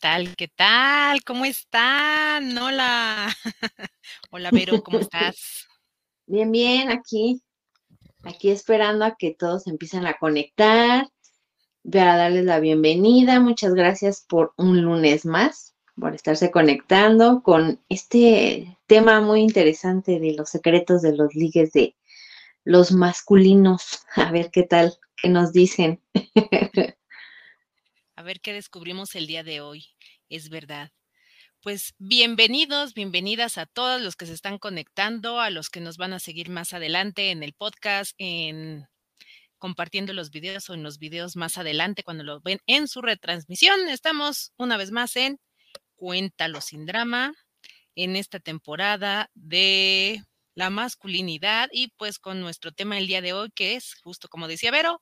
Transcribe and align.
¿Qué 0.00 0.08
tal? 0.08 0.36
¿Qué 0.36 0.48
tal? 0.48 1.22
¿Cómo 1.24 1.44
están? 1.44 2.56
Hola. 2.56 3.28
Hola, 4.30 4.50
Vero, 4.50 4.82
¿cómo 4.82 4.98
estás? 5.00 5.66
Bien, 6.26 6.50
bien, 6.50 6.90
aquí, 6.90 7.42
aquí 8.22 8.48
esperando 8.48 9.04
a 9.04 9.16
que 9.18 9.34
todos 9.34 9.66
empiecen 9.66 10.06
a 10.06 10.14
conectar, 10.14 11.06
para 11.92 12.16
darles 12.16 12.46
la 12.46 12.60
bienvenida. 12.60 13.40
Muchas 13.40 13.74
gracias 13.74 14.24
por 14.26 14.54
un 14.56 14.80
lunes 14.80 15.26
más, 15.26 15.74
por 16.00 16.14
estarse 16.14 16.50
conectando 16.50 17.42
con 17.42 17.78
este 17.90 18.78
tema 18.86 19.20
muy 19.20 19.42
interesante 19.42 20.18
de 20.18 20.32
los 20.32 20.48
secretos 20.48 21.02
de 21.02 21.14
los 21.14 21.34
ligues 21.34 21.72
de 21.72 21.94
los 22.64 22.90
masculinos. 22.92 24.06
A 24.16 24.32
ver 24.32 24.50
qué 24.50 24.62
tal, 24.62 24.94
qué 25.20 25.28
nos 25.28 25.52
dicen. 25.52 26.00
A 28.20 28.22
ver 28.22 28.42
qué 28.42 28.52
descubrimos 28.52 29.14
el 29.14 29.26
día 29.26 29.42
de 29.42 29.62
hoy. 29.62 29.86
Es 30.28 30.50
verdad. 30.50 30.92
Pues 31.62 31.94
bienvenidos, 31.96 32.92
bienvenidas 32.92 33.56
a 33.56 33.64
todos 33.64 33.98
los 34.02 34.14
que 34.14 34.26
se 34.26 34.34
están 34.34 34.58
conectando, 34.58 35.40
a 35.40 35.48
los 35.48 35.70
que 35.70 35.80
nos 35.80 35.96
van 35.96 36.12
a 36.12 36.18
seguir 36.18 36.50
más 36.50 36.74
adelante 36.74 37.30
en 37.30 37.42
el 37.42 37.54
podcast, 37.54 38.12
en 38.18 38.86
compartiendo 39.56 40.12
los 40.12 40.30
videos 40.30 40.68
o 40.68 40.74
en 40.74 40.82
los 40.82 40.98
videos 40.98 41.34
más 41.34 41.56
adelante 41.56 42.02
cuando 42.02 42.22
lo 42.22 42.42
ven 42.42 42.58
en 42.66 42.88
su 42.88 43.00
retransmisión. 43.00 43.88
Estamos 43.88 44.52
una 44.58 44.76
vez 44.76 44.90
más 44.90 45.16
en 45.16 45.40
Cuéntalo 45.96 46.60
sin 46.60 46.84
drama 46.84 47.32
en 47.94 48.16
esta 48.16 48.38
temporada 48.38 49.30
de 49.32 50.22
la 50.54 50.68
masculinidad 50.68 51.70
y 51.72 51.88
pues 51.96 52.18
con 52.18 52.42
nuestro 52.42 52.70
tema 52.70 52.98
el 52.98 53.06
día 53.06 53.22
de 53.22 53.32
hoy 53.32 53.50
que 53.54 53.76
es 53.76 53.94
justo 53.94 54.28
como 54.28 54.46
decía 54.46 54.70
Vero, 54.70 55.00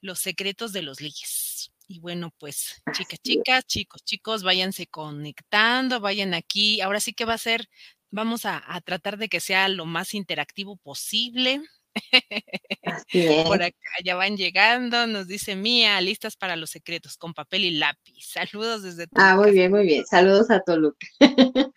los 0.00 0.18
secretos 0.18 0.72
de 0.72 0.82
los 0.82 1.00
ligues. 1.00 1.73
Y 1.86 2.00
bueno, 2.00 2.32
pues 2.38 2.82
chicas, 2.92 3.20
chicas, 3.20 3.66
chicos, 3.66 4.02
chicos, 4.04 4.42
váyanse 4.42 4.86
conectando, 4.86 6.00
vayan 6.00 6.32
aquí. 6.32 6.80
Ahora 6.80 7.00
sí 7.00 7.12
que 7.12 7.26
va 7.26 7.34
a 7.34 7.38
ser, 7.38 7.68
vamos 8.10 8.46
a, 8.46 8.62
tratar 8.84 9.18
de 9.18 9.28
que 9.28 9.40
sea 9.40 9.68
lo 9.68 9.84
más 9.84 10.14
interactivo 10.14 10.76
posible. 10.76 11.62
Por 13.46 13.62
acá 13.62 13.76
ya 14.02 14.16
van 14.16 14.36
llegando, 14.36 15.06
nos 15.06 15.28
dice 15.28 15.56
Mía, 15.56 16.00
listas 16.00 16.36
para 16.36 16.56
los 16.56 16.70
secretos 16.70 17.16
con 17.16 17.34
papel 17.34 17.64
y 17.64 17.70
lápiz. 17.72 18.26
Saludos 18.26 18.82
desde 18.82 19.06
Toluca. 19.06 19.30
Ah, 19.30 19.36
muy 19.36 19.52
bien, 19.52 19.70
muy 19.70 19.84
bien. 19.84 20.04
Saludos 20.06 20.50
a 20.50 20.60
Toluca. 20.60 21.06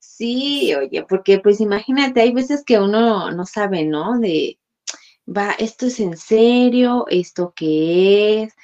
sí, 0.00 0.74
oye, 0.74 1.04
porque 1.08 1.38
pues 1.38 1.60
imagínate, 1.60 2.22
hay 2.22 2.32
veces 2.32 2.64
que 2.64 2.78
uno 2.78 3.30
no 3.30 3.46
sabe, 3.46 3.84
¿no? 3.84 4.18
De, 4.18 4.58
va, 5.26 5.52
esto 5.52 5.86
es 5.86 6.00
en 6.00 6.16
serio, 6.16 7.04
esto 7.08 7.52
qué 7.54 8.42
es, 8.42 8.54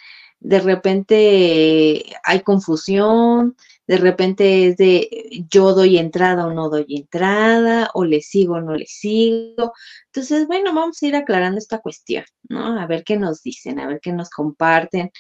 de 0.41 0.61
repente 0.61 2.05
hay 2.25 2.41
confusión, 2.43 3.57
de 3.87 3.99
repente 3.99 4.69
es 4.69 4.77
de 4.77 5.47
yo 5.49 5.73
doy 5.73 5.99
entrada 5.99 6.47
o 6.47 6.53
no 6.53 6.69
doy 6.69 6.87
entrada, 6.89 7.91
o 7.95 8.05
le 8.05 8.21
sigo 8.21 8.55
o 8.55 8.61
no 8.61 8.75
le 8.75 8.87
sigo. 8.87 9.73
Entonces, 10.07 10.47
bueno, 10.47 10.75
vamos 10.75 11.03
a 11.03 11.07
ir 11.07 11.17
aclarando 11.17 11.59
esta 11.59 11.81
cuestión, 11.81 12.25
¿no? 12.49 12.79
A 12.81 12.87
ver 12.87 13.05
qué 13.05 13.17
nos 13.17 13.43
dicen, 13.43 13.79
a 13.79 13.87
ver 13.87 14.01
qué 14.03 14.13
nos 14.13 14.31
comparten, 14.31 15.11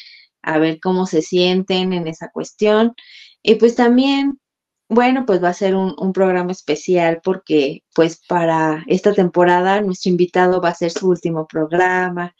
a 0.42 0.58
ver 0.58 0.80
cómo 0.80 1.06
se 1.06 1.22
sienten 1.22 1.92
en 1.92 2.08
esa 2.08 2.30
cuestión. 2.30 2.94
Y 3.42 3.56
pues 3.56 3.76
también, 3.76 4.40
bueno, 4.88 5.26
pues 5.26 5.42
va 5.42 5.50
a 5.50 5.54
ser 5.54 5.76
un, 5.76 5.94
un 5.98 6.12
programa 6.12 6.52
especial 6.52 7.20
porque 7.22 7.84
pues 7.94 8.20
para 8.28 8.84
esta 8.88 9.12
temporada 9.14 9.80
nuestro 9.80 10.10
invitado 10.10 10.60
va 10.60 10.70
a 10.70 10.74
ser 10.74 10.90
su 10.92 11.08
último 11.08 11.46
programa. 11.46 12.34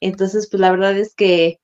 Entonces, 0.00 0.48
pues 0.50 0.60
la 0.60 0.70
verdad 0.70 0.96
es 0.98 1.14
que 1.14 1.60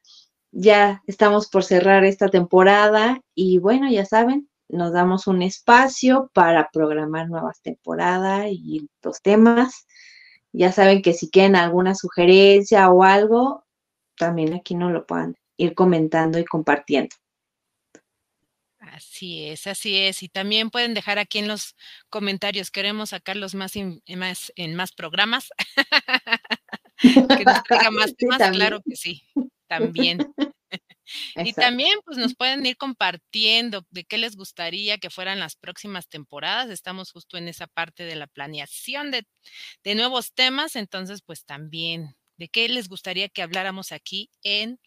ya 0.52 1.02
estamos 1.06 1.48
por 1.48 1.64
cerrar 1.64 2.04
esta 2.04 2.28
temporada 2.28 3.20
y 3.34 3.58
bueno, 3.58 3.90
ya 3.90 4.04
saben, 4.04 4.48
nos 4.68 4.92
damos 4.92 5.26
un 5.26 5.42
espacio 5.42 6.30
para 6.32 6.70
programar 6.72 7.28
nuevas 7.28 7.60
temporadas 7.62 8.46
y 8.50 8.88
los 9.02 9.20
temas. 9.22 9.86
Ya 10.52 10.72
saben 10.72 11.02
que 11.02 11.12
si 11.12 11.30
quieren 11.30 11.56
alguna 11.56 11.94
sugerencia 11.94 12.88
o 12.90 13.04
algo, 13.04 13.64
también 14.16 14.54
aquí 14.54 14.74
nos 14.74 14.92
lo 14.92 15.06
puedan 15.06 15.36
ir 15.56 15.74
comentando 15.74 16.38
y 16.38 16.44
compartiendo. 16.44 17.14
Así 18.78 19.46
es, 19.46 19.66
así 19.66 19.98
es. 19.98 20.22
Y 20.22 20.28
también 20.28 20.70
pueden 20.70 20.94
dejar 20.94 21.18
aquí 21.18 21.38
en 21.38 21.48
los 21.48 21.76
comentarios, 22.08 22.70
queremos 22.70 23.10
sacarlos 23.10 23.54
más, 23.54 23.74
más 24.16 24.52
en 24.56 24.74
más 24.74 24.92
programas. 24.92 25.50
que 27.00 27.44
nos 27.44 27.62
traiga 27.64 27.90
más 27.90 28.16
temas, 28.16 28.50
claro 28.50 28.80
que 28.84 28.96
sí 28.96 29.24
también. 29.70 30.18
y 31.36 31.52
también 31.52 32.00
pues 32.04 32.18
nos 32.18 32.34
pueden 32.34 32.66
ir 32.66 32.76
compartiendo 32.76 33.86
de 33.90 34.04
qué 34.04 34.18
les 34.18 34.36
gustaría 34.36 34.98
que 34.98 35.10
fueran 35.10 35.38
las 35.38 35.54
próximas 35.54 36.08
temporadas. 36.08 36.70
Estamos 36.70 37.12
justo 37.12 37.38
en 37.38 37.48
esa 37.48 37.68
parte 37.68 38.04
de 38.04 38.16
la 38.16 38.26
planeación 38.26 39.12
de, 39.12 39.26
de 39.84 39.94
nuevos 39.94 40.34
temas, 40.34 40.76
entonces 40.76 41.22
pues 41.22 41.44
también 41.44 42.16
de 42.36 42.48
qué 42.48 42.68
les 42.68 42.88
gustaría 42.88 43.28
que 43.28 43.42
habláramos 43.42 43.92
aquí 43.92 44.30
en 44.42 44.80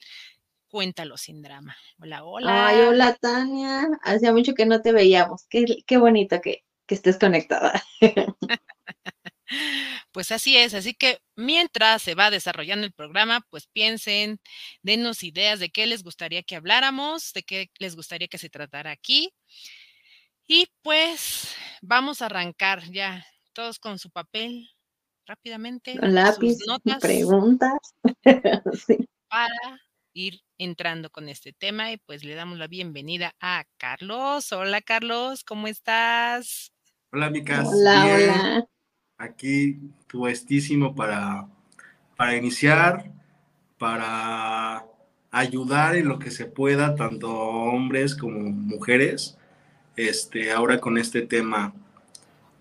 Cuéntalo 0.67 1.17
sin 1.17 1.43
drama. 1.43 1.77
Hola, 1.99 2.23
hola. 2.23 2.67
Ay, 2.67 2.81
hola 2.81 3.13
Tania. 3.13 3.87
Hacía 4.01 4.33
mucho 4.33 4.55
que 4.55 4.65
no 4.65 4.81
te 4.81 4.91
veíamos. 4.91 5.45
Qué, 5.47 5.65
qué 5.85 5.97
bonito 5.97 6.41
que, 6.41 6.63
que 6.87 6.95
estés 6.95 7.19
conectada. 7.19 7.83
Pues 10.13 10.31
así 10.31 10.55
es, 10.55 10.75
así 10.75 10.93
que 10.93 11.17
mientras 11.35 12.03
se 12.03 12.13
va 12.13 12.29
desarrollando 12.29 12.85
el 12.85 12.93
programa, 12.93 13.41
pues 13.49 13.65
piensen, 13.65 14.39
denos 14.83 15.23
ideas 15.23 15.59
de 15.59 15.71
qué 15.71 15.87
les 15.87 16.03
gustaría 16.03 16.43
que 16.43 16.55
habláramos, 16.55 17.33
de 17.33 17.41
qué 17.41 17.71
les 17.79 17.95
gustaría 17.95 18.27
que 18.27 18.37
se 18.37 18.51
tratara 18.51 18.91
aquí. 18.91 19.33
Y 20.45 20.67
pues 20.83 21.55
vamos 21.81 22.21
a 22.21 22.27
arrancar 22.27 22.83
ya, 22.91 23.25
todos 23.53 23.79
con 23.79 23.97
su 23.97 24.11
papel 24.11 24.69
rápidamente. 25.25 25.97
Con 25.97 26.13
lápiz, 26.13 26.59
notas, 26.67 26.99
preguntas. 27.01 27.79
Para 29.27 29.81
ir 30.13 30.41
entrando 30.59 31.09
con 31.09 31.27
este 31.27 31.53
tema 31.53 31.91
y 31.91 31.97
pues 31.97 32.23
le 32.23 32.35
damos 32.35 32.59
la 32.59 32.67
bienvenida 32.67 33.33
a 33.39 33.65
Carlos. 33.77 34.51
Hola 34.51 34.81
Carlos, 34.81 35.43
¿cómo 35.43 35.67
estás? 35.67 36.71
Hola, 37.11 37.31
Micas. 37.31 37.67
Hola, 37.67 38.05
hola 38.05 38.67
aquí 39.23 39.79
puestísimo 40.07 40.93
para, 40.95 41.47
para 42.15 42.35
iniciar, 42.35 43.11
para 43.77 44.85
ayudar 45.31 45.95
en 45.95 46.07
lo 46.07 46.19
que 46.19 46.31
se 46.31 46.45
pueda, 46.45 46.95
tanto 46.95 47.31
hombres 47.31 48.15
como 48.15 48.39
mujeres, 48.39 49.37
este, 49.95 50.51
ahora 50.51 50.79
con 50.79 50.97
este 50.97 51.23
tema 51.23 51.73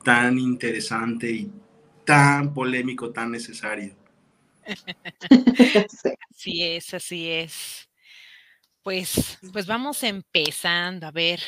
tan 0.05 0.39
interesante 0.39 1.31
y 1.31 1.51
tan 2.05 2.53
polémico, 2.55 3.11
tan 3.11 3.31
necesario. 3.31 3.95
Así 6.31 6.63
es, 6.63 6.95
así 6.95 7.29
es. 7.29 7.89
Pues, 8.83 9.39
pues 9.53 9.67
vamos 9.67 10.03
empezando. 10.03 11.07
A 11.07 11.13
ver, 11.13 11.41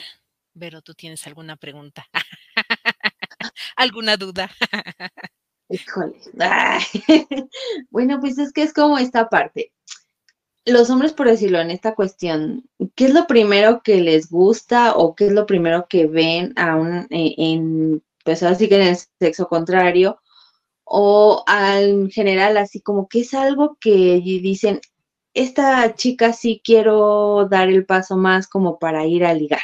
Vero, 0.54 0.82
¿tú 0.82 0.94
tienes 0.94 1.26
alguna 1.26 1.56
pregunta? 1.56 2.06
¿Alguna 3.76 4.16
duda? 4.16 4.50
Híjole. 5.68 6.14
Bueno, 7.90 8.20
pues 8.20 8.38
es 8.38 8.52
que 8.52 8.62
es 8.62 8.72
como 8.72 8.98
esta 8.98 9.28
parte. 9.28 9.72
Los 10.66 10.88
hombres, 10.90 11.12
por 11.12 11.28
decirlo 11.28 11.60
en 11.60 11.70
esta 11.70 11.94
cuestión, 11.94 12.64
¿qué 12.94 13.06
es 13.06 13.14
lo 13.14 13.26
primero 13.26 13.82
que 13.82 14.00
les 14.00 14.30
gusta 14.30 14.96
o 14.96 15.14
qué 15.14 15.26
es 15.26 15.32
lo 15.32 15.46
primero 15.46 15.86
que 15.88 16.06
ven 16.06 16.52
a 16.56 16.76
un, 16.76 17.06
e, 17.10 17.34
en, 17.36 18.02
pues 18.24 18.42
así 18.42 18.68
que 18.68 18.76
en 18.76 18.88
el 18.88 18.96
sexo 19.18 19.48
contrario? 19.48 20.20
O 20.84 21.44
en 21.48 22.10
general, 22.10 22.56
así 22.56 22.80
como 22.80 23.08
que 23.08 23.20
es 23.20 23.34
algo 23.34 23.76
que 23.80 24.20
dicen, 24.22 24.80
esta 25.34 25.94
chica 25.94 26.32
sí 26.32 26.60
quiero 26.64 27.46
dar 27.50 27.68
el 27.68 27.84
paso 27.84 28.16
más 28.16 28.46
como 28.48 28.78
para 28.78 29.04
ir 29.06 29.24
a 29.24 29.34
ligar. 29.34 29.60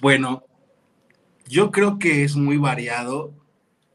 Bueno, 0.00 0.44
yo 1.50 1.72
creo 1.72 1.98
que 1.98 2.22
es 2.22 2.36
muy 2.36 2.58
variado, 2.58 3.34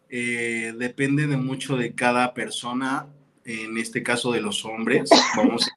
eh, 0.10 0.74
depende 0.78 1.25
de 1.25 1.38
mucho 1.38 1.78
de 1.78 1.96
cada 1.96 2.34
persona, 2.34 3.07
en 3.46 3.78
este 3.78 4.04
caso 4.04 4.34
de 4.34 4.42
los 4.42 4.66
hombres, 4.66 5.10
vamos 5.38 5.66
a 5.66 5.72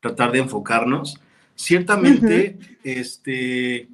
tratar 0.00 0.30
de 0.30 0.38
enfocarnos. 0.38 1.20
Ciertamente, 1.56 2.56
este, 2.84 3.88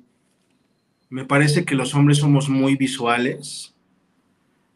me 1.09 1.25
parece 1.25 1.65
que 1.65 1.75
los 1.75 1.95
hombres 1.95 2.19
somos 2.19 2.51
muy 2.51 2.77
visuales, 2.77 3.75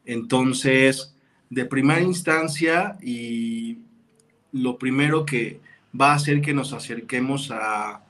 entonces, 0.07 1.15
de 1.51 1.67
primera 1.67 2.01
instancia 2.01 2.97
y 3.03 3.81
lo 4.53 4.79
primero 4.79 5.27
que 5.27 5.61
va 5.99 6.13
a 6.13 6.15
hacer 6.15 6.41
que 6.41 6.55
nos 6.55 6.73
acerquemos 6.73 7.51
a, 7.51 8.03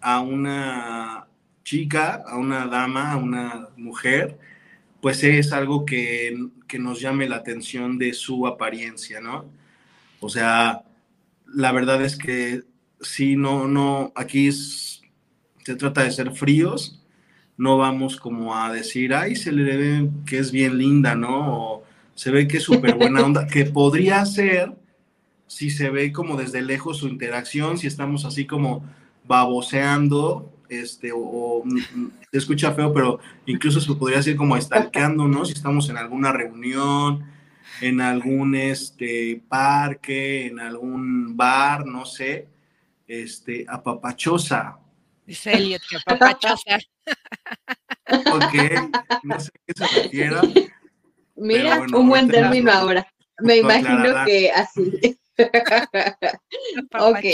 a 0.00 0.20
una 0.20 1.25
chica, 1.66 2.22
a 2.24 2.38
una 2.38 2.68
dama, 2.68 3.10
a 3.10 3.16
una 3.16 3.70
mujer, 3.76 4.38
pues 5.00 5.24
es 5.24 5.52
algo 5.52 5.84
que, 5.84 6.48
nos 6.78 7.00
llame 7.00 7.28
la 7.28 7.36
atención 7.36 7.98
de 7.98 8.12
su 8.12 8.46
apariencia, 8.46 9.20
¿no? 9.20 9.46
O 10.20 10.28
sea, 10.28 10.84
la 11.52 11.72
verdad 11.72 12.04
es 12.04 12.16
que 12.16 12.62
sí, 13.00 13.34
no, 13.34 13.66
no, 13.66 14.12
aquí 14.14 14.52
se 14.52 15.74
trata 15.76 16.04
de 16.04 16.12
ser 16.12 16.30
fríos, 16.32 17.02
no 17.56 17.78
vamos 17.78 18.16
como 18.16 18.54
a 18.54 18.72
decir, 18.72 19.12
ay, 19.12 19.34
se 19.34 19.50
le 19.50 19.76
ve 19.76 20.10
que 20.24 20.38
es 20.38 20.52
bien 20.52 20.78
linda, 20.78 21.16
¿no? 21.16 21.62
O 21.62 21.84
se 22.14 22.30
ve 22.30 22.46
que 22.46 22.58
es 22.58 22.62
súper 22.62 22.94
buena 22.94 23.24
onda, 23.24 23.48
que 23.48 23.64
podría 23.64 24.24
ser 24.24 24.72
si 25.48 25.70
se 25.70 25.90
ve 25.90 26.12
como 26.12 26.36
desde 26.36 26.62
lejos 26.62 26.98
su 26.98 27.08
interacción, 27.08 27.76
si 27.76 27.88
estamos 27.88 28.24
así 28.24 28.46
como 28.46 28.84
baboseando, 29.26 30.55
este, 30.68 31.10
o, 31.14 31.62
se 32.30 32.38
escucha 32.38 32.72
feo, 32.72 32.92
pero 32.92 33.18
incluso 33.46 33.80
se 33.80 33.94
podría 33.94 34.18
decir 34.18 34.36
como 34.36 34.56
estalqueando, 34.56 35.26
¿no? 35.26 35.44
Si 35.44 35.52
estamos 35.52 35.88
en 35.88 35.96
alguna 35.96 36.32
reunión, 36.32 37.24
en 37.80 38.00
algún 38.00 38.54
este, 38.54 39.42
parque, 39.48 40.46
en 40.46 40.60
algún 40.60 41.36
bar, 41.36 41.86
no 41.86 42.04
sé, 42.06 42.48
este, 43.06 43.64
apapachosa. 43.68 44.78
Dice 45.26 45.52
Elliot 45.52 45.82
que 45.88 45.96
apapachosa. 45.96 46.78
ok, 48.32 48.54
no 49.24 49.40
sé 49.40 49.50
qué 49.66 49.72
se 49.74 50.02
refiera. 50.02 50.40
Mira, 51.36 51.80
un 51.92 52.08
buen 52.08 52.28
término 52.28 52.72
ahora. 52.72 53.06
Me 53.40 53.58
imagino 53.58 54.24
que 54.24 54.50
así. 54.50 55.18
ok. 56.98 57.24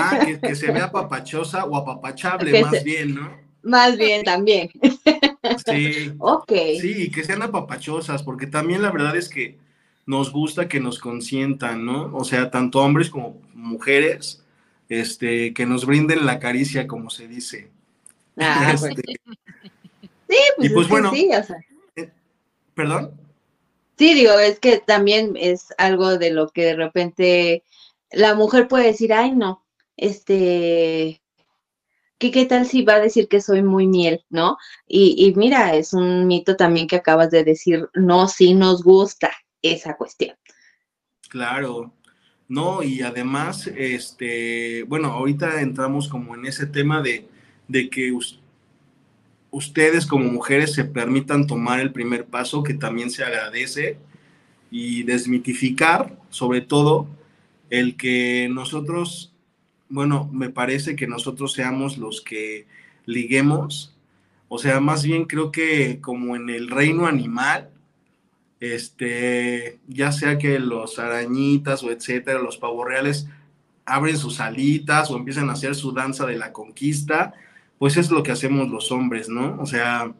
Ah, 0.00 0.26
que, 0.40 0.54
se 0.54 0.70
vea 0.70 0.84
apapachosa 0.84 1.64
o 1.64 1.76
apapachable, 1.76 2.62
más 2.62 2.84
bien, 2.84 3.14
¿no? 3.14 3.46
Más 3.62 3.96
bien, 3.96 4.22
también. 4.24 4.70
Sí. 5.66 6.12
ok. 6.18 6.52
Sí, 6.80 7.10
que 7.10 7.24
sean 7.24 7.42
apapachosas, 7.42 8.22
porque 8.22 8.46
también 8.46 8.82
la 8.82 8.92
verdad 8.92 9.16
es 9.16 9.28
que 9.28 9.58
nos 10.06 10.32
gusta 10.32 10.68
que 10.68 10.78
nos 10.78 11.00
consientan, 11.00 11.84
¿no? 11.84 12.14
O 12.14 12.24
sea, 12.24 12.50
tanto 12.50 12.80
hombres 12.80 13.10
como 13.10 13.42
mujeres, 13.54 14.44
este, 14.88 15.52
que 15.52 15.66
nos 15.66 15.84
brinden 15.84 16.26
la 16.26 16.38
caricia, 16.38 16.86
como 16.86 17.10
se 17.10 17.26
dice. 17.26 17.70
Ah, 18.38 18.74
pues. 18.78 18.92
Este, 18.96 19.02
sí, 20.28 20.38
pues, 20.56 20.72
pues 20.72 20.88
bueno, 20.88 21.10
sí, 21.12 21.28
o 21.34 21.42
sea. 21.42 21.56
Eh, 21.96 22.10
¿Perdón? 22.74 23.25
Sí, 23.98 24.14
digo, 24.14 24.38
es 24.38 24.60
que 24.60 24.78
también 24.78 25.36
es 25.36 25.68
algo 25.78 26.18
de 26.18 26.30
lo 26.30 26.48
que 26.48 26.64
de 26.66 26.76
repente 26.76 27.64
la 28.10 28.34
mujer 28.34 28.68
puede 28.68 28.86
decir, 28.88 29.12
ay, 29.12 29.32
no, 29.32 29.64
este, 29.96 31.22
¿qué, 32.18 32.30
qué 32.30 32.44
tal 32.44 32.66
si 32.66 32.82
va 32.82 32.94
a 32.94 33.00
decir 33.00 33.28
que 33.28 33.40
soy 33.40 33.62
muy 33.62 33.86
miel, 33.86 34.24
no? 34.28 34.58
Y, 34.86 35.26
y 35.26 35.34
mira, 35.34 35.74
es 35.74 35.92
un 35.92 36.26
mito 36.26 36.56
también 36.56 36.86
que 36.86 36.96
acabas 36.96 37.30
de 37.30 37.44
decir, 37.44 37.88
no, 37.94 38.28
sí 38.28 38.54
nos 38.54 38.82
gusta 38.82 39.32
esa 39.62 39.96
cuestión. 39.96 40.36
Claro, 41.28 41.92
no, 42.48 42.82
y 42.82 43.02
además, 43.02 43.66
este, 43.66 44.84
bueno, 44.84 45.08
ahorita 45.12 45.60
entramos 45.60 46.08
como 46.08 46.34
en 46.34 46.46
ese 46.46 46.66
tema 46.66 47.02
de, 47.02 47.28
de 47.66 47.90
que 47.90 48.12
ustedes 49.56 50.04
como 50.04 50.30
mujeres 50.30 50.74
se 50.74 50.84
permitan 50.84 51.46
tomar 51.46 51.80
el 51.80 51.90
primer 51.90 52.26
paso, 52.26 52.62
que 52.62 52.74
también 52.74 53.10
se 53.10 53.24
agradece, 53.24 53.96
y 54.70 55.02
desmitificar, 55.04 56.14
sobre 56.28 56.60
todo, 56.60 57.08
el 57.70 57.96
que 57.96 58.50
nosotros, 58.52 59.32
bueno, 59.88 60.28
me 60.30 60.50
parece 60.50 60.94
que 60.94 61.06
nosotros 61.06 61.54
seamos 61.54 61.96
los 61.96 62.20
que 62.20 62.66
liguemos, 63.06 63.96
o 64.48 64.58
sea, 64.58 64.78
más 64.78 65.02
bien 65.04 65.24
creo 65.24 65.50
que 65.50 66.02
como 66.02 66.36
en 66.36 66.50
el 66.50 66.68
reino 66.68 67.06
animal, 67.06 67.70
este, 68.60 69.78
ya 69.88 70.12
sea 70.12 70.36
que 70.36 70.58
los 70.58 70.98
arañitas 70.98 71.82
o 71.82 71.90
etcétera, 71.90 72.40
los 72.40 72.58
pavorreales 72.58 73.26
abren 73.86 74.18
sus 74.18 74.38
alitas 74.38 75.10
o 75.10 75.16
empiezan 75.16 75.48
a 75.48 75.54
hacer 75.54 75.74
su 75.74 75.92
danza 75.92 76.26
de 76.26 76.36
la 76.36 76.52
conquista, 76.52 77.32
pues 77.78 77.96
es 77.96 78.10
lo 78.10 78.22
que 78.22 78.32
hacemos 78.32 78.68
los 78.68 78.90
hombres, 78.92 79.28
¿no? 79.28 79.58
O 79.60 79.66
sea, 79.66 80.14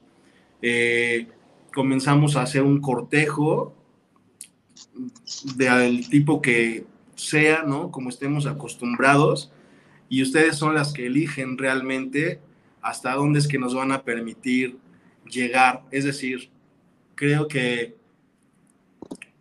eh, 0.62 1.28
comenzamos 1.74 2.36
a 2.36 2.42
hacer 2.42 2.62
un 2.62 2.80
cortejo 2.80 3.74
del 5.56 6.08
tipo 6.08 6.40
que 6.40 6.84
sea, 7.14 7.62
¿no? 7.62 7.90
Como 7.90 8.10
estemos 8.10 8.46
acostumbrados, 8.46 9.52
y 10.08 10.22
ustedes 10.22 10.56
son 10.56 10.74
las 10.74 10.92
que 10.92 11.06
eligen 11.06 11.58
realmente 11.58 12.40
hasta 12.80 13.14
dónde 13.14 13.40
es 13.40 13.48
que 13.48 13.58
nos 13.58 13.74
van 13.74 13.90
a 13.90 14.02
permitir 14.02 14.78
llegar. 15.28 15.82
Es 15.90 16.04
decir, 16.04 16.50
creo 17.14 17.48
que, 17.48 17.96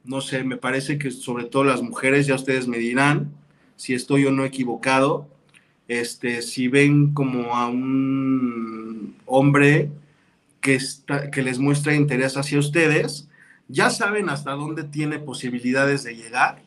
no 0.03 0.21
sé, 0.21 0.43
me 0.43 0.57
parece 0.57 0.97
que 0.97 1.11
sobre 1.11 1.45
todo 1.45 1.63
las 1.63 1.81
mujeres, 1.83 2.25
ya 2.25 2.35
ustedes 2.35 2.67
me 2.67 2.79
dirán 2.79 3.31
si 3.75 3.93
estoy 3.93 4.25
o 4.25 4.31
no 4.31 4.45
equivocado, 4.45 5.27
este, 5.87 6.41
si 6.41 6.67
ven 6.67 7.13
como 7.13 7.55
a 7.55 7.67
un 7.67 9.15
hombre 9.25 9.91
que, 10.61 10.75
está, 10.75 11.29
que 11.29 11.43
les 11.43 11.59
muestra 11.59 11.93
interés 11.93 12.37
hacia 12.37 12.59
ustedes, 12.59 13.27
ya 13.67 13.89
saben 13.89 14.29
hasta 14.29 14.51
dónde 14.51 14.83
tiene 14.83 15.19
posibilidades 15.19 16.03
de 16.03 16.15
llegar, 16.15 16.61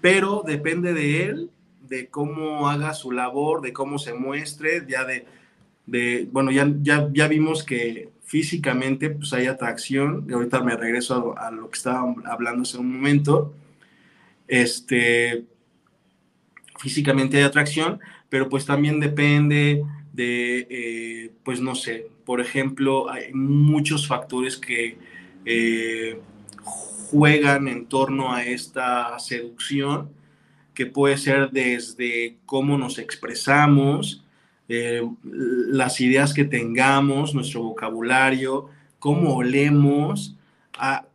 pero 0.00 0.42
depende 0.46 0.92
de 0.92 1.24
él, 1.24 1.50
de 1.88 2.08
cómo 2.08 2.68
haga 2.68 2.94
su 2.94 3.12
labor, 3.12 3.60
de 3.62 3.72
cómo 3.72 3.98
se 3.98 4.12
muestre, 4.12 4.84
ya 4.88 5.04
de, 5.04 5.24
de 5.86 6.28
bueno, 6.32 6.50
ya, 6.50 6.72
ya, 6.82 7.08
ya 7.12 7.28
vimos 7.28 7.62
que 7.62 8.10
físicamente 8.24 9.10
pues 9.10 9.32
hay 9.32 9.46
atracción, 9.46 10.26
y 10.28 10.32
ahorita 10.32 10.60
me 10.62 10.76
regreso 10.76 11.36
a, 11.38 11.48
a 11.48 11.50
lo 11.52 11.70
que 11.70 11.76
estaba 11.76 12.12
hablando 12.24 12.62
hace 12.62 12.78
un 12.78 12.92
momento, 12.92 13.54
este, 14.48 15.44
físicamente 16.78 17.36
hay 17.36 17.44
atracción, 17.44 18.00
pero 18.36 18.50
pues 18.50 18.66
también 18.66 19.00
depende 19.00 19.82
de, 20.12 20.66
eh, 20.68 21.32
pues 21.42 21.58
no 21.58 21.74
sé, 21.74 22.10
por 22.26 22.42
ejemplo, 22.42 23.08
hay 23.10 23.32
muchos 23.32 24.06
factores 24.06 24.58
que 24.58 24.98
eh, 25.46 26.20
juegan 26.62 27.66
en 27.66 27.86
torno 27.86 28.34
a 28.34 28.44
esta 28.44 29.18
seducción, 29.20 30.10
que 30.74 30.84
puede 30.84 31.16
ser 31.16 31.50
desde 31.50 32.36
cómo 32.44 32.76
nos 32.76 32.98
expresamos, 32.98 34.22
eh, 34.68 35.00
las 35.22 35.98
ideas 36.02 36.34
que 36.34 36.44
tengamos, 36.44 37.34
nuestro 37.34 37.62
vocabulario, 37.62 38.68
cómo 38.98 39.34
olemos. 39.34 40.36
Ah, 40.76 41.06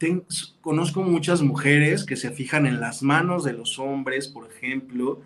conozco 0.61 1.03
muchas 1.03 1.43
mujeres 1.43 2.03
que 2.03 2.15
se 2.15 2.31
fijan 2.31 2.65
en 2.65 2.79
las 2.79 3.03
manos 3.03 3.43
de 3.43 3.53
los 3.53 3.77
hombres, 3.77 4.27
por 4.27 4.51
ejemplo, 4.51 5.21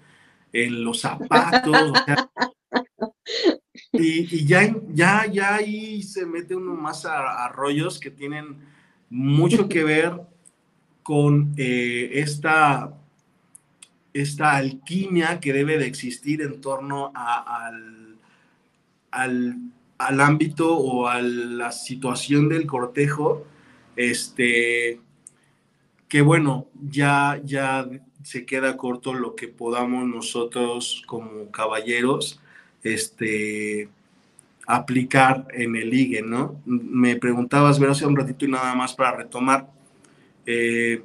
en 0.56 0.86
los 0.86 1.02
zapatos, 1.02 1.92
y, 3.92 4.46
ya, 4.46 4.74
ya, 4.94 5.26
ya 5.26 5.56
ahí 5.56 6.02
se 6.02 6.26
mete 6.26 6.56
uno 6.56 6.76
más 6.76 7.06
a, 7.06 7.50
rollos 7.50 8.00
que 8.00 8.10
tienen 8.10 8.58
mucho 9.10 9.68
que 9.68 9.84
ver 9.84 10.22
con 11.04 11.54
eh, 11.58 12.10
esta, 12.14 12.94
esta 14.14 14.56
alquimia 14.56 15.42
que 15.42 15.52
debe 15.52 15.78
de 15.78 15.88
existir 15.88 16.42
en 16.42 16.62
torno 16.62 17.12
al, 17.14 18.18
al, 19.12 19.58
al, 19.98 20.22
ámbito 20.22 20.78
o 20.78 21.08
a 21.08 21.22
la 21.22 21.74
situación 21.74 22.48
del 22.48 22.66
cortejo, 22.66 23.46
este, 23.98 25.02
que 26.08 26.22
bueno, 26.22 26.68
ya, 26.90 27.42
ya 27.44 27.88
se 28.24 28.46
queda 28.46 28.78
corto 28.78 29.14
lo 29.14 29.36
que 29.36 29.48
podamos 29.48 30.08
nosotros 30.08 31.04
como 31.06 31.52
caballeros 31.52 32.40
este, 32.84 33.90
aplicar 34.68 35.48
en 35.54 35.76
el 35.76 35.90
ligue, 35.90 36.22
¿no? 36.22 36.62
Me 36.66 37.16
preguntabas, 37.16 37.80
ver 37.80 37.90
hace 37.90 38.06
un 38.06 38.16
ratito 38.16 38.46
y 38.46 38.50
nada 38.50 38.74
más 38.76 38.94
para 38.94 39.18
retomar, 39.18 39.70
eh, 40.46 41.04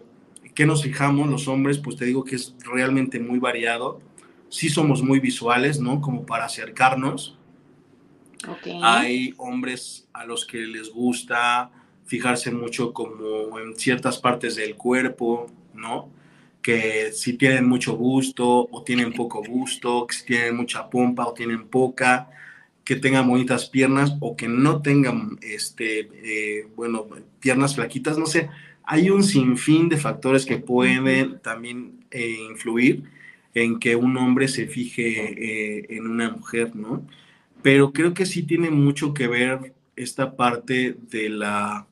¿qué 0.55 0.67
nos 0.67 0.83
fijamos 0.83 1.29
los 1.29 1.49
hombres? 1.49 1.79
Pues 1.79 1.97
te 1.97 2.05
digo 2.05 2.25
que 2.25 2.37
es 2.37 2.55
realmente 2.61 3.19
muy 3.19 3.39
variado. 3.39 4.01
Sí 4.49 4.69
somos 4.69 5.03
muy 5.03 5.21
visuales, 5.21 5.81
¿no? 5.81 6.01
Como 6.01 6.27
para 6.27 6.45
acercarnos. 6.45 7.39
Hay 8.83 9.35
hombres 9.37 10.09
a 10.13 10.25
los 10.25 10.47
que 10.47 10.59
les 10.59 10.91
gusta 10.91 11.71
fijarse 12.11 12.51
mucho 12.51 12.93
como 12.93 13.57
en 13.61 13.77
ciertas 13.77 14.19
partes 14.19 14.57
del 14.57 14.75
cuerpo, 14.75 15.47
¿no? 15.75 16.11
que 16.61 17.13
si 17.13 17.35
tienen 17.35 17.69
mucho 17.69 17.97
gusto 17.97 18.69
o 18.69 18.83
tienen 18.83 19.13
poco 19.13 19.43
gusto, 19.47 20.09
que 20.09 20.15
si 20.17 20.25
tienen 20.27 20.57
mucha 20.57 20.91
pompa 20.91 21.25
o 21.25 21.33
tienen 21.33 21.69
poca, 21.69 22.29
que 22.85 22.97
tengan 22.97 23.29
bonitas 23.29 23.71
piernas 23.71 24.17
o 24.19 24.37
que 24.37 24.49
no 24.49 24.83
tengan, 24.83 25.39
este, 25.41 26.09
eh, 26.13 26.67
bueno, 26.75 27.07
piernas 27.39 27.77
flaquitas, 27.77 28.19
no 28.19 28.27
sé. 28.27 28.51
Hay 28.83 29.09
un 29.09 29.23
sinfín 29.23 29.89
de 29.89 29.97
factores 29.97 30.45
que 30.45 30.59
pueden 30.59 31.39
también 31.39 32.05
eh, 32.11 32.39
influir 32.51 33.05
en 33.55 33.79
que 33.79 33.95
un 33.95 34.17
hombre 34.17 34.49
se 34.49 34.67
fije 34.67 35.79
eh, 35.79 35.87
en 35.91 36.09
una 36.09 36.31
mujer, 36.31 36.75
¿no? 36.75 37.07
Pero 37.63 37.93
creo 37.93 38.13
que 38.15 38.27
sí 38.27 38.43
tiene 38.43 38.71
mucho 38.71 39.15
que 39.15 39.29
ver 39.29 39.75
esta 39.97 40.37
parte 40.37 40.97
de 41.11 41.29
la 41.29 41.87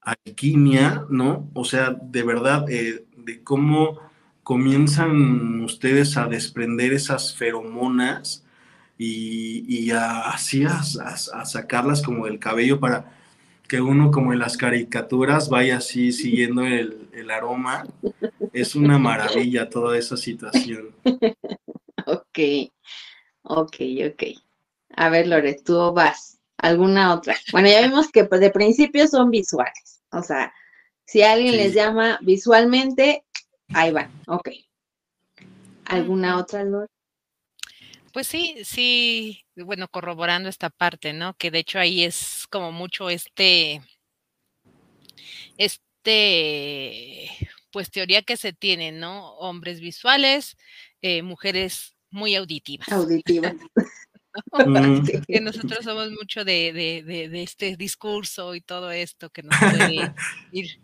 alquimia, 0.00 1.06
¿no? 1.08 1.48
O 1.54 1.64
sea, 1.64 1.90
de 1.90 2.22
verdad, 2.22 2.66
de 2.66 3.42
cómo 3.42 3.98
comienzan 4.42 5.62
ustedes 5.62 6.16
a 6.16 6.26
desprender 6.26 6.92
esas 6.92 7.34
feromonas 7.34 8.44
y, 8.98 9.90
así 9.90 10.64
a, 10.64 10.82
sacarlas 10.82 12.02
como 12.02 12.26
del 12.26 12.38
cabello 12.38 12.78
para 12.78 13.12
que 13.66 13.80
uno 13.80 14.10
como 14.10 14.32
en 14.32 14.38
las 14.38 14.56
caricaturas 14.56 15.48
vaya 15.48 15.78
así 15.78 16.12
siguiendo 16.12 16.62
el, 16.62 17.08
el 17.12 17.30
aroma. 17.30 17.84
Es 18.52 18.74
una 18.74 18.98
maravilla 18.98 19.68
toda 19.68 19.96
esa 19.98 20.16
situación. 20.16 20.90
Ok, 22.04 22.38
ok, 23.44 23.76
ok. 24.10 24.22
A 24.96 25.08
ver, 25.08 25.28
Lore, 25.28 25.56
tú 25.64 25.92
vas. 25.92 26.31
¿Alguna 26.62 27.12
otra? 27.12 27.36
Bueno, 27.50 27.68
ya 27.68 27.82
vimos 27.82 28.10
que 28.10 28.24
pues, 28.24 28.40
de 28.40 28.50
principio 28.50 29.08
son 29.08 29.30
visuales. 29.30 30.00
O 30.12 30.22
sea, 30.22 30.54
si 31.04 31.22
alguien 31.22 31.56
les 31.56 31.74
llama 31.74 32.20
visualmente, 32.22 33.24
ahí 33.74 33.90
van. 33.90 34.12
Ok. 34.28 34.48
¿Alguna 35.86 36.38
otra, 36.38 36.62
Lore? 36.62 36.86
Pues 38.12 38.28
sí, 38.28 38.58
sí, 38.64 39.44
bueno, 39.56 39.88
corroborando 39.88 40.48
esta 40.48 40.70
parte, 40.70 41.12
¿no? 41.12 41.34
Que 41.34 41.50
de 41.50 41.58
hecho 41.58 41.80
ahí 41.80 42.04
es 42.04 42.46
como 42.48 42.70
mucho 42.70 43.10
este, 43.10 43.82
este, 45.56 47.28
pues 47.72 47.90
teoría 47.90 48.22
que 48.22 48.36
se 48.36 48.52
tiene, 48.52 48.92
¿no? 48.92 49.34
Hombres 49.34 49.80
visuales, 49.80 50.56
eh, 51.00 51.22
mujeres 51.22 51.96
muy 52.10 52.36
auditivas. 52.36 52.88
Auditivas. 52.92 53.54
que 55.28 55.40
nosotros 55.40 55.84
somos 55.84 56.10
mucho 56.10 56.44
de, 56.44 56.72
de, 56.72 57.42
este 57.42 57.76
discurso 57.76 58.54
y 58.54 58.60
todo 58.60 58.90
esto 58.90 59.30
que 59.30 59.42
nos 59.42 59.56
puede 59.58 60.14
ir 60.52 60.80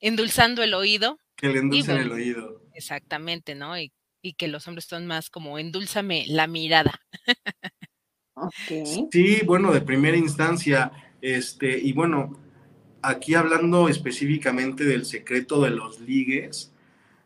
endulzando 0.00 0.62
el 0.62 0.74
oído. 0.74 1.18
Que 1.36 1.48
le 1.48 1.58
endulcen 1.60 1.98
el 1.98 2.12
oído. 2.12 2.62
Exactamente, 2.74 3.54
¿no? 3.54 3.78
Y, 3.78 3.92
y, 4.22 4.34
que 4.34 4.48
los 4.48 4.66
hombres 4.68 4.86
son 4.86 5.06
más 5.06 5.30
como 5.30 5.58
endulzame 5.58 6.24
la 6.28 6.46
mirada. 6.46 7.00
Sí, 9.10 9.40
bueno, 9.44 9.72
de 9.72 9.80
primera 9.80 10.16
instancia, 10.16 10.92
este, 11.22 11.78
y 11.78 11.92
bueno, 11.92 12.38
aquí 13.02 13.34
hablando 13.34 13.88
específicamente 13.88 14.84
del 14.84 15.06
secreto 15.06 15.62
de 15.62 15.70
los 15.70 16.00
ligues, 16.00 16.72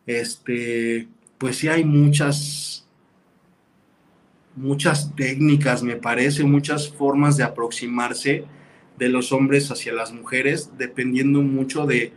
este, 0.07 1.09
pues 1.39 1.57
sí 1.57 1.69
hay 1.69 1.85
muchas 1.85 2.87
muchas 4.57 5.14
técnicas, 5.14 5.83
me 5.83 5.97
parece, 5.97 6.45
muchas 6.45 6.88
formas 6.88 7.37
de 7.37 7.45
aproximarse 7.45 8.45
de 8.99 9.09
los 9.09 9.33
hombres 9.33 9.71
hacia 9.71 9.92
las 9.92 10.12
mujeres, 10.12 10.73
dependiendo 10.76 11.40
mucho 11.40 11.87
de 11.87 12.12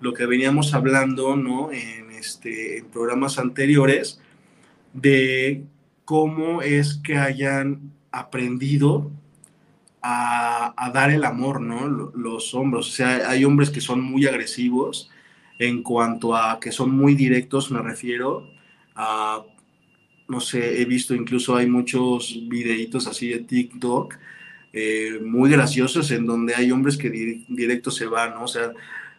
lo 0.00 0.12
que 0.12 0.26
veníamos 0.26 0.74
hablando, 0.74 1.36
¿no? 1.36 1.72
En, 1.72 2.10
este, 2.10 2.78
en 2.78 2.86
programas 2.86 3.38
anteriores, 3.38 4.20
de 4.92 5.64
cómo 6.04 6.62
es 6.62 7.00
que 7.02 7.16
hayan 7.16 7.92
aprendido 8.12 9.10
a, 10.02 10.90
dar 10.92 11.10
el 11.10 11.24
amor, 11.24 11.60
¿no? 11.60 11.86
Los 11.88 12.54
hombres, 12.54 12.86
o 12.86 12.90
sea, 12.90 13.28
hay 13.28 13.44
hombres 13.44 13.70
que 13.70 13.80
son 13.80 14.00
muy 14.00 14.26
agresivos 14.26 15.10
en 15.58 15.82
cuanto 15.82 16.36
a 16.36 16.60
que 16.60 16.72
son 16.72 16.90
muy 16.90 17.14
directos, 17.14 17.70
me 17.70 17.82
refiero 17.82 18.48
a 18.94 19.44
no 20.28 20.40
sé, 20.40 20.80
he 20.80 20.84
visto 20.84 21.14
incluso 21.14 21.56
hay 21.56 21.66
muchos 21.66 22.38
videitos 22.48 23.06
así 23.06 23.28
de 23.30 23.40
TikTok 23.40 24.14
eh, 24.72 25.18
muy 25.24 25.50
graciosos 25.50 26.10
en 26.10 26.26
donde 26.26 26.54
hay 26.54 26.70
hombres 26.70 26.98
que 26.98 27.10
directo 27.48 27.90
se 27.90 28.06
van, 28.06 28.34
¿no? 28.34 28.44
O 28.44 28.48
sea, 28.48 28.72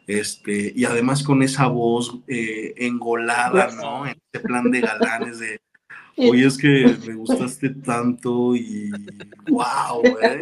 este, 0.05 0.71
y 0.75 0.85
además 0.85 1.23
con 1.23 1.41
esa 1.41 1.67
voz 1.67 2.19
eh, 2.27 2.73
engolada, 2.77 3.71
¿no? 3.75 4.05
En 4.05 4.17
ese 4.31 4.43
plan 4.43 4.69
de 4.69 4.81
galanes 4.81 5.39
de, 5.39 5.59
oye, 6.17 6.45
es 6.45 6.57
que 6.57 6.95
me 7.07 7.15
gustaste 7.15 7.69
tanto 7.69 8.55
y 8.55 8.91
wow, 9.49 10.03
¿eh? 10.21 10.41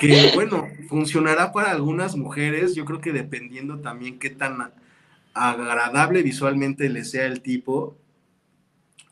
Que 0.00 0.32
bueno, 0.34 0.66
funcionará 0.88 1.52
para 1.52 1.70
algunas 1.70 2.16
mujeres, 2.16 2.74
yo 2.74 2.84
creo 2.84 3.00
que 3.00 3.12
dependiendo 3.12 3.78
también 3.78 4.18
qué 4.18 4.30
tan 4.30 4.72
agradable 5.34 6.22
visualmente 6.22 6.88
le 6.88 7.04
sea 7.04 7.26
el 7.26 7.42
tipo, 7.42 7.96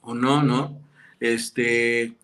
o 0.02 0.14
no, 0.14 0.42
¿no? 0.42 0.78
Este, 1.20 2.14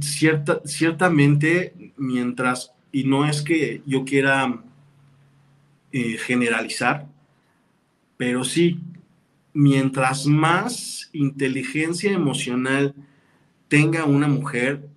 cierta, 0.00 0.60
ciertamente, 0.64 1.92
mientras, 1.96 2.72
y 2.92 3.04
no 3.04 3.26
es 3.26 3.42
que 3.42 3.82
yo 3.86 4.04
quiera 4.04 4.62
eh, 5.92 6.18
generalizar, 6.18 7.06
pero 8.16 8.44
sí, 8.44 8.80
mientras 9.52 10.26
más 10.26 11.08
inteligencia 11.12 12.12
emocional 12.12 12.94
tenga 13.68 14.04
una 14.04 14.28
mujer, 14.28 14.88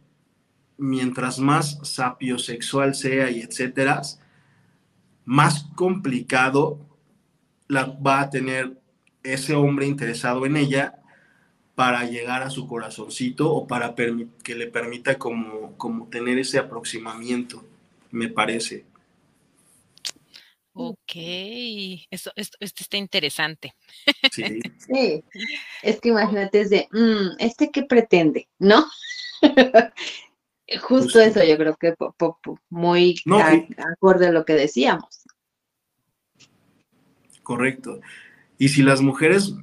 mientras 0.78 1.40
más 1.40 1.80
sapiosexual 1.84 2.96
sea 2.96 3.30
y 3.30 3.42
etcétera, 3.42 4.02
más 5.26 5.64
complicado 5.76 6.80
la 7.68 7.86
va 7.86 8.22
a 8.22 8.30
tener 8.30 8.78
ese 9.24 9.54
hombre 9.54 9.86
interesado 9.86 10.46
en 10.46 10.58
ella 10.58 11.01
para 11.82 12.06
llegar 12.06 12.44
a 12.44 12.52
su 12.52 12.68
corazoncito 12.68 13.52
o 13.52 13.66
para 13.66 13.96
que 13.96 14.54
le 14.54 14.68
permita 14.68 15.18
como, 15.18 15.76
como 15.78 16.08
tener 16.10 16.38
ese 16.38 16.60
aproximamiento, 16.60 17.66
me 18.12 18.28
parece. 18.28 18.86
Ok, 20.74 21.12
esto, 22.12 22.32
esto, 22.36 22.58
está 22.60 22.98
interesante. 22.98 23.74
Sí. 24.32 24.62
sí. 24.78 25.24
es 25.82 26.00
que 26.00 26.10
imagínate, 26.10 26.62
es 26.62 26.70
de, 26.70 26.88
mm, 26.92 27.38
¿este 27.40 27.72
qué 27.72 27.82
pretende? 27.82 28.48
¿No? 28.60 28.86
Justo, 30.84 31.20
eso 31.20 31.44
yo 31.44 31.58
creo 31.58 31.76
que 31.78 31.96
muy 32.70 33.20
acorde 33.78 34.28
a 34.28 34.32
lo 34.32 34.46
que 34.46 34.54
decíamos. 34.54 35.24
Correcto. 37.42 38.02
Y 38.60 38.70
si 38.70 38.84
las 38.84 39.02
mujeres 39.02 39.56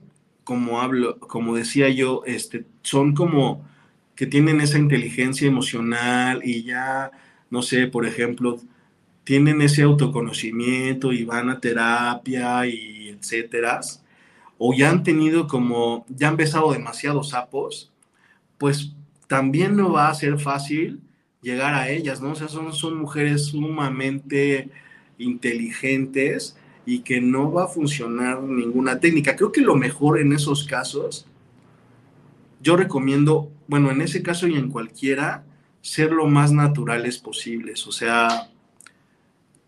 como 0.49 0.81
hablo, 0.81 1.19
como 1.19 1.57
decía 1.57 1.91
yo, 1.91 2.23
este, 2.25 2.65
son 2.81 3.15
como 3.15 3.69
que 4.17 4.27
tienen 4.27 4.63
esa 4.63 4.79
inteligencia 4.79 5.47
emocional 5.47 6.41
y 6.43 6.63
ya, 6.63 7.11
no 7.51 7.61
sé, 7.61 7.87
por 7.87 8.07
ejemplo, 8.07 8.59
tienen 9.25 9.61
ese 9.61 9.83
autoconocimiento 9.83 11.13
y 11.13 11.25
van 11.25 11.51
a 11.51 11.61
terapia 11.61 12.67
y 12.67 13.11
etcétera, 13.11 13.81
o 14.57 14.73
ya 14.73 14.89
han 14.89 15.03
tenido 15.03 15.49
como, 15.49 16.07
ya 16.09 16.29
han 16.29 16.39
besado 16.39 16.73
demasiados 16.73 17.29
sapos, 17.29 17.93
pues 18.57 18.95
también 19.27 19.77
no 19.77 19.93
va 19.93 20.09
a 20.09 20.15
ser 20.15 20.39
fácil 20.39 21.03
llegar 21.43 21.75
a 21.75 21.91
ellas, 21.91 22.23
¿no? 22.23 22.31
O 22.33 22.35
sea, 22.35 22.49
son, 22.49 22.73
son 22.73 22.97
mujeres 22.97 23.49
sumamente 23.49 24.71
inteligentes 25.19 26.57
y 26.89 27.01
que 27.01 27.21
no 27.21 27.53
va 27.53 27.65
a 27.65 27.69
funcionar 27.69 28.43
ninguna 28.43 28.99
técnica. 28.99 29.37
Creo 29.37 29.53
que 29.53 29.61
lo 29.61 29.77
mejor 29.77 30.19
en 30.19 30.33
esos 30.33 30.65
casos, 30.65 31.27
yo 32.63 32.79
recomiendo, 32.79 33.53
bueno, 33.67 33.91
en 33.91 34.01
ese 34.01 34.23
caso 34.23 34.49
y 34.49 34.55
en 34.55 34.71
cualquiera, 34.71 35.45
ser 35.83 36.13
lo 36.13 36.25
más 36.29 36.51
naturales 36.51 37.19
posibles. 37.19 37.87
O 37.87 37.93
sea, 37.93 38.51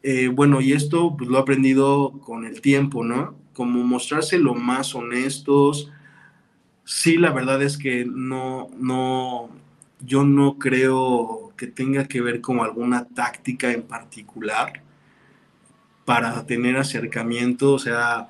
eh, 0.02 0.28
bueno, 0.28 0.62
y 0.62 0.72
esto 0.72 1.14
pues, 1.14 1.28
lo 1.28 1.36
he 1.36 1.40
aprendido 1.42 2.12
con 2.24 2.46
el 2.46 2.62
tiempo, 2.62 3.04
¿no? 3.04 3.34
Como 3.52 3.84
mostrarse 3.84 4.38
lo 4.38 4.54
más 4.54 4.94
honestos. 4.94 5.90
Sí, 6.84 7.18
la 7.18 7.32
verdad 7.32 7.62
es 7.62 7.76
que 7.76 8.06
no, 8.06 8.70
no, 8.78 9.50
yo 10.00 10.24
no 10.24 10.56
creo 10.56 11.52
que 11.54 11.66
tenga 11.66 12.08
que 12.08 12.22
ver 12.22 12.40
con 12.40 12.60
alguna 12.60 13.04
táctica 13.04 13.70
en 13.70 13.82
particular 13.82 14.84
para 16.04 16.44
tener 16.46 16.76
acercamiento, 16.76 17.74
o 17.74 17.78
sea, 17.78 18.28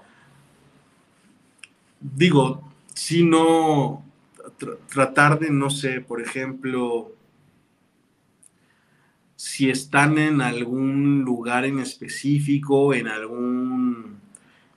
digo, 2.00 2.71
si 2.95 3.25
no, 3.25 4.05
tratar 4.93 5.39
de, 5.39 5.50
no 5.50 5.71
sé, 5.71 6.00
por 6.00 6.21
ejemplo, 6.21 7.15
si 9.37 9.71
están 9.71 10.19
en 10.19 10.43
algún 10.43 11.23
lugar 11.23 11.65
en 11.65 11.79
específico, 11.79 12.93
en 12.93 13.09
algún 13.09 14.19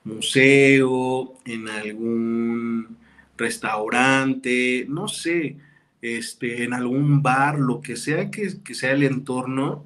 museo, 0.04 1.34
en 1.44 1.68
algún 1.68 2.96
restaurante, 3.36 4.86
no 4.88 5.08
sé, 5.08 5.56
este, 6.00 6.64
en 6.64 6.72
algún 6.72 7.22
bar, 7.22 7.58
lo 7.58 7.80
que 7.80 7.96
sea 7.96 8.30
que, 8.30 8.62
que 8.62 8.74
sea 8.74 8.92
el 8.92 9.02
entorno, 9.02 9.84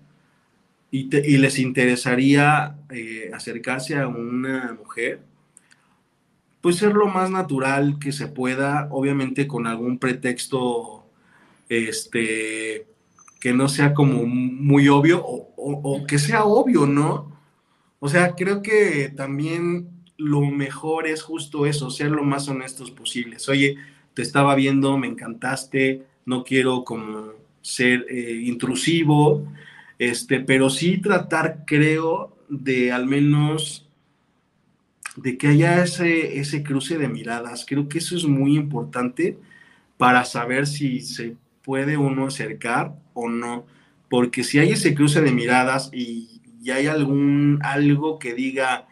y, 0.91 1.37
les 1.37 1.59
interesaría 1.59 2.77
eh, 2.91 3.31
acercarse 3.35 3.97
a 3.97 4.09
una 4.09 4.75
mujer, 4.79 5.21
pues 6.61 6.77
ser 6.77 6.95
lo 6.95 7.07
más 7.07 7.31
natural 7.31 7.99
que 7.99 8.13
se 8.13 8.27
pueda, 8.27 8.89
obviamente 8.91 9.47
con 9.47 9.67
algún 9.67 9.99
pretexto 9.99 11.07
este, 11.69 12.87
que 13.41 13.53
no 13.53 13.69
sea 13.69 13.95
como 13.95 14.27
muy 14.27 14.89
obvio 14.89 15.23
o, 15.25 16.07
que 16.07 16.19
sea 16.19 16.45
obvio, 16.45 16.87
¿no? 16.87 17.37
O 18.01 18.09
sea, 18.09 18.35
creo 18.35 18.63
que 18.63 19.13
también 19.15 19.89
lo 20.17 20.41
mejor 20.41 21.07
es 21.07 21.23
justo 21.23 21.67
eso, 21.67 21.91
ser 21.91 22.11
lo 22.11 22.25
más 22.25 22.49
honestos 22.49 22.91
posibles. 22.91 23.49
Oye, 23.49 23.77
te 24.15 24.23
estaba 24.23 24.55
viendo, 24.55 24.97
me 24.97 25.07
encantaste, 25.07 26.05
no 26.25 26.45
quiero 26.45 26.85
como 26.85 27.33
ser 27.61 28.07
eh, 28.09 28.41
intrusivo, 28.45 29.47
este, 29.99 30.41
pero 30.41 30.71
sí 30.71 30.99
tratar, 30.99 31.65
creo, 31.67 32.37
de 32.49 32.93
al 32.93 33.07
menos 33.07 33.89
de 35.17 35.37
que 35.37 35.49
haya 35.49 35.83
ese, 35.83 36.39
ese 36.39 36.63
cruce 36.63 36.99
de 36.99 37.09
miradas. 37.09 37.65
Creo 37.67 37.89
que 37.89 37.99
eso 37.99 38.17
es 38.17 38.25
muy 38.25 38.57
importante 38.57 39.39
para 39.97 40.25
saber 40.25 40.67
si 40.67 41.01
se 41.01 41.37
puede 41.63 41.97
uno 41.97 42.27
acercar 42.27 42.95
o 43.15 43.29
no. 43.29 43.67
Porque 44.09 44.45
si 44.45 44.59
hay 44.59 44.73
ese 44.73 44.95
cruce 44.95 45.21
de 45.21 45.33
miradas 45.33 45.91
y, 45.93 46.35
hay 46.71 46.87
algún 46.87 47.61
algo 47.63 48.19
que 48.19 48.35
diga, 48.35 48.89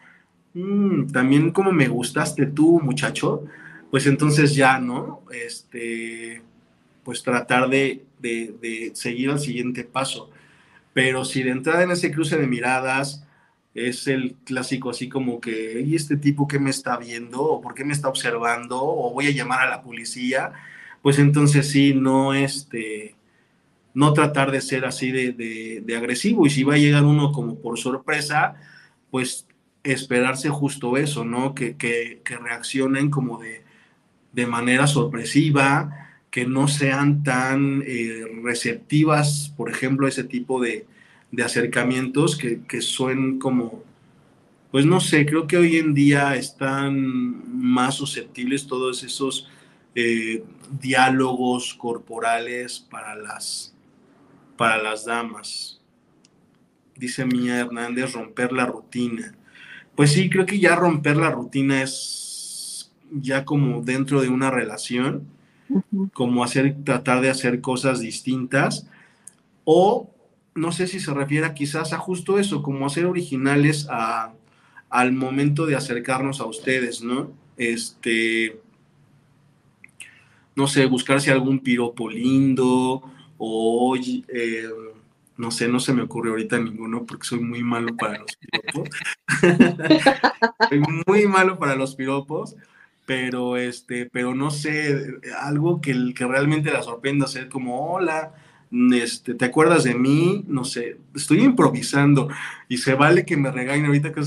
mm, 0.55 1.11
también 1.11 1.51
como 1.51 1.71
me 1.71 1.87
gustaste 1.87 2.47
tú, 2.47 2.81
muchacho, 2.81 3.45
pues 3.91 4.07
entonces 4.07 4.55
ya, 4.55 4.79
¿no? 4.79 5.21
Este, 5.31 6.41
pues 7.03 7.21
tratar 7.21 7.69
de, 7.69 8.03
de 8.19 8.91
seguir 8.95 9.29
al 9.29 9.39
siguiente 9.39 9.83
paso. 9.83 10.31
Pero 10.97 11.25
si 11.25 11.43
de 11.43 11.51
entrada 11.51 11.83
en 11.83 11.91
ese 11.91 12.11
cruce 12.11 12.37
de 12.37 12.47
miradas 12.47 13.23
es 13.75 14.07
el 14.07 14.33
clásico 14.43 14.89
así 14.89 15.07
como 15.07 15.39
que, 15.39 15.79
¿y 15.81 15.95
este 15.95 16.17
tipo 16.17 16.47
qué 16.47 16.57
me 16.57 16.71
está 16.71 16.97
viendo? 16.97 17.39
¿O 17.39 17.61
por 17.61 17.75
qué 17.75 17.85
me 17.85 17.93
está 17.93 18.09
observando? 18.09 18.81
¿O 18.81 19.13
voy 19.13 19.27
a 19.27 19.29
llamar 19.29 19.61
a 19.61 19.69
la 19.69 19.83
policía? 19.83 20.53
Pues 21.03 21.19
entonces 21.19 21.69
sí, 21.69 21.93
no 21.93 22.33
este, 22.33 23.13
no 23.93 24.11
tratar 24.13 24.49
de 24.49 24.59
ser 24.59 24.85
así 24.85 25.11
de, 25.11 25.95
agresivo. 25.95 26.47
Y 26.47 26.49
si 26.49 26.63
va 26.63 26.73
a 26.73 26.79
llegar 26.79 27.03
uno 27.03 27.31
como 27.31 27.59
por 27.61 27.77
sorpresa, 27.77 28.55
pues 29.11 29.45
esperarse 29.83 30.49
justo 30.49 30.97
eso, 30.97 31.23
¿no? 31.23 31.53
Que, 31.53 31.77
que, 31.77 32.23
reaccionen 32.25 33.11
como 33.11 33.37
de, 33.37 33.61
de 34.31 34.47
manera 34.47 34.87
sorpresiva, 34.87 36.06
que 36.31 36.45
no 36.45 36.67
sean 36.67 37.23
tan 37.23 37.83
eh, 37.85 38.25
receptivas, 38.43 39.53
por 39.55 39.69
ejemplo, 39.69 40.07
ese 40.07 40.23
tipo 40.23 40.61
de, 40.61 40.85
acercamientos 41.43 42.37
que, 42.37 42.61
que 42.61 42.81
son 42.81 43.37
como, 43.37 43.83
pues 44.71 44.85
no 44.85 44.99
sé, 44.99 45.25
creo 45.25 45.45
que 45.45 45.57
hoy 45.57 45.77
en 45.77 45.93
día 45.93 46.35
están 46.35 47.59
más 47.59 47.95
susceptibles 47.95 48.65
todos 48.65 49.03
esos 49.03 49.47
eh, 49.99 50.43
diálogos 50.79 51.73
corporales 51.73 52.79
para 52.79 53.15
las, 53.15 53.73
para 54.55 54.81
las 54.81 55.05
damas. 55.05 55.81
Dice 56.95 57.25
Mía 57.25 57.61
Hernández, 57.61 58.13
romper 58.13 58.51
la 58.51 58.67
rutina. 58.67 59.35
Pues 59.95 60.11
sí, 60.11 60.29
creo 60.29 60.45
que 60.45 60.59
ya 60.59 60.75
romper 60.75 61.17
la 61.17 61.31
rutina 61.31 61.81
es 61.81 62.91
ya 63.11 63.43
como 63.43 63.81
dentro 63.81 64.21
de 64.21 64.29
una 64.29 64.51
relación 64.51 65.25
como 66.13 66.43
hacer, 66.43 66.75
tratar 66.83 67.21
de 67.21 67.29
hacer 67.29 67.61
cosas 67.61 67.99
distintas, 67.99 68.87
o 69.63 70.09
no 70.55 70.71
sé 70.71 70.87
si 70.87 70.99
se 70.99 71.13
refiere 71.13 71.53
quizás 71.53 71.93
a 71.93 71.97
justo 71.97 72.39
eso, 72.39 72.63
como 72.63 72.85
hacer 72.85 73.05
originales 73.05 73.87
a, 73.89 74.33
al 74.89 75.11
momento 75.11 75.65
de 75.65 75.75
acercarnos 75.75 76.39
a 76.39 76.45
ustedes, 76.45 77.03
¿no? 77.03 77.31
Este, 77.57 78.59
no 80.55 80.67
sé, 80.67 80.85
buscarse 80.85 81.31
algún 81.31 81.59
piropo 81.59 82.09
lindo, 82.09 83.03
o 83.37 83.95
eh, 83.95 84.69
no 85.37 85.51
sé, 85.51 85.67
no 85.67 85.79
se 85.79 85.93
me 85.93 86.01
ocurre 86.01 86.31
ahorita 86.31 86.57
ninguno 86.57 87.05
porque 87.05 87.27
soy 87.27 87.39
muy 87.39 87.63
malo 87.63 87.95
para 87.95 88.19
los 88.19 88.35
piropos. 88.37 88.89
soy 90.69 90.81
muy 91.05 91.27
malo 91.27 91.59
para 91.59 91.75
los 91.75 91.95
piropos, 91.95 92.55
pero 93.07 93.55
este, 93.55 94.05
pero 94.05 94.35
no 94.35 94.51
sé, 94.51 95.17
algo 95.39 95.79
que, 95.79 96.13
que 96.13 96.27
realmente 96.27 96.73
la 96.73 96.83
sorprenda, 96.83 97.25
ser 97.25 97.47
como, 97.47 97.93
hola, 97.93 98.33
este, 98.91 99.33
¿te 99.33 99.45
acuerdas 99.45 99.85
de 99.85 99.95
mí? 99.95 100.43
No 100.45 100.65
sé, 100.65 100.97
estoy 101.15 101.39
improvisando 101.39 102.27
y 102.67 102.79
se 102.79 102.95
vale 102.95 103.25
que 103.25 103.37
me 103.37 103.49
regañen 103.49 103.85
ahorita, 103.85 104.11
que, 104.11 104.23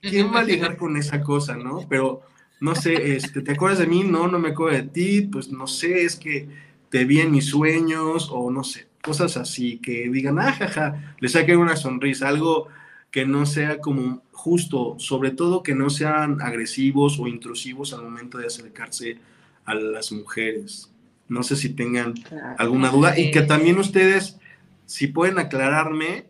¿quién 0.00 0.32
va 0.34 0.40
a 0.40 0.44
ligar 0.44 0.78
con 0.78 0.96
esa 0.96 1.20
cosa, 1.20 1.56
no? 1.56 1.86
Pero, 1.90 2.22
no 2.58 2.74
sé, 2.74 3.16
este, 3.16 3.42
¿te 3.42 3.52
acuerdas 3.52 3.80
de 3.80 3.86
mí? 3.86 4.02
No, 4.02 4.26
no 4.28 4.38
me 4.38 4.48
acuerdo 4.48 4.78
de 4.78 4.88
ti, 4.88 5.20
pues 5.30 5.52
no 5.52 5.66
sé, 5.66 6.04
es 6.04 6.16
que 6.16 6.48
te 6.88 7.04
vi 7.04 7.20
en 7.20 7.32
mis 7.32 7.44
sueños 7.44 8.30
o 8.32 8.50
no 8.50 8.64
sé, 8.64 8.86
cosas 9.02 9.36
así, 9.36 9.76
que 9.76 10.08
digan, 10.08 10.38
ah, 10.38 10.52
jaja, 10.52 11.16
le 11.20 11.28
saquen 11.28 11.58
una 11.58 11.76
sonrisa, 11.76 12.28
algo 12.28 12.68
que 13.12 13.26
no 13.26 13.44
sea 13.46 13.78
como 13.78 14.22
justo, 14.32 14.96
sobre 14.98 15.30
todo 15.30 15.62
que 15.62 15.74
no 15.74 15.90
sean 15.90 16.40
agresivos 16.40 17.20
o 17.20 17.28
intrusivos 17.28 17.92
al 17.92 18.02
momento 18.02 18.38
de 18.38 18.46
acercarse 18.46 19.18
a 19.66 19.74
las 19.74 20.10
mujeres. 20.10 20.90
No 21.28 21.42
sé 21.42 21.54
si 21.56 21.68
tengan 21.68 22.14
alguna 22.58 22.88
duda 22.88 23.18
y 23.18 23.30
que 23.30 23.42
también 23.42 23.78
ustedes, 23.78 24.38
si 24.86 25.06
pueden 25.08 25.38
aclararme 25.38 26.26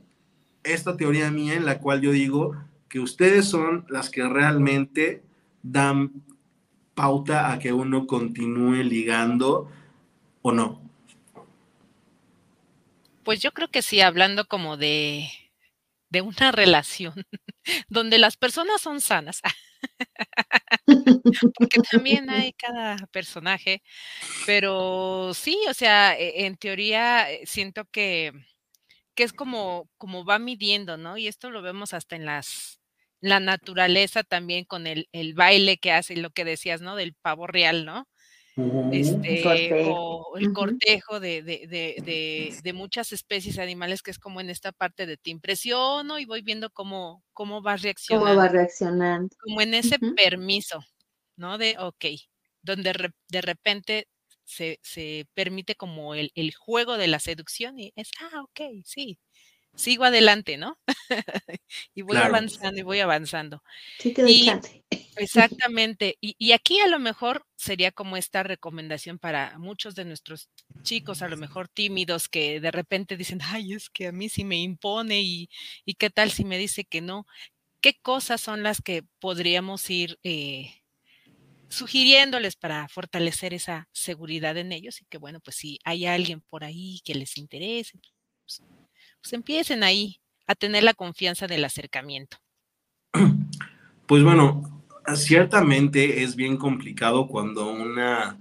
esta 0.65 0.97
teoría 0.97 1.31
mía 1.31 1.55
en 1.55 1.65
la 1.65 1.79
cual 1.79 2.01
yo 2.01 2.11
digo 2.11 2.57
que 2.89 2.99
ustedes 2.99 3.47
son 3.47 3.87
las 3.89 4.11
que 4.11 4.29
realmente 4.29 5.23
dan 5.63 6.11
pauta 6.95 7.53
a 7.53 7.61
que 7.61 7.73
uno 7.73 8.09
continúe 8.09 8.83
ligando 8.83 9.71
o 10.43 10.51
no. 10.51 10.83
Pues 13.23 13.41
yo 13.41 13.53
creo 13.53 13.69
que 13.69 13.83
sí, 13.83 14.01
hablando 14.01 14.49
como 14.49 14.77
de 14.77 15.29
de 16.13 16.21
una 16.21 16.53
relación 16.53 17.15
donde 17.89 18.19
las 18.19 18.37
personas 18.37 18.81
son 18.83 19.01
sanas. 19.01 19.41
Porque 21.59 21.81
también 21.91 22.31
hay 22.31 22.53
cada 22.53 22.97
personaje, 23.09 23.83
pero 24.47 25.33
sí, 25.35 25.59
o 25.69 25.75
sea, 25.75 26.19
e, 26.19 26.47
en 26.47 26.57
teoría 26.57 27.31
eh, 27.31 27.43
siento 27.47 27.85
que, 27.87 28.33
que 29.15 29.25
es 29.25 29.33
como, 29.33 29.89
como 29.99 30.25
va 30.25 30.39
midiendo, 30.39 30.97
¿no? 30.99 31.19
Y 31.19 31.29
esto 31.29 31.51
lo 31.51 31.63
vemos 31.63 31.95
hasta 31.95 32.17
en 32.17 32.27
las 32.27 32.81
la 33.21 33.41
naturaleza 33.41 34.25
también 34.25 34.65
con 34.65 34.87
el, 34.87 35.09
el 35.13 35.35
baile 35.35 35.79
que 35.79 35.93
hace, 35.93 36.17
lo 36.17 36.31
que 36.31 36.45
decías, 36.45 36.81
¿no? 36.83 36.97
Del 36.97 37.15
pavo 37.15 37.47
real, 37.47 37.85
¿no? 37.87 38.09
Este, 38.57 39.43
o 39.47 40.37
el 40.37 40.53
cortejo 40.53 41.21
de, 41.21 41.43
de, 41.43 42.61
de, 42.63 42.73
muchas 42.75 43.13
especies 43.13 43.59
animales 43.59 44.03
que 44.03 44.11
es 44.11 44.19
como 44.19 44.41
en 44.41 44.51
esta 44.51 44.73
parte 44.73 45.07
de 45.07 45.17
te 45.17 45.31
impresiono 45.31 46.19
y 46.19 46.27
voy 46.27 46.43
viendo 46.43 46.69
cómo, 46.71 47.25
cómo 47.33 47.63
vas 47.63 47.81
reaccionando. 47.81 48.27
Cómo 48.27 48.39
va 48.39 48.49
reaccionando. 48.49 49.35
Como 49.41 49.61
en 49.63 49.75
ese 49.75 49.99
permiso, 49.99 50.85
¿no? 51.37 51.57
De, 51.57 51.77
ok, 51.79 52.05
donde 52.61 53.13
de 53.29 53.41
repente 53.41 54.09
se, 54.45 54.79
se, 54.83 55.27
permite 55.33 55.75
como 55.75 56.15
el, 56.15 56.31
el, 56.35 56.55
juego 56.55 56.99
de 56.99 57.07
la 57.07 57.21
seducción 57.21 57.79
y 57.79 57.93
es, 57.97 58.11
ah, 58.21 58.43
ok, 58.43 58.83
sí, 58.85 59.19
sigo 59.75 60.05
adelante, 60.05 60.57
¿no? 60.57 60.79
y 61.95 62.03
voy 62.03 62.17
avanzando 62.17 62.79
y 62.79 62.83
voy 62.83 63.01
avanzando. 63.01 63.63
Sí, 63.99 64.13
te 64.13 64.23
doy 64.23 64.51
Exactamente. 65.17 66.17
Y, 66.21 66.37
y, 66.39 66.53
aquí 66.53 66.81
a 66.81 66.89
lo 66.89 66.99
mejor 66.99 67.47
sería 67.57 67.93
como 67.93 68.17
esta 68.17 68.43
recomendación 68.43 69.19
para 69.19 69.59
muchos 69.59 69.95
de 69.95 70.05
nuestros 70.05 70.49
chicos, 70.83 71.21
a 71.23 71.29
lo 71.29 71.37
mejor 71.37 71.69
tímidos, 71.69 72.29
que 72.29 72.61
de 72.61 72.71
repente 72.71 73.17
dicen, 73.17 73.41
ay, 73.43 73.75
es 73.75 73.91
que 73.91 74.09
a 74.09 74.13
mí 74.13 74.29
sí 74.29 74.45
me 74.45 74.57
impone 74.61 75.21
y, 75.21 75.51
y 75.85 75.95
qué 75.95 76.09
tal 76.09 76.31
si 76.31 76.45
me 76.45 76.59
dice 76.59 76.85
que 76.85 77.01
no. 77.01 77.27
¿Qué 77.83 77.99
cosas 78.01 78.41
son 78.41 78.63
las 78.63 78.81
que 78.81 79.03
podríamos 79.19 79.91
ir 79.91 80.19
eh, 80.23 80.83
sugiriéndoles 81.69 82.57
para 82.57 82.89
fortalecer 82.89 83.55
esa 83.55 83.89
seguridad 83.93 84.57
en 84.57 84.73
ellos? 84.73 85.03
Y 85.03 85.05
que 85.07 85.19
bueno, 85.19 85.41
pues 85.41 85.57
si 85.57 85.79
hay 85.85 86.07
alguien 86.07 86.43
por 86.43 86.65
ahí 86.65 87.01
que 87.05 87.15
les 87.15 87.37
interese, 87.37 87.99
pues, 88.45 88.63
pues 89.23 89.33
empiecen 89.33 89.85
ahí 89.85 90.17
a 90.47 90.55
tener 90.55 90.83
la 90.83 90.95
confianza 90.95 91.47
del 91.47 91.65
acercamiento. 91.65 92.37
Pues 94.07 94.23
bueno, 94.23 94.83
ciertamente 95.15 96.23
es 96.23 96.37
bien 96.37 96.57
complicado 96.57 97.29
cuando 97.29 97.71
una 97.71 98.37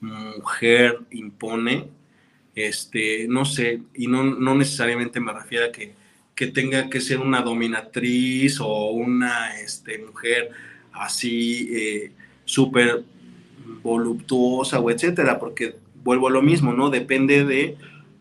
mujer 0.00 0.98
impone, 1.10 1.88
este, 2.54 3.26
no 3.28 3.44
sé, 3.44 3.80
y 3.94 4.06
no, 4.06 4.22
no 4.24 4.54
necesariamente 4.54 5.20
me 5.20 5.32
refiero 5.32 5.66
a 5.66 5.72
que, 5.72 5.94
que, 6.34 6.48
tenga 6.48 6.90
que 6.90 7.00
ser 7.00 7.20
una 7.20 7.40
dominatriz 7.40 8.60
o 8.60 8.90
una 8.90 9.58
este, 9.60 9.98
mujer 9.98 10.50
así 10.92 11.68
eh, 11.72 12.12
súper 12.44 13.04
voluptuosa 13.82 14.80
o 14.80 14.90
etcétera, 14.90 15.38
porque 15.38 15.76
vuelvo 16.02 16.28
a 16.28 16.32
lo 16.32 16.42
mismo, 16.42 16.72
¿no? 16.74 16.90
Depende 16.90 17.44
de 17.44 17.78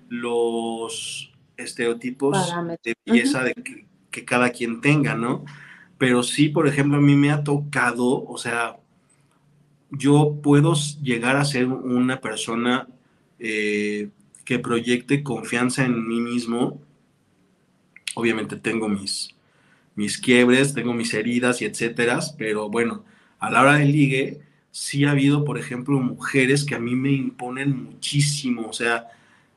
los 0.09 1.32
estereotipos 1.57 2.53
de 2.83 2.95
belleza 3.05 3.43
de 3.43 3.53
que, 3.53 4.25
cada 4.25 4.49
quien 4.51 4.81
tenga, 4.81 5.15
¿no? 5.15 5.43
Pero 5.97 6.23
sí, 6.23 6.49
por 6.49 6.67
ejemplo, 6.67 6.97
a 6.97 7.01
mí 7.01 7.15
me 7.15 7.31
ha 7.31 7.43
tocado, 7.43 8.23
o 8.25 8.37
sea, 8.37 8.77
yo 9.89 10.39
puedo 10.41 10.73
llegar 11.01 11.35
a 11.35 11.45
ser 11.45 11.67
una 11.67 12.19
persona 12.19 12.87
eh, 13.39 14.09
que 14.45 14.59
proyecte 14.59 15.23
confianza 15.23 15.85
en 15.85 16.07
mí 16.07 16.19
mismo. 16.19 16.81
Obviamente 18.15 18.55
tengo 18.55 18.89
mis, 18.89 19.35
mis 19.95 20.17
quiebres, 20.17 20.73
tengo 20.73 20.93
mis 20.93 21.13
heridas 21.13 21.61
y 21.61 21.65
etcétera, 21.65 22.19
pero 22.37 22.69
bueno, 22.69 23.03
a 23.39 23.49
la 23.49 23.61
hora 23.61 23.75
del 23.77 23.91
ligue, 23.91 24.41
sí 24.71 25.05
ha 25.05 25.11
habido, 25.11 25.45
por 25.45 25.57
ejemplo, 25.57 25.99
mujeres 25.99 26.65
que 26.65 26.75
a 26.75 26.79
mí 26.79 26.95
me 26.95 27.11
imponen 27.11 27.83
muchísimo, 27.83 28.67
o 28.67 28.73
sea, 28.73 29.07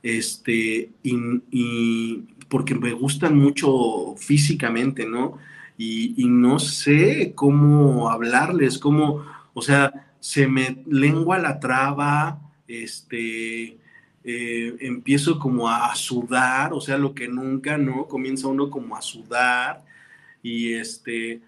este, 0.03 0.91
y, 1.03 2.23
porque 2.49 2.75
me 2.75 2.93
gustan 2.93 3.39
mucho 3.39 4.15
físicamente, 4.17 5.07
¿no? 5.07 5.39
Y, 5.79 6.15
y, 6.17 6.27
no 6.27 6.59
sé 6.59 7.33
cómo 7.35 8.11
hablarles, 8.11 8.79
cómo, 8.79 9.25
o 9.53 9.63
sea, 9.63 10.15
se 10.21 10.47
me 10.49 10.83
lengua 10.87 11.39
la 11.39 11.61
traba, 11.61 12.41
este, 12.69 13.79
eh, 14.29 14.77
empiezo 14.81 15.39
como 15.39 15.69
a, 15.69 15.95
sudar, 15.95 16.73
o 16.73 16.81
sea, 16.81 16.99
lo 16.99 17.15
que 17.15 17.29
nunca, 17.29 17.79
¿no? 17.79 18.07
Comienza 18.09 18.49
uno 18.49 18.71
como 18.71 18.97
a 18.97 19.03
sudar 19.03 19.85
y 20.43 20.73
este, 20.75 21.41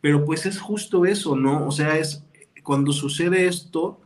pero 0.00 0.24
pues 0.24 0.46
es 0.46 0.58
justo 0.58 1.04
eso, 1.04 1.36
¿no? 1.36 1.66
O 1.66 1.70
sea, 1.70 1.98
es 1.98 2.24
cuando 2.62 2.92
sucede 2.92 3.46
esto, 3.46 4.00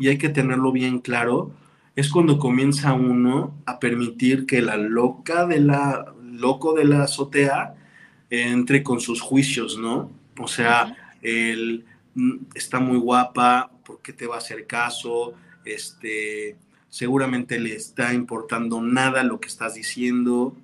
y 0.00 0.08
hay 0.08 0.18
que 0.18 0.30
tenerlo 0.30 0.72
bien 0.72 0.98
claro, 0.98 1.52
es 2.00 2.08
cuando 2.08 2.38
comienza 2.38 2.94
uno 2.94 3.54
a 3.66 3.78
permitir 3.78 4.46
que 4.46 4.62
la 4.62 4.78
loca 4.78 5.46
de 5.46 5.60
la, 5.60 6.14
loco 6.32 6.72
de 6.72 6.86
la 6.86 7.02
azotea 7.02 7.74
entre 8.30 8.82
con 8.82 9.00
sus 9.00 9.20
juicios, 9.20 9.76
¿no? 9.78 10.10
O 10.38 10.48
sea, 10.48 10.96
él 11.20 11.84
mm, 12.14 12.36
está 12.54 12.80
muy 12.80 12.96
guapa, 12.96 13.70
¿por 13.84 14.00
qué 14.00 14.14
te 14.14 14.26
va 14.26 14.36
a 14.36 14.38
hacer 14.38 14.66
caso? 14.66 15.34
Este, 15.64 16.56
seguramente 16.88 17.60
le 17.60 17.74
está 17.74 18.14
importando 18.14 18.80
nada 18.80 19.22
lo 19.22 19.38
que 19.38 19.48
estás 19.48 19.74
diciendo. 19.74 20.56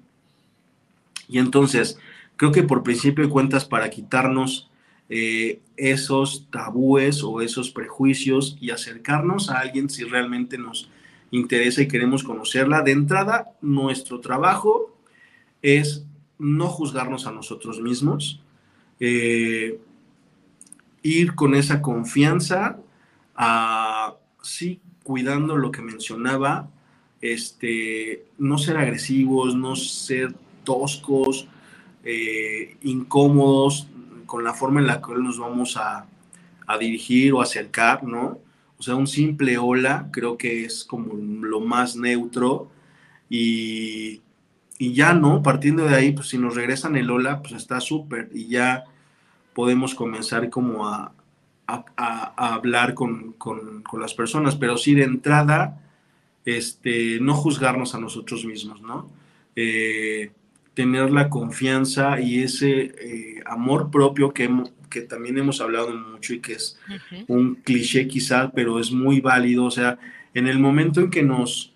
Y 1.28 1.38
entonces, 1.38 1.98
creo 2.36 2.50
que 2.50 2.62
por 2.62 2.82
principio 2.82 3.24
de 3.24 3.30
cuentas, 3.30 3.66
para 3.66 3.90
quitarnos 3.90 4.70
eh, 5.10 5.60
esos 5.76 6.46
tabúes 6.50 7.22
o 7.22 7.42
esos 7.42 7.70
prejuicios 7.70 8.56
y 8.58 8.70
acercarnos 8.70 9.50
a 9.50 9.58
alguien 9.58 9.90
si 9.90 10.04
realmente 10.04 10.56
nos 10.56 10.88
interesa 11.30 11.82
y 11.82 11.88
queremos 11.88 12.22
conocerla, 12.22 12.82
de 12.82 12.92
entrada, 12.92 13.52
nuestro 13.60 14.20
trabajo 14.20 14.96
es 15.62 16.04
no 16.38 16.68
juzgarnos 16.68 17.26
a 17.26 17.32
nosotros 17.32 17.80
mismos, 17.80 18.40
eh, 19.00 19.80
ir 21.02 21.34
con 21.34 21.54
esa 21.54 21.82
confianza, 21.82 22.78
a, 23.34 24.14
sí, 24.42 24.80
cuidando 25.02 25.56
lo 25.56 25.70
que 25.70 25.82
mencionaba, 25.82 26.68
este, 27.20 28.24
no 28.38 28.58
ser 28.58 28.76
agresivos, 28.76 29.54
no 29.54 29.76
ser 29.76 30.34
toscos, 30.64 31.48
eh, 32.04 32.76
incómodos 32.82 33.88
con 34.26 34.44
la 34.44 34.54
forma 34.54 34.80
en 34.80 34.86
la 34.86 35.00
que 35.00 35.14
nos 35.14 35.38
vamos 35.38 35.76
a, 35.76 36.06
dirigir 36.80 37.32
o 37.32 37.40
acercar, 37.40 38.02
¿no? 38.02 38.40
O 38.78 38.82
sea, 38.82 38.94
un 38.96 39.06
simple 39.06 39.58
hola 39.58 40.08
creo 40.12 40.36
que 40.36 40.64
es 40.64 40.84
como 40.84 41.14
lo 41.14 41.60
más 41.60 41.96
neutro 41.96 42.70
y, 43.30 44.20
y 44.78 44.92
ya, 44.92 45.14
¿no? 45.14 45.42
Partiendo 45.42 45.84
de 45.84 45.94
ahí, 45.94 46.12
pues 46.12 46.28
si 46.28 46.38
nos 46.38 46.54
regresan 46.54 46.96
el 46.96 47.10
hola, 47.10 47.40
pues 47.40 47.52
está 47.54 47.80
súper 47.80 48.30
y 48.34 48.48
ya 48.48 48.84
podemos 49.54 49.94
comenzar 49.94 50.50
como 50.50 50.86
a, 50.88 51.12
a, 51.66 52.54
hablar 52.54 52.94
con, 52.94 53.34
las 53.98 54.14
personas, 54.14 54.56
pero 54.56 54.76
sí 54.76 54.94
de 54.94 55.04
entrada, 55.04 55.80
este, 56.44 57.18
no 57.20 57.34
juzgarnos 57.34 57.94
a 57.94 58.00
nosotros 58.00 58.44
mismos, 58.44 58.80
¿no? 58.82 59.10
Eh, 59.56 60.32
tener 60.74 61.10
la 61.10 61.30
confianza 61.30 62.20
y 62.20 62.42
ese 62.42 62.94
eh, 63.00 63.42
amor 63.46 63.90
propio 63.90 64.32
que, 64.32 64.48
que 64.88 65.02
también 65.02 65.38
hemos 65.38 65.60
hablado 65.60 65.94
mucho 65.94 66.34
y 66.34 66.40
que 66.40 66.54
es 66.54 66.78
un 67.28 67.56
cliché 67.56 68.08
quizá, 68.08 68.50
pero 68.52 68.78
es 68.80 68.90
muy 68.92 69.20
válido, 69.20 69.64
o 69.64 69.70
sea, 69.70 69.98
en 70.34 70.46
el 70.46 70.58
momento 70.58 71.00
en 71.00 71.10
que 71.10 71.22
nos 71.22 71.74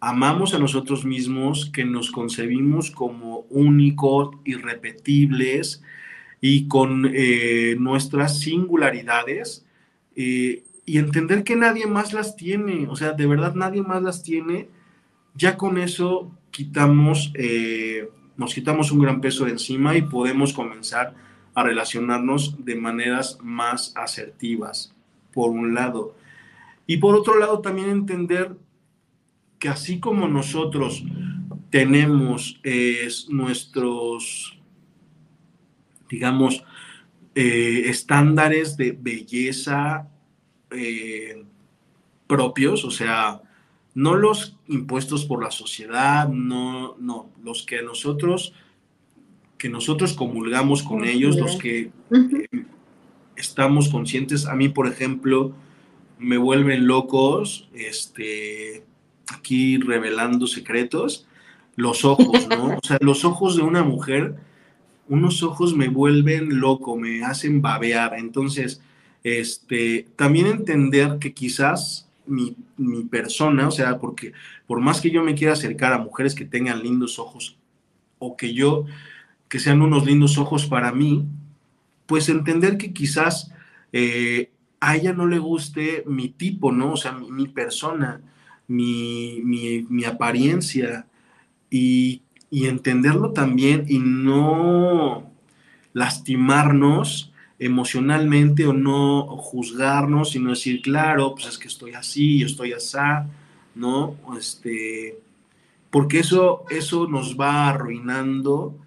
amamos 0.00 0.54
a 0.54 0.58
nosotros 0.58 1.04
mismos, 1.04 1.70
que 1.72 1.84
nos 1.84 2.10
concebimos 2.10 2.90
como 2.90 3.46
únicos, 3.50 4.30
irrepetibles, 4.44 5.82
y 6.44 6.66
con 6.66 7.08
eh, 7.14 7.76
nuestras 7.78 8.40
singularidades 8.40 9.64
eh, 10.16 10.64
y 10.84 10.98
entender 10.98 11.44
que 11.44 11.54
nadie 11.54 11.86
más 11.86 12.12
las 12.12 12.34
tiene, 12.34 12.88
o 12.88 12.96
sea, 12.96 13.12
de 13.12 13.26
verdad 13.26 13.54
nadie 13.54 13.80
más 13.80 14.02
las 14.02 14.24
tiene, 14.24 14.68
ya 15.36 15.56
con 15.56 15.78
eso 15.78 16.32
quitamos, 16.50 17.30
eh, 17.34 18.10
nos 18.36 18.52
quitamos 18.54 18.90
un 18.90 18.98
gran 18.98 19.20
peso 19.20 19.44
de 19.44 19.52
encima 19.52 19.96
y 19.96 20.02
podemos 20.02 20.52
comenzar 20.52 21.14
a 21.54 21.62
relacionarnos 21.62 22.64
de 22.64 22.76
maneras 22.76 23.38
más 23.42 23.92
asertivas, 23.96 24.94
por 25.32 25.50
un 25.50 25.74
lado. 25.74 26.14
Y 26.86 26.96
por 26.98 27.14
otro 27.14 27.38
lado, 27.38 27.60
también 27.60 27.90
entender 27.90 28.56
que 29.58 29.68
así 29.68 30.00
como 30.00 30.28
nosotros 30.28 31.04
tenemos 31.70 32.60
nuestros 33.28 34.58
digamos, 36.12 36.62
eh, 37.34 37.84
estándares 37.86 38.76
de 38.76 38.92
belleza 38.92 40.06
eh, 40.70 41.42
propios, 42.26 42.84
o 42.84 42.90
sea, 42.90 43.40
no 43.94 44.14
los 44.14 44.58
impuestos 44.68 45.24
por 45.24 45.42
la 45.42 45.50
sociedad, 45.50 46.28
no, 46.28 46.96
no, 46.98 47.30
los 47.42 47.64
que 47.64 47.82
nosotros, 47.82 48.52
que 49.62 49.68
nosotros 49.68 50.14
comulgamos 50.14 50.82
con 50.82 51.04
ellos, 51.04 51.36
los 51.36 51.54
que 51.54 51.92
eh, 52.10 52.64
estamos 53.36 53.88
conscientes. 53.88 54.46
A 54.46 54.56
mí, 54.56 54.68
por 54.68 54.88
ejemplo, 54.88 55.52
me 56.18 56.36
vuelven 56.36 56.88
locos, 56.88 57.68
este, 57.72 58.82
aquí 59.28 59.78
revelando 59.78 60.48
secretos, 60.48 61.28
los 61.76 62.04
ojos, 62.04 62.48
¿no? 62.48 62.76
O 62.82 62.84
sea, 62.84 62.98
los 63.00 63.24
ojos 63.24 63.56
de 63.56 63.62
una 63.62 63.84
mujer 63.84 64.34
unos 65.08 65.42
ojos 65.42 65.76
me 65.76 65.88
vuelven 65.88 66.58
loco, 66.58 66.96
me 66.96 67.22
hacen 67.22 67.60
babear. 67.62 68.14
Entonces, 68.14 68.82
este, 69.22 70.08
también 70.16 70.46
entender 70.46 71.18
que 71.20 71.34
quizás 71.34 72.08
mi, 72.26 72.56
persona, 73.10 73.68
o 73.68 73.70
sea, 73.70 73.98
porque 73.98 74.32
por 74.66 74.80
más 74.80 75.00
que 75.00 75.10
yo 75.10 75.22
me 75.22 75.34
quiera 75.34 75.52
acercar 75.52 75.92
a 75.92 75.98
mujeres 75.98 76.34
que 76.34 76.44
tengan 76.44 76.82
lindos 76.82 77.18
ojos 77.18 77.58
o 78.18 78.36
que 78.36 78.54
yo, 78.54 78.86
que 79.52 79.58
sean 79.58 79.82
unos 79.82 80.06
lindos 80.06 80.38
ojos 80.38 80.64
para 80.64 80.92
mí, 80.92 81.26
pues 82.06 82.30
entender 82.30 82.78
que 82.78 82.94
quizás 82.94 83.52
eh, 83.92 84.50
a 84.80 84.96
ella 84.96 85.12
no 85.12 85.26
le 85.26 85.38
guste 85.38 86.04
mi 86.06 86.30
tipo, 86.30 86.72
¿no? 86.72 86.94
O 86.94 86.96
sea, 86.96 87.12
mi, 87.12 87.48
persona, 87.48 88.22
mi, 88.66 89.42
mi, 89.44 90.04
apariencia. 90.06 91.04
Y 91.68 92.22
y 92.52 92.66
entenderlo 92.66 93.32
también 93.32 93.86
y 93.88 93.98
no 93.98 95.30
lastimarnos 95.94 97.32
emocionalmente 97.58 98.66
o 98.66 98.72
no 98.72 99.26
juzgarnos, 99.38 100.32
sino 100.32 100.50
decir, 100.50 100.80
claro, 100.82 101.34
pues 101.34 101.46
es 101.46 101.58
que 101.58 101.68
estoy 101.68 101.92
así, 101.92 102.38
yo 102.38 102.46
estoy 102.46 102.72
así, 102.72 102.98
¿no? 103.74 104.16
Este, 104.38 105.18
porque 105.90 106.18
eso, 106.18 106.64
eso 106.68 107.06
nos 107.06 107.40
va 107.40 107.70
arruinando 107.70 108.81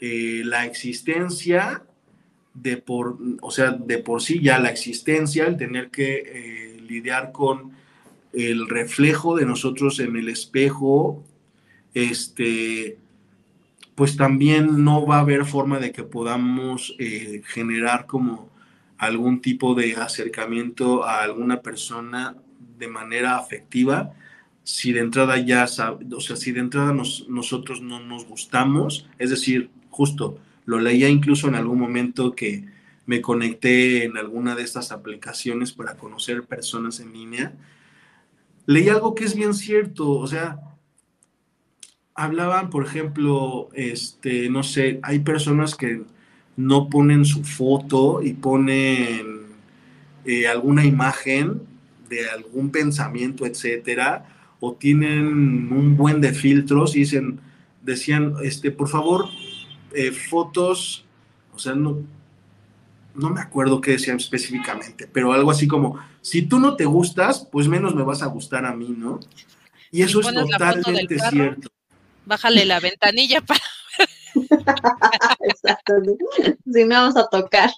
eh, 0.00 0.42
la 0.44 0.66
existencia 0.66 1.82
de 2.54 2.76
por, 2.76 3.18
o 3.40 3.50
sea, 3.50 3.72
de 3.72 3.98
por 3.98 4.22
sí 4.22 4.40
ya 4.40 4.58
la 4.58 4.70
existencia, 4.70 5.46
el 5.46 5.56
tener 5.56 5.90
que 5.90 6.22
eh, 6.26 6.80
lidiar 6.80 7.32
con 7.32 7.72
el 8.32 8.68
reflejo 8.68 9.36
de 9.36 9.46
nosotros 9.46 10.00
en 10.00 10.16
el 10.16 10.28
espejo 10.28 11.24
este, 11.96 12.98
pues 13.94 14.18
también 14.18 14.84
no 14.84 15.06
va 15.06 15.16
a 15.16 15.20
haber 15.20 15.46
forma 15.46 15.78
de 15.78 15.92
que 15.92 16.02
podamos 16.02 16.94
eh, 16.98 17.40
generar 17.46 18.04
como 18.04 18.50
algún 18.98 19.40
tipo 19.40 19.74
de 19.74 19.96
acercamiento 19.96 21.04
a 21.04 21.22
alguna 21.22 21.62
persona 21.62 22.36
de 22.78 22.88
manera 22.88 23.38
afectiva. 23.38 24.12
Si 24.62 24.92
de 24.92 25.00
entrada 25.00 25.38
ya, 25.38 25.64
o 25.64 26.20
sea, 26.20 26.36
si 26.36 26.52
de 26.52 26.60
entrada 26.60 26.92
nosotros 26.92 27.80
no 27.80 28.00
nos 28.00 28.26
gustamos, 28.26 29.08
es 29.18 29.30
decir, 29.30 29.70
justo, 29.96 30.38
lo 30.66 30.78
leía 30.78 31.08
incluso 31.08 31.48
en 31.48 31.54
algún 31.54 31.78
momento 31.78 32.34
que 32.34 32.66
me 33.06 33.22
conecté 33.22 34.04
en 34.04 34.18
alguna 34.18 34.54
de 34.54 34.62
estas 34.62 34.92
aplicaciones 34.92 35.72
para 35.72 35.96
conocer 35.96 36.42
personas 36.42 37.00
en 37.00 37.14
línea, 37.14 37.54
leí 38.66 38.90
algo 38.90 39.14
que 39.14 39.24
es 39.24 39.34
bien 39.34 39.54
cierto, 39.54 40.10
o 40.10 40.26
sea, 40.26 40.58
hablaban, 42.14 42.68
por 42.68 42.84
ejemplo, 42.84 43.70
este, 43.72 44.50
no 44.50 44.62
sé, 44.62 45.00
hay 45.02 45.20
personas 45.20 45.74
que 45.74 46.02
no 46.56 46.90
ponen 46.90 47.24
su 47.24 47.42
foto 47.42 48.20
y 48.22 48.34
ponen 48.34 49.46
eh, 50.26 50.46
alguna 50.46 50.84
imagen 50.84 51.62
de 52.10 52.28
algún 52.28 52.70
pensamiento, 52.70 53.46
etcétera, 53.46 54.26
o 54.60 54.74
tienen 54.74 55.72
un 55.72 55.96
buen 55.96 56.20
de 56.20 56.32
filtros 56.32 56.96
y 56.96 57.00
dicen, 57.00 57.40
decían, 57.82 58.34
este, 58.42 58.70
por 58.70 58.88
favor, 58.88 59.26
eh, 59.92 60.12
fotos 60.12 61.06
o 61.56 61.58
sea, 61.58 61.74
no, 61.74 62.04
no 63.14 63.30
me 63.30 63.40
acuerdo 63.40 63.80
qué 63.80 63.92
decía 63.92 64.14
específicamente, 64.14 65.08
pero 65.10 65.32
algo 65.32 65.50
así 65.50 65.66
como, 65.66 65.98
si 66.20 66.42
tú 66.42 66.58
no 66.58 66.76
te 66.76 66.84
gustas, 66.84 67.48
pues 67.50 67.66
menos 67.66 67.94
me 67.94 68.02
vas 68.02 68.22
a 68.22 68.26
gustar 68.26 68.66
a 68.66 68.74
mí, 68.74 68.94
¿no? 68.96 69.20
Y 69.90 70.02
eso 70.02 70.20
es 70.20 70.26
totalmente 70.26 71.18
cierto. 71.30 71.70
Bájale 72.26 72.66
la 72.66 72.78
ventanilla 72.80 73.40
para 73.40 73.60
Exacto. 75.40 75.94
Sí, 76.70 76.84
me 76.84 76.94
vamos 76.94 77.16
a 77.16 77.26
tocar. 77.28 77.70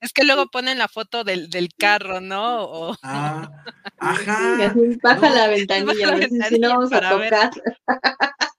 Es 0.00 0.12
que 0.14 0.24
luego 0.24 0.46
ponen 0.46 0.78
la 0.78 0.88
foto 0.88 1.22
del, 1.22 1.50
carro, 1.76 2.22
¿no? 2.22 2.96
Ah, 3.02 3.50
ajá. 3.98 4.74
baja 5.02 5.28
la 5.28 5.48
ventanilla, 5.48 6.28
si 6.48 6.58
no 6.58 6.68
vamos 6.70 6.92
a 6.94 7.10
tocar. 7.10 7.50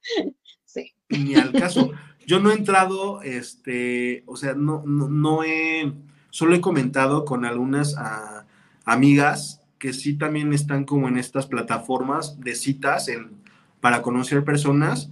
sí. 0.03 0.35
Ni 1.11 1.35
al 1.35 1.51
caso. 1.51 1.91
Yo 2.25 2.39
no 2.39 2.51
he 2.51 2.55
entrado, 2.55 3.21
este, 3.23 4.23
o 4.25 4.37
sea, 4.37 4.53
no, 4.53 4.83
no, 4.85 5.43
he, 5.43 5.91
solo 6.29 6.55
he 6.55 6.61
comentado 6.61 7.25
con 7.25 7.45
algunas 7.45 7.95
ah, 7.97 8.45
amigas 8.85 9.61
que 9.79 9.91
sí 9.93 10.13
también 10.13 10.53
están 10.53 10.85
como 10.85 11.07
en 11.07 11.17
estas 11.17 11.47
plataformas 11.47 12.39
de 12.39 12.55
citas 12.55 13.07
en, 13.07 13.31
para 13.79 14.01
conocer 14.01 14.43
personas 14.43 15.09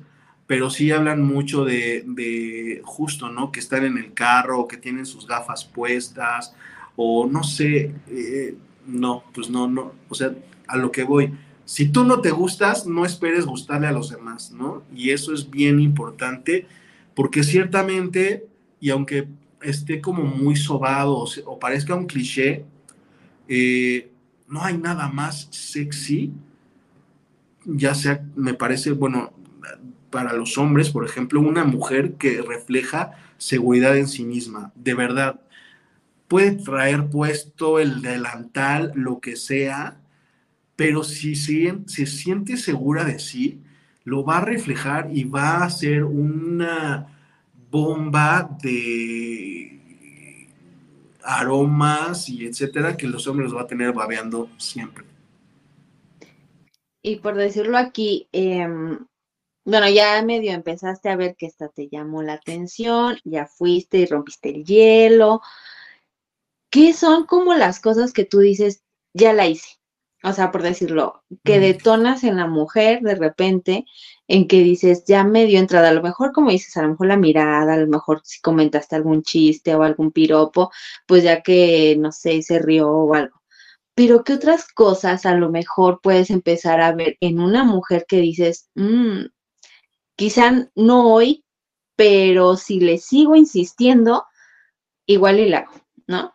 pero 0.50 0.72
sí 0.72 0.90
hablan 0.90 1.22
mucho 1.22 1.64
de, 1.64 2.82
justo, 2.84 3.30
¿no? 3.30 3.52
Que 3.52 3.60
están 3.60 3.86
en 3.86 4.00
el 4.00 4.16
carro, 4.16 4.68
que 4.68 4.78
tienen 4.78 5.06
sus 5.06 5.28
gafas 5.28 5.64
puestas, 5.64 6.56
o 6.96 7.28
no 7.28 7.44
sé, 7.44 7.94
eh, 8.08 8.58
no, 8.88 9.24
pues 9.32 9.52
no, 9.52 9.68
no, 9.68 9.94
o 10.10 10.16
sea, 10.16 10.34
a 10.68 10.76
lo 10.76 10.92
que 10.92 11.04
voy. 11.04 11.38
Si 11.70 11.88
tú 11.88 12.04
no 12.04 12.20
te 12.20 12.32
gustas, 12.32 12.88
no 12.88 13.06
esperes 13.06 13.46
gustarle 13.46 13.86
a 13.86 13.92
los 13.92 14.10
demás, 14.10 14.52
¿no? 14.52 14.82
Y 14.92 15.12
eso 15.12 15.36
es 15.36 15.52
bien 15.52 15.80
importante, 15.80 16.66
porque 17.14 17.44
ciertamente, 17.44 18.48
y 18.80 18.90
aunque 18.90 19.28
esté 19.62 20.02
como 20.02 20.24
muy 20.24 20.56
sobado 20.56 21.26
o, 21.46 21.60
parezca 21.60 21.94
un 21.94 22.08
cliché, 22.08 22.66
eh, 23.48 24.10
no 24.48 24.64
hay 24.64 24.80
nada 24.80 25.10
más 25.10 25.48
sexy, 25.52 26.32
ya 27.66 27.94
sea, 27.94 28.26
me 28.36 28.56
parece, 28.56 28.94
bueno, 28.94 29.32
para 30.10 30.34
los 30.34 30.58
hombres, 30.58 30.90
por 30.90 31.06
ejemplo, 31.06 31.40
una 31.40 31.66
mujer 31.66 32.14
que 32.14 32.42
refleja 32.42 33.12
seguridad 33.38 33.96
en 33.96 34.08
sí 34.08 34.26
misma, 34.26 34.72
de 34.74 34.96
verdad. 34.96 35.40
Puede 36.28 36.54
traer 36.54 37.12
puesto 37.12 37.78
el 37.78 38.02
delantal, 38.02 38.92
lo 38.96 39.20
que 39.20 39.36
sea, 39.36 40.00
pero 40.80 41.04
si 41.04 41.36
se, 41.36 41.78
se 41.88 42.06
siente 42.06 42.56
segura 42.56 43.04
de 43.04 43.20
sí, 43.20 43.60
lo 44.06 44.24
va 44.24 44.38
a 44.38 44.46
reflejar 44.46 45.10
y 45.12 45.26
va 45.26 45.66
a 45.66 45.70
ser 45.70 46.06
una 46.06 47.06
bomba 47.70 48.58
de 48.64 50.48
aromas 51.22 52.30
y 52.30 52.46
etcétera 52.46 52.96
que 52.96 53.08
los 53.08 53.28
hombres 53.28 53.54
va 53.54 53.64
a 53.64 53.68
tener 53.68 53.92
babeando 53.92 54.50
siempre. 54.58 55.04
Y 57.04 57.18
por 57.18 57.36
decirlo 57.36 57.78
aquí, 57.78 58.30
eh, 58.32 58.66
bueno, 59.66 59.90
ya 59.90 60.22
medio 60.24 60.54
empezaste 60.54 61.10
a 61.10 61.18
ver 61.18 61.36
que 61.36 61.48
esta 61.48 61.68
te 61.68 61.90
llamó 61.90 62.24
la 62.24 62.36
atención, 62.36 63.18
ya 63.26 63.48
fuiste 63.48 63.98
y 63.98 64.06
rompiste 64.06 64.52
el 64.52 64.64
hielo. 64.64 65.42
¿Qué 66.72 66.94
son 66.94 67.26
como 67.26 67.54
las 67.54 67.82
cosas 67.82 68.14
que 68.14 68.24
tú 68.24 68.40
dices, 68.40 68.82
ya 69.14 69.34
la 69.34 69.46
hice? 69.46 69.79
O 70.24 70.34
sea, 70.34 70.52
por 70.52 70.64
decirlo, 70.64 71.24
que 71.46 71.60
detonas 71.60 72.24
en 72.24 72.38
la 72.38 72.48
mujer 72.48 73.02
de 73.02 73.16
repente, 73.16 73.86
en 74.28 74.48
que 74.48 74.62
dices, 74.62 75.06
ya 75.08 75.24
medio 75.24 75.60
entrada, 75.60 75.90
a 75.90 75.94
lo 75.94 76.02
mejor 76.02 76.34
como 76.34 76.52
dices, 76.52 76.76
a 76.78 76.82
lo 76.84 76.90
mejor 76.90 77.08
la 77.08 77.18
mirada, 77.18 77.74
a 77.74 77.78
lo 77.78 77.88
mejor 77.88 78.22
si 78.24 78.42
comentaste 78.42 78.96
algún 78.96 79.24
chiste 79.24 79.76
o 79.76 79.84
algún 79.84 80.12
piropo, 80.12 80.72
pues 81.08 81.24
ya 81.24 81.42
que, 81.42 81.96
no 82.00 82.12
sé, 82.12 82.42
se 82.42 82.60
rió 82.60 82.90
o 82.90 83.14
algo. 83.16 83.42
Pero 83.96 84.24
¿qué 84.24 84.34
otras 84.34 84.68
cosas 84.68 85.26
a 85.26 85.36
lo 85.36 85.50
mejor 85.50 86.00
puedes 86.02 86.30
empezar 86.32 86.82
a 86.82 86.94
ver 86.94 87.18
en 87.22 87.40
una 87.40 87.64
mujer 87.64 88.06
que 88.08 88.18
dices, 88.18 88.70
mmm, 88.76 89.26
Quizá 90.20 90.70
no 90.76 91.14
hoy, 91.14 91.46
pero 91.96 92.58
si 92.58 92.82
le 92.82 92.98
sigo 92.98 93.38
insistiendo, 93.38 94.26
igual 95.06 95.40
y 95.40 95.48
la 95.48 95.60
hago, 95.60 95.72
¿no? 96.08 96.34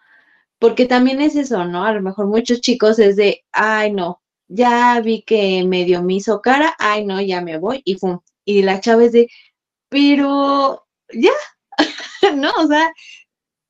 Porque 0.64 0.86
también 0.86 1.20
es 1.20 1.36
eso, 1.36 1.66
¿no? 1.66 1.84
A 1.84 1.92
lo 1.92 2.00
mejor 2.00 2.26
muchos 2.26 2.62
chicos 2.62 2.98
es 2.98 3.16
de, 3.16 3.44
ay, 3.52 3.92
no, 3.92 4.22
ya 4.48 4.98
vi 5.04 5.20
que 5.20 5.62
medio 5.62 6.02
me 6.02 6.14
hizo 6.14 6.40
cara, 6.40 6.74
ay, 6.78 7.04
no, 7.04 7.20
ya 7.20 7.42
me 7.42 7.58
voy 7.58 7.82
y 7.84 7.98
pum. 7.98 8.20
Y 8.46 8.62
la 8.62 8.80
chava 8.80 9.04
es 9.04 9.12
de, 9.12 9.28
pero 9.90 10.86
ya, 11.12 11.32
¿no? 12.34 12.50
O 12.62 12.66
sea, 12.66 12.90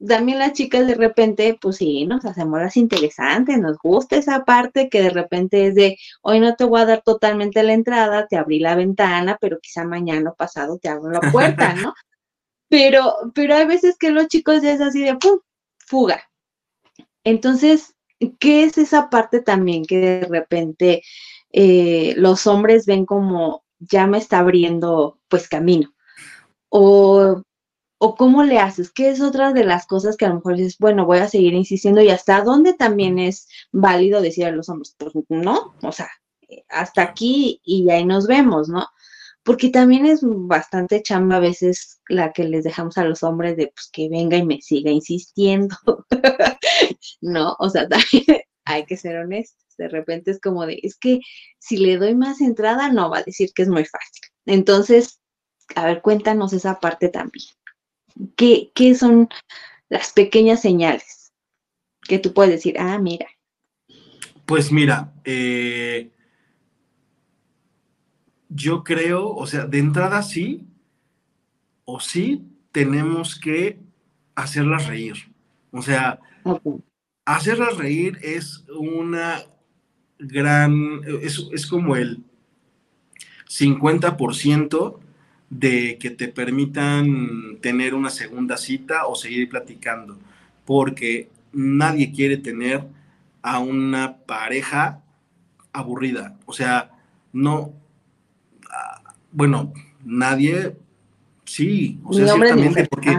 también 0.07 0.39
las 0.39 0.53
chicas 0.53 0.87
de 0.87 0.95
repente, 0.95 1.59
pues 1.61 1.79
sí, 1.79 2.07
nos 2.07 2.25
hacemos 2.27 2.61
las 2.61 2.77
interesantes, 2.77 3.59
nos 3.59 3.77
gusta 3.79 4.15
esa 4.15 4.45
parte 4.45 4.89
que 4.89 5.03
de 5.03 5.11
repente 5.11 5.67
es 5.67 5.75
de, 5.75 5.99
hoy 6.23 6.39
no 6.39 6.55
te 6.55 6.63
voy 6.63 6.81
a 6.81 6.87
dar 6.87 7.03
totalmente 7.03 7.65
la 7.65 7.73
entrada, 7.73 8.29
te 8.29 8.37
abrí 8.37 8.61
la 8.61 8.77
ventana, 8.77 9.37
pero 9.41 9.59
quizá 9.61 9.83
mañana 9.85 10.31
o 10.31 10.37
pasado 10.37 10.79
te 10.79 10.89
abro 10.91 11.11
la 11.11 11.33
puerta, 11.33 11.75
¿no? 11.75 11.93
Pero, 12.69 13.33
pero 13.35 13.57
hay 13.57 13.67
veces 13.67 13.97
que 13.99 14.11
los 14.11 14.29
chicos 14.29 14.63
ya 14.63 14.71
es 14.73 14.81
así 14.81 15.03
de, 15.03 15.17
¡pum!, 15.17 15.41
fuga. 15.79 16.23
Entonces, 17.25 17.95
¿qué 18.39 18.65
es 18.65 18.79
esa 18.79 19.11
parte 19.11 19.41
también 19.41 19.85
que 19.85 19.99
de 19.99 20.21
repente 20.27 21.03
eh, 21.53 22.15
los 22.17 22.47
hombres 22.47 22.87
ven 22.87 23.07
como, 23.07 23.65
ya 23.79 24.07
me 24.07 24.19
está 24.19 24.39
abriendo, 24.39 25.19
pues, 25.29 25.49
camino? 25.49 25.95
O 26.69 27.43
o 27.99 28.17
cómo 28.17 28.45
le 28.45 28.59
haces, 28.59 28.93
¿Qué 28.93 29.09
es 29.09 29.23
otra 29.23 29.55
de 29.55 29.65
las 29.65 29.87
cosas 29.87 30.19
que 30.19 30.27
a 30.27 30.29
lo 30.29 30.35
mejor 30.37 30.57
dices, 30.57 30.77
bueno, 30.79 31.07
voy 31.07 31.19
a 31.19 31.29
seguir 31.29 31.55
insistiendo 31.55 32.03
y 32.03 32.11
hasta 32.11 32.43
dónde 32.43 32.75
también 32.75 33.19
es 33.19 33.49
válido 33.73 34.21
decir 34.21 34.45
a 34.45 34.51
los 34.51 34.69
hombres, 34.69 34.95
pues 34.99 35.15
no, 35.31 35.75
o 35.83 35.91
sea, 35.91 36.11
hasta 36.69 37.01
aquí 37.01 37.63
y 37.65 37.89
ahí 37.89 38.05
nos 38.05 38.27
vemos, 38.27 38.69
¿no? 38.69 38.87
Porque 39.45 39.69
también 39.69 40.07
es 40.07 40.21
bastante 40.23 41.03
chamba 41.03 41.37
a 41.37 41.41
veces 41.41 42.01
la 42.09 42.33
que 42.33 42.45
les 42.45 42.65
dejamos 42.65 42.97
a 42.97 43.05
los 43.05 43.23
hombres 43.23 43.57
de 43.57 43.69
pues 43.69 43.91
que 43.93 44.09
venga 44.09 44.39
y 44.39 44.45
me 44.45 44.61
siga 44.63 44.91
insistiendo, 44.91 45.77
¿no? 47.21 47.55
O 47.59 47.69
sea, 47.69 47.87
también 47.89 48.43
hay 48.65 48.87
que 48.87 48.97
ser 48.97 49.19
honestos. 49.19 49.63
De 49.77 49.89
repente 49.89 50.31
es 50.31 50.41
como 50.41 50.67
de, 50.67 50.81
es 50.83 50.97
que 50.97 51.21
si 51.59 51.77
le 51.77 51.99
doy 51.99 52.15
más 52.15 52.41
entrada, 52.41 52.91
no 52.91 53.11
va 53.11 53.19
a 53.19 53.23
decir 53.23 53.51
que 53.55 53.63
es 53.63 53.69
muy 53.69 53.85
fácil. 53.85 54.23
Entonces, 54.47 55.21
a 55.75 55.87
ver, 55.87 56.01
cuéntanos 56.01 56.53
esa 56.53 56.81
parte 56.81 57.09
también. 57.09 57.47
¿Qué, 58.37 58.95
son 58.95 59.29
las 59.89 60.13
pequeñas 60.13 60.63
señales 60.63 61.33
que 62.03 62.19
tú 62.19 62.33
puedes 62.33 62.53
decir, 62.53 62.77
ah, 62.79 62.99
mira? 62.99 63.27
Pues 64.47 64.71
mira, 64.71 65.13
eh, 65.25 66.14
yo 68.55 68.85
creo, 68.85 69.29
o 69.35 69.47
sea, 69.47 69.67
de 69.67 69.79
entrada 69.79 70.23
sí, 70.23 70.65
o 71.85 71.99
sí 71.99 72.47
tenemos 72.71 73.39
que 73.39 73.79
hacerlas 74.37 74.87
reír. 74.87 75.17
O 75.73 75.83
sea, 75.83 76.21
hacerlas 77.25 77.77
reír 77.77 78.19
es 78.23 78.65
una 78.79 79.43
gran, 80.19 81.01
es, 81.21 81.49
es 81.53 81.67
como 81.67 81.97
el 81.97 82.23
50% 83.49 84.99
de 85.51 85.99
que 85.99 86.11
te 86.11 86.29
permitan 86.29 87.59
tener 87.61 87.95
una 87.95 88.11
segunda 88.11 88.57
cita 88.57 89.07
o 89.07 89.17
seguir 89.17 89.49
platicando, 89.49 90.17
porque 90.65 91.29
nadie 91.53 92.13
quiere 92.13 92.37
tener 92.37 92.85
a 93.43 93.59
una 93.59 94.17
pareja 94.19 95.03
aburrida. 95.73 96.39
O 96.47 96.53
sea, 96.53 96.93
no, 97.33 97.73
bueno, 99.33 99.73
nadie, 100.05 100.77
sí, 101.45 102.01
o 102.05 102.13
sea, 102.13 102.29
ciertamente, 102.35 102.87
porque, 102.91 103.19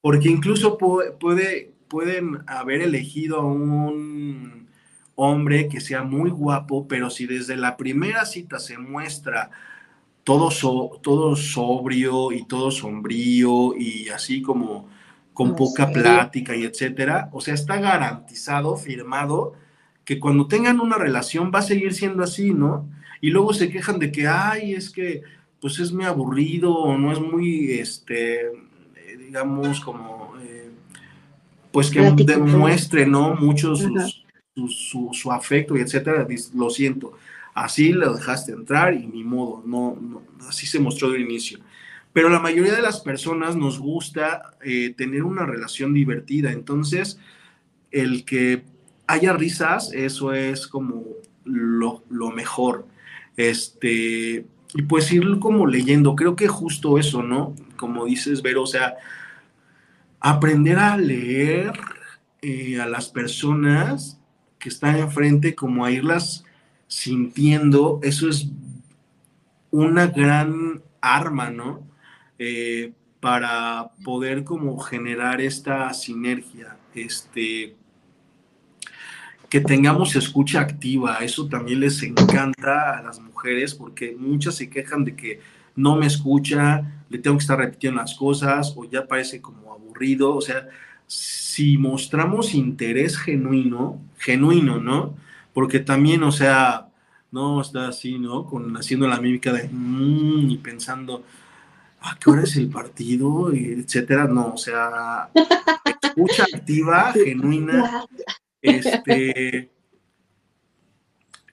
porque 0.00 0.28
incluso 0.28 0.78
puede, 0.78 1.72
pueden 1.88 2.38
haber 2.46 2.82
elegido 2.82 3.40
a 3.40 3.44
un 3.44 4.68
hombre 5.16 5.68
que 5.68 5.80
sea 5.80 6.02
muy 6.02 6.30
guapo, 6.30 6.86
pero 6.88 7.10
si 7.10 7.26
desde 7.26 7.56
la 7.56 7.76
primera 7.76 8.24
cita 8.24 8.58
se 8.58 8.78
muestra 8.78 9.50
todo, 10.24 10.50
todo 11.02 11.36
sobrio 11.36 12.32
y 12.32 12.46
todo 12.46 12.70
sombrío 12.70 13.74
y 13.76 14.08
así 14.08 14.42
como 14.42 14.88
con 15.32 15.56
poca 15.56 15.90
plática 15.90 16.54
y 16.54 16.64
etcétera. 16.64 17.30
O 17.32 17.40
sea, 17.40 17.54
está 17.54 17.78
garantizado, 17.80 18.76
firmado, 18.76 19.54
que 20.04 20.20
cuando 20.20 20.46
tengan 20.46 20.80
una 20.80 20.96
relación 20.96 21.50
va 21.54 21.60
a 21.60 21.62
seguir 21.62 21.94
siendo 21.94 22.22
así, 22.22 22.52
¿no? 22.52 22.88
Y 23.20 23.30
luego 23.30 23.52
se 23.52 23.70
quejan 23.70 23.98
de 23.98 24.10
que, 24.10 24.26
ay, 24.26 24.74
es 24.74 24.90
que 24.90 25.22
pues 25.60 25.78
es 25.78 25.92
muy 25.92 26.06
aburrido 26.06 26.74
o 26.74 26.96
no 26.96 27.12
es 27.12 27.20
muy, 27.20 27.72
este, 27.72 28.46
eh, 28.46 29.16
digamos, 29.18 29.80
como, 29.80 30.34
eh, 30.42 30.70
pues 31.70 31.90
que 31.90 32.00
demuestre, 32.00 33.06
¿no? 33.06 33.34
Mucho 33.34 33.74
su, 33.76 35.10
su, 35.12 35.32
afecto 35.32 35.76
y 35.76 35.80
etcétera. 35.80 36.26
Lo 36.54 36.70
siento 36.70 37.12
así 37.54 37.92
lo 37.92 38.14
dejaste 38.14 38.52
entrar 38.52 38.94
y 38.94 39.06
ni 39.06 39.24
modo, 39.24 39.62
no, 39.66 40.22
así 40.48 40.66
se 40.66 40.78
mostró 40.78 41.10
de 41.10 41.20
inicio. 41.20 41.60
pero 42.12 42.28
la 42.28 42.40
mayoría 42.40 42.74
de 42.74 42.82
las 42.82 43.00
personas 43.00 43.54
nos 43.54 43.78
gusta 43.78 44.56
eh, 44.64 44.94
tener 44.96 45.22
una 45.22 45.46
relación 45.46 45.94
divertida. 45.94 46.50
Entonces, 46.50 47.20
el 47.92 48.24
que 48.24 48.64
haya 49.06 49.32
risas, 49.32 49.92
eso 49.92 50.32
es 50.32 50.66
como 50.66 51.04
lo, 51.44 52.02
lo 52.10 52.30
mejor. 52.30 52.86
Este, 53.40 54.44
y 54.74 54.82
pues 54.86 55.10
ir 55.10 55.38
como 55.38 55.66
leyendo, 55.66 56.14
creo 56.14 56.36
que 56.36 56.46
justo 56.46 56.98
eso, 56.98 57.22
¿no? 57.22 57.54
Como 57.76 58.04
dices, 58.04 58.42
Vero, 58.42 58.64
o 58.64 58.66
sea, 58.66 58.96
aprender 60.20 60.78
a 60.78 60.98
leer 60.98 61.72
eh, 62.42 62.78
a 62.78 62.86
las 62.86 63.08
personas 63.08 64.20
que 64.58 64.68
están 64.68 64.98
enfrente, 64.98 65.54
como 65.54 65.86
a 65.86 65.90
irlas 65.90 66.44
sintiendo, 66.86 67.98
eso 68.02 68.28
es 68.28 68.48
una 69.70 70.08
gran 70.08 70.82
arma, 71.00 71.48
¿no? 71.48 71.86
Eh, 72.38 72.92
para 73.20 73.92
poder 74.04 74.44
como 74.44 74.78
generar 74.80 75.40
esta 75.40 75.94
sinergia, 75.94 76.76
este, 76.94 77.74
que 79.50 79.60
tengamos 79.60 80.14
escucha 80.14 80.60
activa, 80.60 81.18
eso 81.18 81.48
también 81.48 81.80
les 81.80 82.02
encanta 82.04 82.96
a 82.96 83.02
las 83.02 83.20
mujeres 83.20 83.74
porque 83.74 84.16
muchas 84.16 84.54
se 84.54 84.70
quejan 84.70 85.04
de 85.04 85.16
que 85.16 85.40
no 85.74 85.96
me 85.96 86.06
escucha, 86.06 87.02
le 87.08 87.18
tengo 87.18 87.36
que 87.36 87.42
estar 87.42 87.58
repitiendo 87.58 88.00
las 88.00 88.14
cosas 88.14 88.72
o 88.76 88.84
ya 88.84 89.08
parece 89.08 89.40
como 89.40 89.72
aburrido, 89.72 90.36
o 90.36 90.40
sea, 90.40 90.68
si 91.08 91.76
mostramos 91.76 92.54
interés 92.54 93.18
genuino, 93.18 94.00
genuino, 94.18 94.78
¿no? 94.78 95.16
Porque 95.52 95.80
también, 95.80 96.22
o 96.22 96.30
sea, 96.30 96.88
no 97.32 97.60
está 97.60 97.88
así, 97.88 98.18
¿no? 98.20 98.46
Con 98.46 98.76
haciendo 98.76 99.08
la 99.08 99.20
mímica 99.20 99.52
de 99.52 99.68
mmm, 99.68 100.48
y 100.48 100.58
pensando, 100.58 101.24
¿a 102.00 102.16
qué 102.20 102.30
hora 102.30 102.42
es 102.42 102.54
el 102.54 102.68
partido? 102.68 103.52
etcétera. 103.52 104.28
No, 104.28 104.54
o 104.54 104.56
sea, 104.56 105.30
escucha 106.02 106.44
activa, 106.44 107.12
genuina, 107.12 108.06
este, 108.62 109.70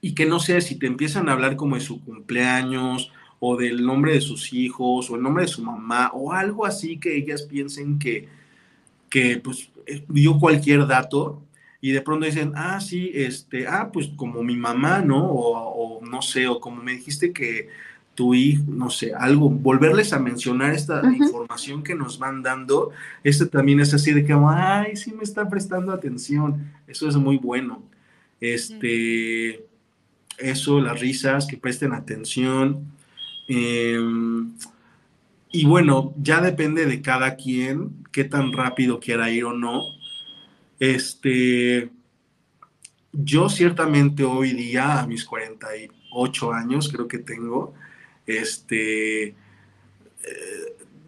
y 0.01 0.13
que 0.13 0.25
no 0.25 0.39
sé 0.39 0.61
si 0.61 0.77
te 0.77 0.87
empiezan 0.87 1.29
a 1.29 1.33
hablar 1.33 1.55
como 1.55 1.75
de 1.75 1.81
su 1.81 2.03
cumpleaños 2.03 3.11
o 3.39 3.55
del 3.55 3.85
nombre 3.85 4.13
de 4.13 4.21
sus 4.21 4.53
hijos 4.53 5.09
o 5.09 5.15
el 5.15 5.21
nombre 5.21 5.43
de 5.43 5.49
su 5.49 5.63
mamá 5.63 6.11
o 6.13 6.33
algo 6.33 6.65
así 6.65 6.99
que 6.99 7.15
ellas 7.15 7.43
piensen 7.43 7.99
que, 7.99 8.27
que 9.09 9.37
pues 9.37 9.69
dio 10.07 10.39
cualquier 10.39 10.87
dato 10.87 11.43
y 11.79 11.91
de 11.91 12.01
pronto 12.01 12.25
dicen, 12.25 12.53
ah, 12.55 12.79
sí, 12.81 13.11
este, 13.13 13.67
ah, 13.67 13.91
pues 13.93 14.09
como 14.15 14.43
mi 14.43 14.55
mamá, 14.55 15.01
¿no? 15.01 15.29
O, 15.29 16.01
no 16.03 16.21
sé, 16.21 16.47
o 16.47 16.59
como 16.59 16.81
me 16.81 16.93
dijiste 16.93 17.31
que 17.31 17.69
tu 18.17 18.33
hijo, 18.33 18.63
no 18.67 18.89
sé, 18.89 19.13
algo, 19.13 19.49
volverles 19.49 20.11
a 20.11 20.19
mencionar 20.19 20.73
esta 20.73 21.01
información 21.05 21.83
que 21.83 21.95
nos 21.95 22.17
van 22.17 22.41
dando, 22.41 22.89
este 23.23 23.45
también 23.45 23.79
es 23.79 23.93
así 23.93 24.11
de 24.11 24.25
que, 24.25 24.33
ay, 24.33 24.97
sí 24.97 25.13
me 25.13 25.23
está 25.23 25.47
prestando 25.47 25.93
atención, 25.93 26.73
eso 26.87 27.07
es 27.07 27.15
muy 27.15 27.37
bueno. 27.37 27.83
Este, 28.41 29.65
eso, 30.37 30.81
las 30.81 30.99
risas, 30.99 31.47
que 31.47 31.57
presten 31.57 31.93
atención. 31.93 32.91
Em, 33.47 34.51
y 35.51 35.65
bueno, 35.65 36.13
ya 36.17 36.41
depende 36.41 36.85
de 36.85 37.01
cada 37.01 37.35
quien 37.35 38.05
qué 38.11 38.23
tan 38.23 38.51
rápido 38.51 38.99
quiera 38.99 39.29
ir 39.29 39.45
o 39.45 39.53
no 39.53 39.97
este, 40.79 41.89
yo 43.11 43.49
ciertamente 43.49 44.23
hoy 44.23 44.53
día, 44.53 44.99
a 44.99 45.07
mis 45.07 45.25
48 45.25 46.53
años 46.53 46.89
creo 46.89 47.07
que 47.07 47.17
tengo, 47.17 47.73
este, 48.27 49.27
eh, 49.29 49.35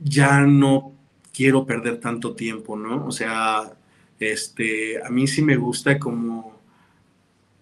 ya 0.01 0.41
no 0.41 0.93
quiero 1.33 1.65
perder 1.65 1.99
tanto 1.99 2.33
tiempo, 2.33 2.75
¿no? 2.75 3.05
O 3.05 3.11
sea, 3.11 3.73
este, 4.19 5.03
a 5.03 5.09
mí 5.09 5.27
sí 5.27 5.41
me 5.41 5.57
gusta 5.57 5.99
como, 5.99 6.59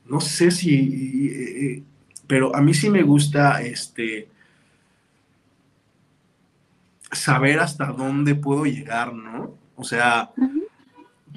no 0.05 0.21
sé 0.21 0.51
si, 0.51 1.83
pero 2.27 2.55
a 2.55 2.61
mí 2.61 2.73
sí 2.73 2.89
me 2.89 3.03
gusta, 3.03 3.61
este, 3.61 4.29
saber 7.11 7.59
hasta 7.59 7.85
dónde 7.87 8.35
puedo 8.35 8.65
llegar, 8.65 9.13
¿no? 9.13 9.55
O 9.75 9.83
sea, 9.83 10.31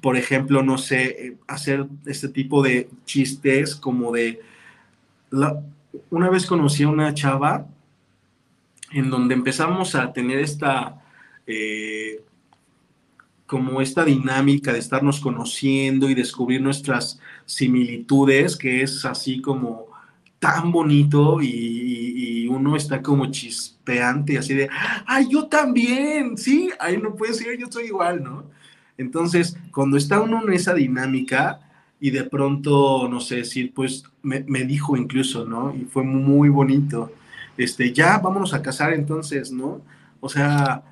por 0.03 0.17
ejemplo, 0.17 0.63
no 0.63 0.79
sé, 0.79 1.37
hacer 1.47 1.87
este 2.07 2.29
tipo 2.29 2.63
de 2.63 2.89
chistes 3.05 3.77
como 3.77 4.13
de... 4.13 4.41
una 6.11 6.31
vez 6.31 6.47
conocí 6.47 6.85
a 6.85 6.89
una 6.89 7.15
chava 7.15 7.67
en 8.93 9.11
donde 9.11 9.35
empezamos 9.35 9.95
a 9.95 10.13
tener 10.13 10.39
esta... 10.41 11.03
Eh, 11.47 12.23
como 13.47 13.81
esta 13.81 14.05
dinámica 14.05 14.73
de 14.73 14.79
estarnos 14.79 15.19
conociendo 15.19 16.09
y 16.09 16.15
descubrir 16.15 16.63
nuestras 16.63 17.19
similitudes, 17.47 18.57
que 18.57 18.83
es 18.83 19.05
así 19.05 19.41
como 19.41 19.89
tan 20.41 20.73
bonito 20.73 21.41
y, 21.43 22.47
uno 22.49 22.75
está 22.75 23.01
como 23.01 23.27
chispeante, 23.27 24.37
así 24.37 24.55
de, 24.55 24.69
ay, 25.07 25.29
yo 25.31 25.47
también, 25.47 26.37
sí, 26.37 26.69
ay, 26.81 26.99
no 26.99 27.15
puede 27.15 27.33
ser, 27.33 27.57
yo 27.57 27.67
soy 27.71 27.87
igual, 27.87 28.25
¿no? 28.25 28.45
Entonces, 28.99 29.57
cuando 29.73 29.97
está 29.97 30.21
uno 30.21 30.43
en 30.43 30.53
esa 30.53 30.75
dinámica 30.75 31.61
y 32.01 32.11
de 32.11 32.25
pronto, 32.25 33.09
no 33.09 33.21
sé, 33.21 33.37
decir, 33.37 33.73
pues 33.73 34.05
me, 34.23 34.43
dijo 34.65 34.97
incluso, 34.97 35.45
¿no? 35.45 35.73
Y 35.75 35.85
fue 35.85 36.03
muy 36.03 36.49
bonito, 36.49 37.13
este, 37.65 37.93
ya 37.93 38.19
vámonos 38.19 38.55
a 38.55 38.63
casar 38.63 38.95
entonces, 38.95 39.53
¿no? 39.53 39.83
O 40.21 40.29
sea, 40.31 40.83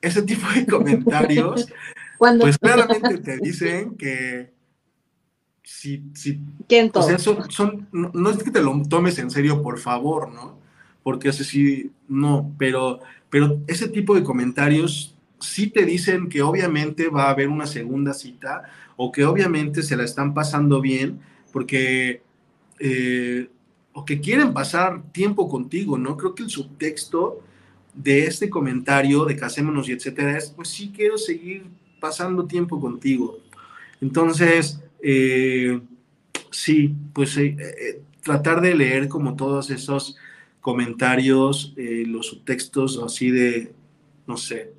ese 0.00 0.22
tipo 0.22 0.48
de 0.54 0.66
comentarios, 0.70 1.68
pues 2.18 2.58
claramente 2.60 3.18
te 3.18 3.36
dicen 3.36 3.96
que 3.96 4.50
si, 5.62 6.04
si 6.14 6.40
o 6.94 7.02
sea, 7.02 7.18
son, 7.18 7.88
no, 7.92 8.30
es 8.30 8.42
que 8.42 8.50
te 8.50 8.62
lo 8.62 8.80
tomes 8.88 9.18
en 9.18 9.30
serio, 9.30 9.62
por 9.62 9.78
favor, 9.78 10.32
¿no? 10.32 10.58
Porque 11.02 11.28
ese 11.28 11.44
sí, 11.44 11.90
no, 12.08 12.54
pero, 12.56 13.00
pero 13.28 13.60
ese 13.66 13.88
tipo 13.88 14.14
de 14.14 14.22
comentarios 14.22 15.14
sí 15.38 15.66
te 15.66 15.84
dicen 15.84 16.30
que 16.30 16.40
obviamente 16.40 17.08
va 17.08 17.24
a 17.24 17.30
haber 17.30 17.48
una 17.48 17.66
segunda 17.66 18.14
cita 18.14 18.62
o 18.96 19.12
que 19.12 19.26
obviamente 19.26 19.82
se 19.82 19.96
la 19.96 20.04
están 20.04 20.32
pasando 20.32 20.80
bien 20.80 21.20
porque 21.52 22.22
eh, 22.78 23.48
o 23.98 24.04
que 24.04 24.20
quieren 24.20 24.52
pasar 24.52 25.02
tiempo 25.10 25.48
contigo, 25.48 25.96
¿no? 25.96 26.18
Creo 26.18 26.34
que 26.34 26.42
el 26.42 26.50
subtexto 26.50 27.40
de 27.94 28.26
este 28.26 28.50
comentario 28.50 29.24
de 29.24 29.36
casémonos 29.36 29.88
y 29.88 29.92
etcétera 29.92 30.36
es, 30.36 30.50
pues 30.50 30.68
sí 30.68 30.92
quiero 30.94 31.16
seguir 31.16 31.64
pasando 31.98 32.44
tiempo 32.44 32.78
contigo. 32.78 33.38
Entonces, 34.02 34.82
eh, 35.02 35.80
sí, 36.50 36.94
pues 37.14 37.38
eh, 37.38 38.02
tratar 38.22 38.60
de 38.60 38.74
leer 38.74 39.08
como 39.08 39.34
todos 39.34 39.70
esos 39.70 40.18
comentarios, 40.60 41.72
los 41.78 42.26
subtextos 42.26 43.00
así 43.02 43.30
de, 43.30 43.72
no 44.26 44.36
sé, 44.36 44.74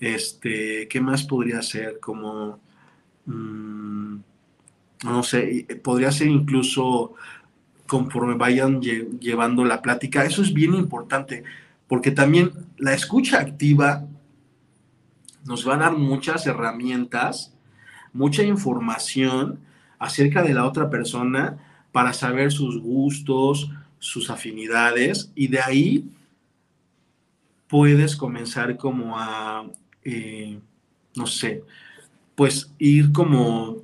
este, 0.00 0.86
¿qué 0.88 1.00
más 1.00 1.24
podría 1.24 1.62
ser? 1.62 1.98
Como, 1.98 2.60
mm, 3.24 4.16
no 5.04 5.22
sé, 5.22 5.66
podría 5.82 6.12
ser 6.12 6.26
incluso 6.26 7.14
conforme 7.86 8.34
vayan 8.34 8.80
llevando 8.80 9.64
la 9.64 9.82
plática. 9.82 10.24
Eso 10.24 10.42
es 10.42 10.52
bien 10.52 10.74
importante, 10.74 11.44
porque 11.86 12.10
también 12.10 12.52
la 12.78 12.94
escucha 12.94 13.40
activa 13.40 14.06
nos 15.44 15.68
va 15.68 15.74
a 15.74 15.78
dar 15.78 15.92
muchas 15.92 16.46
herramientas, 16.46 17.52
mucha 18.12 18.42
información 18.42 19.60
acerca 19.98 20.42
de 20.42 20.54
la 20.54 20.66
otra 20.66 20.88
persona 20.90 21.58
para 21.92 22.12
saber 22.12 22.50
sus 22.50 22.80
gustos, 22.80 23.70
sus 23.98 24.30
afinidades, 24.30 25.30
y 25.34 25.48
de 25.48 25.60
ahí 25.60 26.10
puedes 27.68 28.16
comenzar 28.16 28.76
como 28.76 29.18
a 29.18 29.66
eh, 30.04 30.58
no 31.16 31.26
sé, 31.26 31.62
pues 32.34 32.70
ir 32.78 33.12
como 33.12 33.76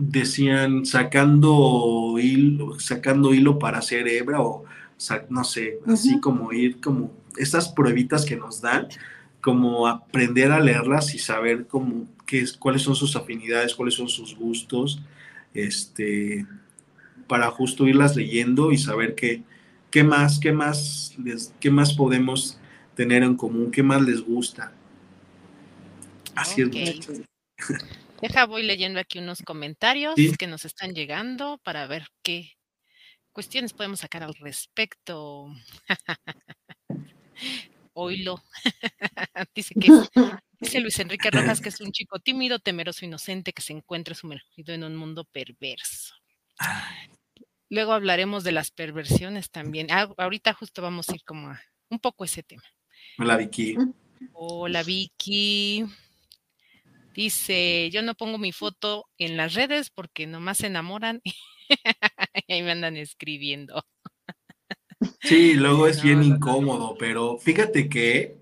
decían, 0.00 0.86
sacando 0.86 2.16
hilo, 2.18 2.78
sacando 2.80 3.34
hilo 3.34 3.58
para 3.58 3.78
hacer 3.78 4.08
hebra 4.08 4.40
o 4.40 4.64
no 5.30 5.44
sé, 5.44 5.78
así 5.86 6.20
como 6.20 6.52
ir 6.52 6.80
como 6.80 7.12
estas 7.36 7.68
pruebitas 7.68 8.24
que 8.24 8.36
nos 8.36 8.60
dan, 8.60 8.88
como 9.40 9.86
aprender 9.86 10.52
a 10.52 10.60
leerlas 10.60 11.14
y 11.14 11.18
saber 11.18 11.66
cómo, 11.66 12.06
qué 12.26 12.40
es, 12.40 12.52
cuáles 12.52 12.82
son 12.82 12.94
sus 12.94 13.16
afinidades, 13.16 13.74
cuáles 13.74 13.94
son 13.94 14.08
sus 14.08 14.34
gustos, 14.36 15.00
este, 15.54 16.46
para 17.26 17.50
justo 17.50 17.86
irlas 17.86 18.14
leyendo 18.16 18.72
y 18.72 18.78
saber 18.78 19.14
qué, 19.14 19.42
qué 19.90 20.04
más, 20.04 20.38
qué 20.38 20.52
más, 20.52 21.16
qué 21.60 21.70
más 21.70 21.94
podemos 21.94 22.58
tener 22.94 23.22
en 23.22 23.36
común, 23.36 23.70
qué 23.70 23.82
más 23.82 24.02
les 24.02 24.20
gusta. 24.20 24.72
Así 26.34 26.62
es. 26.62 27.08
Deja, 28.20 28.46
voy 28.46 28.62
leyendo 28.62 29.00
aquí 29.00 29.18
unos 29.18 29.42
comentarios 29.42 30.16
que 30.38 30.46
nos 30.46 30.64
están 30.64 30.94
llegando 30.94 31.58
para 31.64 31.86
ver 31.86 32.06
qué 32.22 32.52
cuestiones 33.32 33.72
podemos 33.72 34.00
sacar 34.00 34.22
al 34.22 34.34
respecto. 34.34 35.48
oilo. 37.94 38.42
dice 39.54 39.74
que 39.74 39.90
dice 40.58 40.80
Luis 40.80 40.98
Enrique 40.98 41.30
Rojas 41.30 41.60
que 41.60 41.68
es 41.68 41.80
un 41.80 41.92
chico 41.92 42.18
tímido, 42.18 42.58
temeroso, 42.58 43.04
inocente, 43.04 43.52
que 43.52 43.62
se 43.62 43.72
encuentra 43.72 44.14
sumergido 44.14 44.74
en 44.74 44.84
un 44.84 44.96
mundo 44.96 45.24
perverso. 45.24 46.14
Luego 47.68 47.92
hablaremos 47.92 48.44
de 48.44 48.52
las 48.52 48.70
perversiones 48.70 49.50
también. 49.50 49.86
Ah, 49.90 50.12
ahorita 50.16 50.52
justo 50.54 50.82
vamos 50.82 51.08
a 51.08 51.14
ir 51.14 51.22
como 51.24 51.48
a 51.48 51.60
un 51.88 52.00
poco 52.00 52.24
ese 52.24 52.42
tema. 52.42 52.64
Hola 53.18 53.36
Vicky. 53.36 53.76
Hola 54.32 54.82
Vicky. 54.82 55.86
Dice, 57.20 57.90
yo 57.92 58.00
no 58.00 58.14
pongo 58.14 58.38
mi 58.38 58.50
foto 58.50 59.06
en 59.18 59.36
las 59.36 59.52
redes 59.52 59.90
porque 59.90 60.26
nomás 60.26 60.56
se 60.56 60.68
enamoran 60.68 61.20
y 62.48 62.52
ahí 62.54 62.62
me 62.62 62.70
andan 62.70 62.96
escribiendo. 62.96 63.84
Sí, 65.20 65.52
luego 65.52 65.86
es 65.86 66.02
bien 66.02 66.22
incómodo, 66.22 66.96
pero 66.98 67.36
fíjate 67.36 67.90
que, 67.90 68.38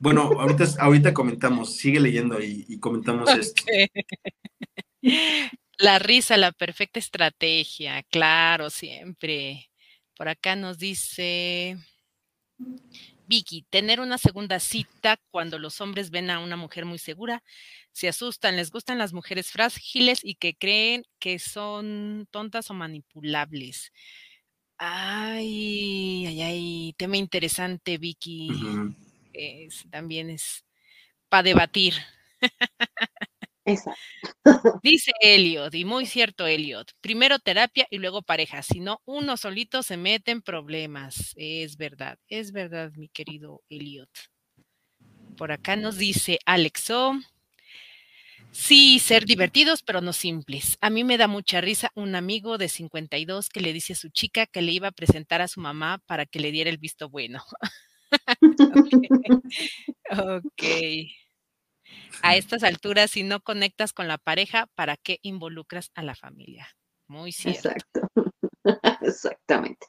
bueno, 0.00 0.22
ahorita, 0.22 0.64
ahorita 0.80 1.14
comentamos, 1.14 1.76
sigue 1.76 2.00
leyendo 2.00 2.42
y, 2.42 2.76
comentamos 2.80 3.30
esto. 3.30 3.62
La 5.78 6.00
risa, 6.00 6.36
la 6.36 6.50
perfecta 6.50 6.98
estrategia, 6.98 8.02
claro, 8.02 8.68
siempre. 8.68 9.70
Por 10.16 10.28
acá 10.28 10.56
nos 10.56 10.76
dice 10.80 11.78
Vicky, 13.28 13.66
tener 13.70 14.00
una 14.00 14.16
segunda 14.16 14.58
cita 14.58 15.18
cuando 15.30 15.58
los 15.58 15.80
hombres 15.82 16.10
ven 16.10 16.30
a 16.30 16.40
una 16.40 16.56
mujer 16.56 16.86
muy 16.86 16.98
segura, 16.98 17.44
se 17.92 18.08
asustan, 18.08 18.56
les 18.56 18.70
gustan 18.70 18.96
las 18.96 19.12
mujeres 19.12 19.50
frágiles 19.50 20.20
y 20.24 20.36
que 20.36 20.54
creen 20.56 21.04
que 21.18 21.38
son 21.38 22.26
tontas 22.30 22.70
o 22.70 22.74
manipulables. 22.74 23.92
Ay, 24.78 26.24
ay, 26.26 26.42
ay, 26.42 26.94
tema 26.96 27.18
interesante, 27.18 27.98
Vicky. 27.98 28.48
también 29.90 30.30
es 30.30 30.64
para 31.28 31.42
debatir. 31.42 31.94
Dice 34.82 35.12
Elliot, 35.20 35.74
y 35.74 35.84
muy 35.84 36.06
cierto 36.06 36.46
Elliot, 36.46 36.92
primero 37.00 37.38
terapia 37.38 37.86
y 37.90 37.98
luego 37.98 38.22
pareja, 38.22 38.62
si 38.62 38.80
no 38.80 39.00
uno 39.04 39.36
solito 39.36 39.82
se 39.82 39.96
mete 39.96 40.30
en 40.30 40.42
problemas. 40.42 41.32
Es 41.36 41.76
verdad, 41.76 42.18
es 42.28 42.52
verdad, 42.52 42.92
mi 42.96 43.08
querido 43.08 43.62
Elliot. 43.68 44.10
Por 45.36 45.52
acá 45.52 45.76
nos 45.76 45.98
dice 45.98 46.38
Alexo, 46.46 47.12
sí, 48.50 48.98
ser 48.98 49.24
divertidos, 49.24 49.82
pero 49.82 50.00
no 50.00 50.12
simples. 50.12 50.76
A 50.80 50.90
mí 50.90 51.04
me 51.04 51.18
da 51.18 51.28
mucha 51.28 51.60
risa 51.60 51.90
un 51.94 52.16
amigo 52.16 52.58
de 52.58 52.68
52 52.68 53.48
que 53.48 53.60
le 53.60 53.72
dice 53.72 53.92
a 53.92 53.96
su 53.96 54.08
chica 54.08 54.46
que 54.46 54.62
le 54.62 54.72
iba 54.72 54.88
a 54.88 54.92
presentar 54.92 55.40
a 55.42 55.48
su 55.48 55.60
mamá 55.60 56.02
para 56.06 56.26
que 56.26 56.40
le 56.40 56.50
diera 56.50 56.70
el 56.70 56.78
visto 56.78 57.08
bueno. 57.08 57.42
ok. 60.10 60.42
okay 60.44 61.27
a 62.22 62.36
estas 62.36 62.62
alturas, 62.62 63.10
si 63.10 63.22
no 63.22 63.40
conectas 63.40 63.92
con 63.92 64.08
la 64.08 64.18
pareja, 64.18 64.66
¿para 64.74 64.96
qué 64.96 65.18
involucras 65.22 65.90
a 65.94 66.02
la 66.02 66.14
familia? 66.14 66.68
Muy 67.06 67.32
cierto. 67.32 67.70
Exacto. 67.70 68.08
Exactamente. 69.02 69.86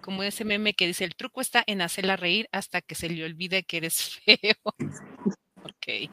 Como 0.00 0.22
ese 0.22 0.44
meme 0.44 0.74
que 0.74 0.86
dice, 0.86 1.04
el 1.04 1.16
truco 1.16 1.40
está 1.40 1.64
en 1.66 1.82
hacerla 1.82 2.16
reír 2.16 2.48
hasta 2.52 2.80
que 2.80 2.94
se 2.94 3.08
le 3.08 3.24
olvide 3.24 3.64
que 3.64 3.78
eres 3.78 4.20
feo. 4.24 4.56
ok. 5.62 6.10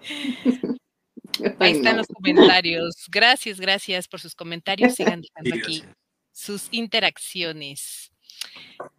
Ahí 1.58 1.72
están 1.72 1.96
los 1.96 2.06
comentarios. 2.06 3.06
Gracias, 3.10 3.58
gracias 3.58 4.08
por 4.08 4.20
sus 4.20 4.34
comentarios. 4.34 4.94
Sigan 4.94 5.22
dejando 5.22 5.54
aquí 5.56 5.82
sus 6.30 6.68
interacciones. 6.70 8.12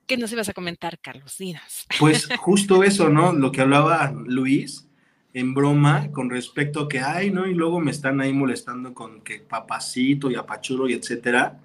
¿Qué 0.07 0.18
nos 0.18 0.32
ibas 0.32 0.49
a 0.49 0.53
comentar, 0.53 0.99
Carlos? 0.99 1.38
Dinos. 1.38 1.86
Pues 1.99 2.28
justo 2.38 2.84
eso, 2.84 3.09
¿no? 3.09 3.34
Lo 3.34 3.51
que 3.51 3.61
hablaba 3.61 4.11
Luis, 4.11 4.88
en 5.34 5.54
broma 5.54 6.12
con 6.12 6.30
respecto 6.30 6.82
a 6.82 6.90
que, 6.90 7.00
ay, 7.00 7.32
¿no? 7.32 7.48
Y 7.48 7.54
luego 7.54 7.80
me 7.80 7.92
están 7.92 8.22
ahí 8.22 8.34
molestando 8.34 8.94
con 8.94 9.22
que 9.22 9.40
papacito 9.40 10.30
y 10.30 10.36
apachuro 10.36 10.88
y 10.88 10.94
etcétera. 10.94 11.60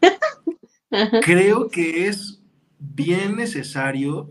Creo 1.22 1.68
que 1.68 2.06
es 2.06 2.40
bien 2.78 3.36
necesario 3.36 4.30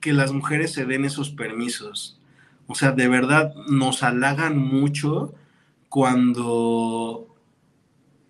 que 0.00 0.12
las 0.12 0.32
mujeres 0.32 0.72
se 0.72 0.84
den 0.84 1.04
esos 1.04 1.30
permisos. 1.30 2.20
O 2.66 2.74
sea, 2.74 2.92
de 2.92 3.08
verdad 3.08 3.54
nos 3.68 4.02
halagan 4.02 4.58
mucho 4.58 5.34
cuando, 5.88 7.36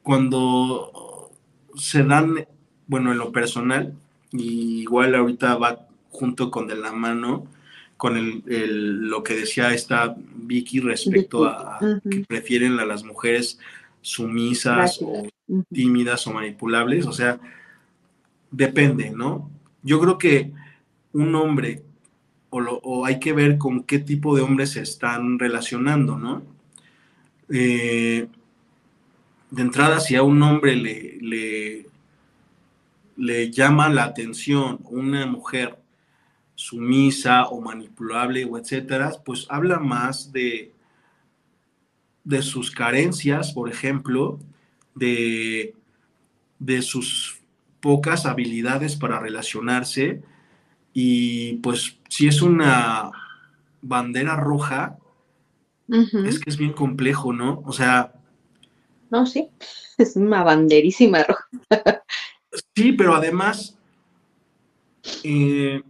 cuando 0.02 1.30
se 1.74 2.02
dan, 2.04 2.46
bueno, 2.86 3.12
en 3.12 3.18
lo 3.18 3.32
personal, 3.32 3.94
y 4.32 4.80
igual 4.82 5.14
ahorita 5.14 5.56
va 5.56 5.86
junto 6.10 6.50
con 6.50 6.66
de 6.66 6.76
la 6.76 6.92
mano, 6.92 7.46
con 8.02 8.16
el, 8.16 9.08
lo 9.08 9.22
que 9.22 9.36
decía 9.36 9.72
esta 9.72 10.16
Vicky 10.34 10.80
respecto 10.80 11.44
a, 11.44 11.78
que 12.10 12.24
prefieren 12.26 12.80
a 12.80 12.84
las 12.84 13.04
mujeres 13.04 13.60
sumisas 14.00 14.98
o 15.00 15.28
tímidas 15.70 16.26
o 16.26 16.32
manipulables, 16.32 17.06
o 17.06 17.12
sea, 17.12 17.38
depende, 18.50 19.10
¿no? 19.10 19.48
Yo 19.84 20.00
creo 20.00 20.18
que 20.18 20.50
un 21.12 21.32
hombre, 21.36 21.84
o, 22.50 23.06
hay 23.06 23.20
que 23.20 23.32
ver 23.32 23.56
con 23.56 23.84
qué 23.84 24.00
tipo 24.00 24.34
de 24.34 24.42
hombres 24.42 24.70
se 24.70 24.82
están 24.82 25.38
relacionando, 25.38 26.18
¿no? 26.18 26.42
Eh, 27.50 28.26
de 29.48 29.62
entrada, 29.62 30.00
si 30.00 30.16
a 30.16 30.24
un 30.24 30.42
hombre 30.42 30.74
le, 30.74 31.18
le, 31.20 31.86
le 33.16 33.50
llama 33.52 33.88
la 33.88 34.02
atención 34.02 34.80
una 34.90 35.24
mujer 35.24 35.81
sumisa 36.62 37.48
o 37.48 37.60
manipulable 37.60 38.44
o 38.44 38.56
etcétera, 38.56 39.10
pues 39.24 39.46
habla 39.48 39.80
más 39.80 40.32
de, 40.32 40.72
de 42.22 42.42
sus 42.42 42.70
carencias, 42.70 43.52
por 43.52 43.68
ejemplo, 43.68 44.38
de, 44.94 45.74
de 46.60 46.82
sus 46.82 47.40
pocas 47.80 48.26
habilidades 48.26 48.94
para 48.94 49.18
relacionarse 49.18 50.22
y 50.94 51.54
pues 51.56 51.98
si 52.08 52.28
es 52.28 52.42
una 52.42 53.10
bandera 53.80 54.36
roja, 54.36 54.98
es 55.88 56.38
que 56.38 56.48
es 56.48 56.56
bien 56.56 56.72
complejo, 56.72 57.32
¿no? 57.32 57.62
O 57.66 57.72
sea... 57.72 58.12
No, 59.10 59.26
sí, 59.26 59.50
es 59.98 60.14
una 60.14 60.44
banderísima 60.44 61.24
roja. 61.24 62.04
sí, 62.76 62.92
pero 62.92 63.16
además, 63.16 63.76
eh, 65.24 65.82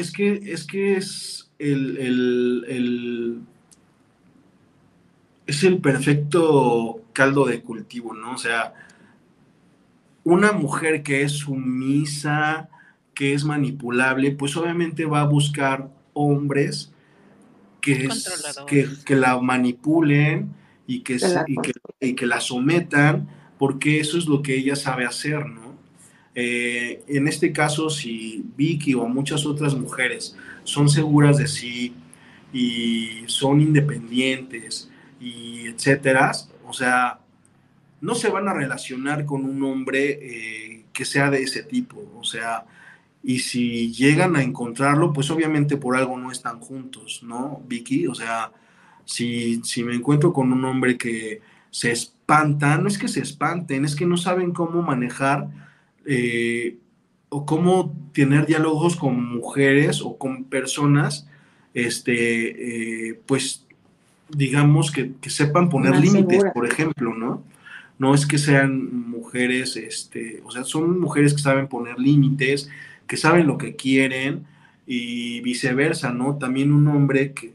es 0.00 0.12
que 0.12 0.40
es, 0.44 0.64
que 0.66 0.96
es 0.96 1.50
el, 1.58 3.42
es 5.46 5.64
el 5.64 5.78
perfecto 5.78 7.02
caldo 7.12 7.46
de 7.46 7.60
cultivo, 7.60 8.14
¿no? 8.14 8.32
O 8.32 8.38
sea, 8.38 8.74
una 10.24 10.52
mujer 10.52 11.02
que 11.02 11.22
es 11.22 11.32
sumisa, 11.32 12.68
que 13.14 13.34
es 13.34 13.44
manipulable, 13.44 14.30
pues 14.32 14.56
obviamente 14.56 15.04
va 15.04 15.20
a 15.22 15.26
buscar 15.26 15.90
hombres 16.12 16.92
que, 17.80 18.08
que, 19.04 19.16
la 19.16 19.40
manipulen 19.40 20.54
y 20.86 21.00
que, 21.00 21.18
y 22.00 22.14
que 22.14 22.26
la 22.26 22.40
sometan, 22.40 23.28
porque 23.58 24.00
eso 24.00 24.18
es 24.18 24.26
lo 24.26 24.42
que 24.42 24.56
ella 24.56 24.76
sabe 24.76 25.06
hacer, 25.06 25.46
¿no? 25.46 25.59
Eh, 26.42 27.02
en 27.06 27.28
este 27.28 27.52
caso, 27.52 27.90
si 27.90 28.42
Vicky 28.56 28.94
o 28.94 29.06
muchas 29.06 29.44
otras 29.44 29.74
mujeres 29.74 30.34
son 30.64 30.88
seguras 30.88 31.36
de 31.36 31.46
sí 31.46 31.94
y 32.50 33.24
son 33.26 33.60
independientes 33.60 34.90
y 35.20 35.66
etcétera, 35.66 36.32
o 36.66 36.72
sea, 36.72 37.20
no 38.00 38.14
se 38.14 38.30
van 38.30 38.48
a 38.48 38.54
relacionar 38.54 39.26
con 39.26 39.44
un 39.44 39.62
hombre 39.64 40.18
eh, 40.22 40.84
que 40.94 41.04
sea 41.04 41.30
de 41.30 41.42
ese 41.42 41.62
tipo, 41.62 42.10
o 42.16 42.24
sea, 42.24 42.64
y 43.22 43.40
si 43.40 43.92
llegan 43.92 44.34
a 44.34 44.42
encontrarlo, 44.42 45.12
pues 45.12 45.30
obviamente 45.30 45.76
por 45.76 45.94
algo 45.94 46.16
no 46.16 46.32
están 46.32 46.58
juntos, 46.58 47.20
¿no, 47.22 47.62
Vicky? 47.68 48.06
O 48.06 48.14
sea, 48.14 48.50
si, 49.04 49.60
si 49.62 49.84
me 49.84 49.94
encuentro 49.94 50.32
con 50.32 50.50
un 50.54 50.64
hombre 50.64 50.96
que 50.96 51.42
se 51.70 51.92
espanta, 51.92 52.78
no 52.78 52.88
es 52.88 52.96
que 52.96 53.08
se 53.08 53.20
espanten, 53.20 53.84
es 53.84 53.94
que 53.94 54.06
no 54.06 54.16
saben 54.16 54.52
cómo 54.52 54.80
manejar 54.80 55.69
eh, 56.12 56.76
o 57.28 57.46
cómo 57.46 57.96
tener 58.12 58.44
diálogos 58.44 58.96
con 58.96 59.36
mujeres 59.36 60.02
o 60.02 60.18
con 60.18 60.42
personas, 60.42 61.28
este, 61.72 63.10
eh, 63.10 63.20
pues, 63.26 63.64
digamos 64.28 64.90
que, 64.90 65.12
sepan 65.28 65.68
poner 65.68 65.94
límites, 66.00 66.42
por 66.52 66.66
ejemplo, 66.66 67.14
¿no? 67.14 67.44
No 68.00 68.12
es 68.12 68.26
que 68.26 68.38
sean 68.38 69.08
mujeres, 69.08 69.76
este, 69.76 70.42
o 70.44 70.50
sea, 70.50 70.64
son 70.64 70.98
mujeres 70.98 71.32
que 71.32 71.42
saben 71.42 71.68
poner 71.68 72.00
límites, 72.00 72.68
que 73.06 73.16
saben 73.16 73.46
lo 73.46 73.56
que 73.56 73.76
quieren 73.76 74.46
y 74.88 75.40
viceversa, 75.42 76.12
¿no? 76.12 76.38
También 76.38 76.72
un 76.72 76.88
hombre 76.88 77.34
que 77.34 77.52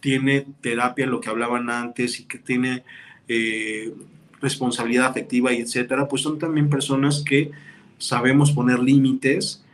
tiene 0.00 0.46
terapia, 0.60 1.06
lo 1.06 1.20
que 1.20 1.30
hablaban 1.30 1.70
antes, 1.70 2.18
y 2.18 2.24
que 2.24 2.38
tiene 2.38 2.82
eh, 3.28 3.94
responsabilidad 4.40 5.06
afectiva 5.06 5.52
y 5.52 5.58
etcétera, 5.58 6.08
pues 6.08 6.22
son 6.22 6.38
también 6.38 6.68
personas 6.68 7.22
que 7.26 7.50
sabemos 7.98 8.52
poner 8.52 8.78
límites 8.78 9.64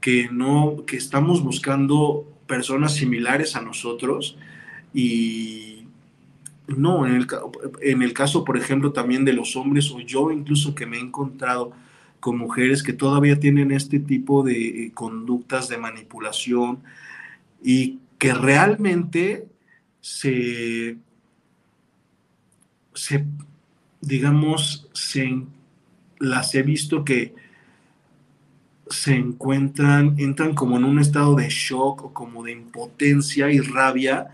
que 0.00 0.28
no, 0.30 0.84
que 0.86 0.96
estamos 0.96 1.42
buscando 1.42 2.26
personas 2.46 2.94
similares 2.94 3.56
a 3.56 3.62
nosotros 3.62 4.36
y 4.92 5.86
no, 6.66 7.06
en 7.06 7.14
el, 7.14 7.26
en 7.80 8.02
el 8.02 8.12
caso, 8.12 8.44
por 8.44 8.56
ejemplo, 8.56 8.92
también 8.92 9.24
de 9.24 9.32
los 9.32 9.56
hombres 9.56 9.90
o 9.90 10.00
yo 10.00 10.30
incluso 10.30 10.74
que 10.74 10.86
me 10.86 10.96
he 10.96 11.00
encontrado 11.00 11.72
con 12.20 12.38
mujeres 12.38 12.82
que 12.82 12.92
todavía 12.92 13.40
tienen 13.40 13.72
este 13.72 13.98
tipo 13.98 14.44
de 14.44 14.86
eh, 14.86 14.92
conductas 14.92 15.68
de 15.68 15.76
manipulación 15.76 16.78
y 17.62 17.98
que 18.18 18.32
realmente 18.32 19.48
se, 20.00 20.98
se 22.94 23.24
digamos, 24.02 24.88
se, 24.92 25.42
las 26.18 26.54
he 26.54 26.62
visto 26.62 27.04
que 27.04 27.34
se 28.90 29.14
encuentran, 29.14 30.16
entran 30.18 30.54
como 30.54 30.76
en 30.76 30.84
un 30.84 30.98
estado 30.98 31.34
de 31.36 31.48
shock 31.48 32.04
o 32.04 32.12
como 32.12 32.42
de 32.42 32.52
impotencia 32.52 33.50
y 33.50 33.60
rabia 33.60 34.28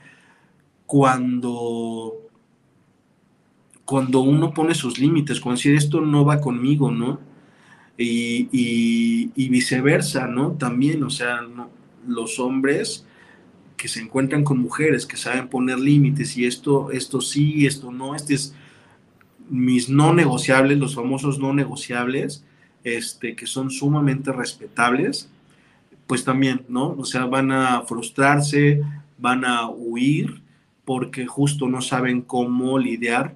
cuando, 0.87 2.15
cuando 3.85 4.21
uno 4.21 4.53
pone 4.53 4.75
sus 4.75 4.99
límites, 4.99 5.39
cuando 5.39 5.59
decir 5.59 5.77
esto 5.77 6.01
no 6.01 6.25
va 6.25 6.41
conmigo, 6.41 6.91
¿no? 6.91 7.21
Y, 7.97 9.49
viceversa, 9.49 10.27
¿no? 10.27 10.53
También, 10.53 11.03
o 11.03 11.11
sea, 11.11 11.41
los 12.07 12.39
hombres 12.39 13.05
que 13.77 13.89
se 13.89 14.01
encuentran 14.01 14.45
con 14.45 14.59
mujeres 14.59 15.07
que 15.07 15.17
saben 15.17 15.49
poner 15.49 15.79
límites 15.79 16.37
y 16.37 16.47
esto, 16.47 16.91
esto 16.91 17.21
sí, 17.21 17.67
esto 17.67 17.93
no, 17.93 18.15
este 18.15 18.35
es 18.35 18.55
mis 19.51 19.89
no 19.89 20.13
negociables, 20.13 20.79
los 20.79 20.95
famosos 20.95 21.39
no 21.39 21.53
negociables, 21.53 22.45
este, 22.85 23.35
que 23.37 23.47
son 23.47 23.71
sumamente 23.71 24.33
respetables, 24.33 25.29
pues 26.07 26.25
también, 26.25 26.63
¿no? 26.69 26.95
O 26.99 27.05
sea, 27.05 27.27
van 27.27 27.53
a 27.53 27.83
frustrarse, 27.83 28.83
van 29.19 29.45
a 29.45 29.69
huir 29.69 30.43
porque 30.85 31.27
justo 31.27 31.69
no 31.69 31.83
saben 31.83 32.23
cómo 32.23 32.79
lidiar 32.79 33.35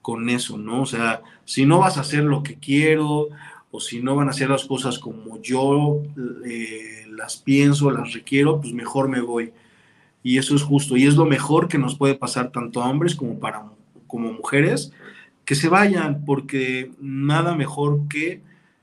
con 0.00 0.30
eso, 0.30 0.56
¿no? 0.56 0.82
O 0.82 0.86
sea, 0.86 1.22
si 1.44 1.66
no 1.66 1.80
vas 1.80 1.98
a 1.98 2.00
hacer 2.00 2.24
lo 2.24 2.42
que 2.42 2.54
quiero 2.54 3.28
o 3.70 3.80
si 3.80 4.00
no 4.00 4.14
van 4.16 4.28
a 4.28 4.30
hacer 4.30 4.48
las 4.48 4.64
cosas 4.64 4.98
como 4.98 5.40
yo 5.42 6.02
eh, 6.46 7.06
las 7.10 7.36
pienso, 7.36 7.90
las 7.90 8.12
requiero, 8.12 8.60
pues 8.60 8.72
mejor 8.72 9.08
me 9.08 9.20
voy. 9.20 9.52
Y 10.22 10.38
eso 10.38 10.54
es 10.54 10.62
justo. 10.62 10.96
Y 10.96 11.06
es 11.06 11.16
lo 11.16 11.26
mejor 11.26 11.68
que 11.68 11.78
nos 11.78 11.94
puede 11.94 12.14
pasar 12.14 12.50
tanto 12.50 12.82
a 12.82 12.88
hombres 12.88 13.14
como 13.14 13.38
para 13.38 13.64
como 14.06 14.32
mujeres, 14.32 14.92
que 15.44 15.54
se 15.54 15.68
vayan, 15.68 16.24
porque 16.24 16.90
nada 17.00 17.54
mejor 17.54 18.08
que 18.08 18.42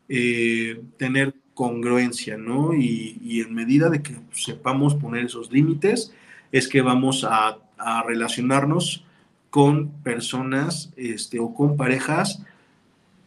eh, 0.09 0.81
tener 0.97 1.35
congruencia, 1.53 2.37
¿no? 2.37 2.73
Y, 2.73 3.41
en 3.41 3.53
medida 3.53 3.89
de 3.89 4.01
que 4.01 4.15
sepamos 4.31 4.95
poner 4.95 5.25
esos 5.25 5.51
límites, 5.51 6.13
es 6.51 6.67
que 6.67 6.81
vamos 6.81 7.25
a, 7.29 7.57
relacionarnos 8.05 9.03
con 9.49 9.89
personas 10.03 10.93
este, 10.97 11.39
o 11.39 11.51
con 11.51 11.77
parejas 11.77 12.43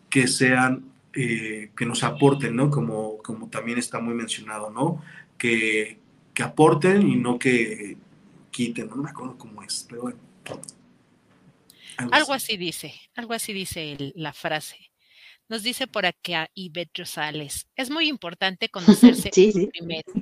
que 0.09 0.29
sean, 0.29 0.85
eh, 1.13 1.71
que 1.77 1.87
nos 1.87 2.05
aporten, 2.05 2.55
¿no? 2.55 2.71
Como, 2.71 3.19
como 3.19 3.49
también 3.49 3.79
está 3.79 3.99
muy 3.99 4.15
mencionado, 4.15 4.71
¿no? 4.71 5.03
Que, 5.37 5.99
que 6.35 6.43
aporten 6.45 7.09
y 7.09 7.17
no 7.17 7.37
que 7.37 7.97
quiten, 8.53 8.89
no 8.89 8.97
me 8.97 9.11
acuerdo 9.11 9.37
cómo 9.37 9.63
es, 9.65 9.87
pero 9.89 10.03
bueno. 10.03 10.19
Algo, 12.13 12.33
así. 12.33 12.57
dice, 12.57 12.95
algo 13.15 13.35
así 13.35 13.53
dice 13.53 14.13
la 14.15 14.33
frase. 14.33 14.91
Nos 15.49 15.63
dice 15.63 15.87
por 15.87 16.07
acá 16.07 16.51
Ivette 16.55 16.99
Rosales, 16.99 17.69
es 17.77 17.91
muy 17.91 18.09
importante 18.09 18.69
conocerse 18.71 19.31
primero 19.71 20.13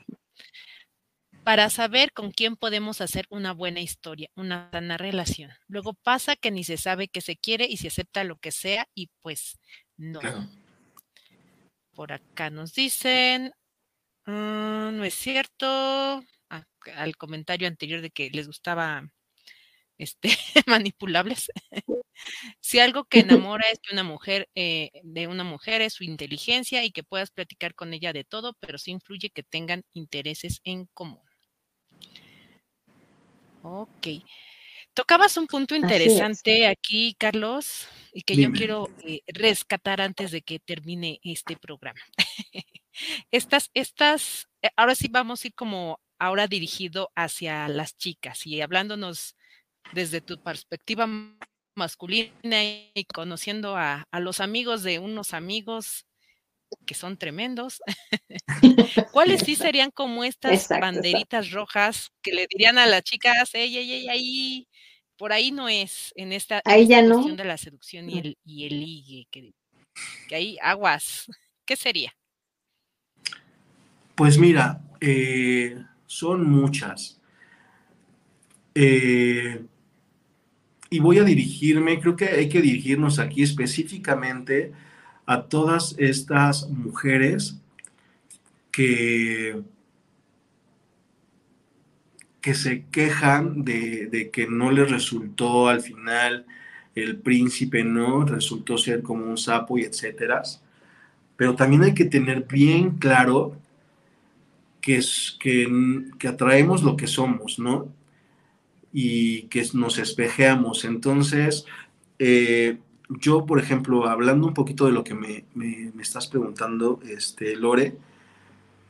para 1.44 1.70
saber 1.70 2.12
con 2.12 2.30
quién 2.30 2.56
podemos 2.56 3.00
hacer 3.00 3.26
una 3.28 3.52
buena 3.52 3.80
historia, 3.80 4.28
una 4.36 4.70
sana 4.72 4.96
relación. 4.96 5.50
Luego 5.66 5.94
pasa 5.94 6.36
que 6.36 6.50
ni 6.50 6.64
se 6.64 6.76
sabe 6.76 7.08
que 7.08 7.20
se 7.20 7.36
quiere 7.36 7.66
y 7.66 7.76
se 7.76 7.88
acepta 7.88 8.24
lo 8.24 8.36
que 8.36 8.52
sea 8.52 8.88
y 8.94 9.10
pues 9.20 9.58
no. 9.96 10.20
Por 11.94 12.12
acá 12.12 12.50
nos 12.50 12.74
dicen, 12.74 13.52
ah, 14.26 14.90
no 14.92 15.04
es 15.04 15.14
cierto, 15.14 15.66
ah, 15.66 16.64
al 16.94 17.16
comentario 17.16 17.68
anterior 17.68 18.00
de 18.00 18.10
que 18.10 18.30
les 18.30 18.46
gustaba 18.46 19.10
este, 20.02 20.28
manipulables. 20.66 21.50
si 22.60 22.78
algo 22.78 23.04
que 23.04 23.20
enamora 23.20 23.64
es 23.72 23.78
que 23.80 23.94
una 23.94 24.04
mujer, 24.04 24.48
eh, 24.54 24.90
de 25.02 25.26
una 25.28 25.44
mujer 25.44 25.80
es 25.82 25.94
su 25.94 26.04
inteligencia 26.04 26.84
y 26.84 26.90
que 26.90 27.02
puedas 27.02 27.30
platicar 27.30 27.74
con 27.74 27.94
ella 27.94 28.12
de 28.12 28.24
todo, 28.24 28.54
pero 28.60 28.78
sí 28.78 28.90
influye 28.90 29.30
que 29.30 29.42
tengan 29.42 29.84
intereses 29.92 30.60
en 30.64 30.86
común. 30.86 31.22
Ok. 33.62 34.08
Tocabas 34.94 35.36
un 35.38 35.46
punto 35.46 35.74
interesante 35.74 36.66
aquí, 36.66 37.14
Carlos, 37.18 37.88
y 38.12 38.22
que 38.22 38.36
yo 38.36 38.52
quiero 38.52 38.90
eh, 39.06 39.22
rescatar 39.26 40.02
antes 40.02 40.30
de 40.32 40.42
que 40.42 40.58
termine 40.58 41.18
este 41.22 41.56
programa. 41.56 42.00
estas, 43.30 43.70
estas, 43.72 44.48
eh, 44.60 44.68
ahora 44.76 44.94
sí 44.94 45.08
vamos 45.10 45.42
a 45.42 45.46
ir 45.46 45.54
como 45.54 45.98
ahora 46.18 46.46
dirigido 46.46 47.10
hacia 47.16 47.68
las 47.68 47.96
chicas 47.96 48.46
y 48.46 48.60
hablándonos 48.60 49.34
desde 49.92 50.20
tu 50.20 50.40
perspectiva 50.42 51.08
masculina 51.74 52.62
y 52.94 53.04
conociendo 53.12 53.76
a, 53.76 54.06
los 54.20 54.40
amigos 54.40 54.82
de 54.82 54.98
unos 54.98 55.34
amigos 55.34 56.06
que 56.86 56.94
son 56.94 57.18
tremendos, 57.18 57.82
¿cuáles 59.12 59.42
sí 59.42 59.56
serían 59.56 59.90
como 59.90 60.24
estas 60.24 60.68
banderitas 60.68 61.50
rojas 61.50 62.10
que 62.22 62.32
le 62.32 62.46
dirían 62.48 62.78
a 62.78 62.86
las 62.86 63.02
chicas, 63.02 63.54
ey, 63.54 63.76
ey, 63.76 63.92
ey, 63.92 64.08
ahí, 64.08 64.68
por 65.16 65.32
ahí 65.32 65.50
no 65.50 65.68
es, 65.68 66.12
en 66.16 66.32
esta, 66.32 66.62
cuestión 66.62 67.36
de 67.36 67.44
la 67.44 67.58
seducción 67.58 68.08
y 68.08 68.18
el, 68.18 68.38
y 68.44 68.66
el 68.66 68.80
ligue, 68.80 69.28
que, 69.30 69.52
que 70.28 70.34
ahí 70.34 70.58
aguas, 70.62 71.26
¿qué 71.66 71.76
sería? 71.76 72.14
Pues 74.14 74.38
mira, 74.38 74.80
eh, 75.00 75.76
son 76.06 76.48
muchas. 76.48 77.20
Eh, 78.74 79.64
y 80.92 81.00
voy 81.00 81.18
a 81.18 81.24
dirigirme, 81.24 81.98
creo 82.00 82.16
que 82.16 82.26
hay 82.26 82.50
que 82.50 82.60
dirigirnos 82.60 83.18
aquí 83.18 83.42
específicamente 83.42 84.72
a 85.24 85.44
todas 85.44 85.94
estas 85.96 86.68
mujeres 86.68 87.58
que, 88.70 89.62
que 92.42 92.54
se 92.54 92.84
quejan 92.90 93.64
de, 93.64 94.28
que 94.30 94.46
no 94.46 94.70
les 94.70 94.90
resultó 94.90 95.68
al 95.68 95.80
final 95.80 96.44
el 96.94 97.16
príncipe, 97.16 97.84
¿no? 97.84 98.26
Resultó 98.26 98.76
ser 98.76 99.02
como 99.02 99.24
un 99.24 99.38
sapo 99.38 99.78
y 99.78 99.84
etcétera. 99.84 100.42
Pero 101.36 101.56
también 101.56 101.84
hay 101.84 101.94
que 101.94 102.04
tener 102.04 102.42
bien 102.42 102.98
claro 102.98 103.56
que, 104.82 104.96
es, 104.96 105.38
que, 105.40 105.66
que 106.18 106.28
atraemos 106.28 106.82
lo 106.82 106.98
que 106.98 107.06
somos, 107.06 107.58
¿no? 107.58 108.01
Y 108.92 109.42
que 109.44 109.66
nos 109.74 109.98
espejeamos. 109.98 110.84
Entonces, 110.84 111.64
eh, 112.18 112.78
yo, 113.08 113.46
por 113.46 113.58
ejemplo, 113.58 114.06
hablando 114.06 114.46
un 114.46 114.54
poquito 114.54 114.86
de 114.86 114.92
lo 114.92 115.04
que 115.04 115.14
me, 115.14 115.44
estás 116.00 116.26
preguntando, 116.26 117.00
este, 117.08 117.56
Lore, 117.56 117.96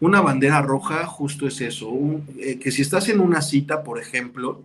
una 0.01 0.21
bandera 0.21 0.63
roja 0.63 1.07
justo 1.07 1.47
es 1.47 1.61
eso, 1.61 1.91
eh, 2.39 2.59
que 2.59 2.73
si 2.73 2.83
estás 2.83 3.09
en 3.09 3.21
una 3.21 3.41
cita, 3.41 3.85
por 3.85 4.01
ejemplo, 4.01 4.63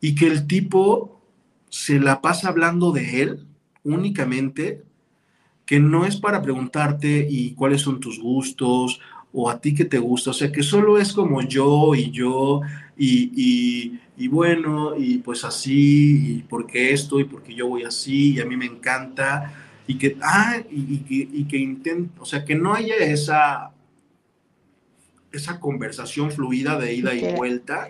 y 0.00 0.14
que 0.14 0.26
el 0.26 0.46
tipo 0.46 1.20
se 1.68 2.00
la 2.00 2.22
pasa 2.22 2.48
hablando 2.48 2.92
de 2.92 3.22
él 3.22 3.46
únicamente, 3.84 4.82
que 5.66 5.80
no 5.80 6.06
es 6.06 6.16
para 6.16 6.40
preguntarte 6.40 7.26
y 7.28 7.52
cuáles 7.52 7.82
son 7.82 8.00
tus 8.00 8.18
gustos 8.18 9.00
o 9.32 9.50
a 9.50 9.60
ti 9.60 9.74
que 9.74 9.84
te 9.84 9.98
gusta, 9.98 10.30
o 10.30 10.32
sea, 10.32 10.50
que 10.50 10.62
solo 10.62 10.98
es 10.98 11.12
como 11.12 11.42
yo 11.42 11.94
y 11.94 12.10
yo 12.10 12.62
y, 12.98 14.28
bueno, 14.28 14.96
y 14.96 15.18
pues 15.18 15.44
así, 15.44 16.38
y 16.38 16.42
porque 16.42 16.92
esto, 16.92 17.20
y 17.20 17.24
porque 17.24 17.54
yo 17.54 17.68
voy 17.68 17.84
así, 17.84 18.34
y 18.34 18.40
a 18.40 18.44
mí 18.44 18.56
me 18.56 18.66
encanta, 18.66 19.52
y 19.86 19.96
que, 19.96 20.16
ah, 20.20 20.56
y, 20.70 20.98
que, 20.98 21.14
y 21.32 21.44
que 21.44 22.08
o 22.18 22.24
sea, 22.26 22.44
que 22.44 22.54
no 22.54 22.74
haya 22.74 22.96
esa, 22.96 23.70
esa 25.32 25.60
conversación 25.60 26.32
fluida 26.32 26.78
de 26.78 26.94
ida 26.94 27.14
y 27.14 27.34
vuelta, 27.34 27.88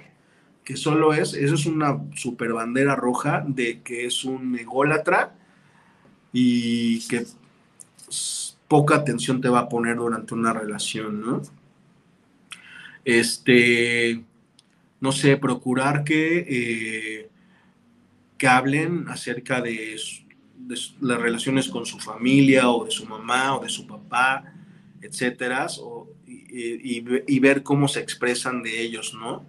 que 0.65 0.77
solo 0.77 1.15
es, 1.15 1.33
eso 1.33 1.55
es 1.55 1.65
una 1.65 1.99
super 2.15 2.53
bandera 2.53 2.95
roja 2.95 3.43
de 3.47 3.81
que 3.81 4.05
es 4.05 4.25
un 4.25 4.59
ególatra 4.59 5.35
y 6.31 7.01
que 7.09 7.25
poca 8.69 8.97
atención 8.97 9.41
te 9.41 9.49
va 9.49 9.61
a 9.61 9.69
poner 9.69 9.97
durante 9.97 10.35
una 10.35 10.53
relación, 10.53 11.23
¿no? 11.23 11.43
Este, 13.03 14.23
no 15.01 15.13
sé, 15.13 15.37
procurar 15.37 16.05
que, 16.05 16.45
eh, 16.49 17.31
que 18.37 18.49
hablen 18.49 19.07
acerca 19.09 19.61
de, 19.61 19.97
las 21.01 21.21
relaciones 21.21 21.69
con 21.69 21.87
su 21.87 21.99
familia 21.99 22.71
o 22.71 22.85
de 22.85 22.91
su 22.91 23.07
mamá 23.07 23.57
o 23.57 23.63
de 23.63 23.69
su 23.69 23.87
papá, 23.87 24.45
etcétera, 25.01 25.67
y, 26.27 27.39
ver 27.41 27.63
cómo 27.63 27.89
se 27.89 28.01
expresan 28.01 28.63
de 28.63 28.81
ellos, 28.83 29.15
¿no? 29.15 29.45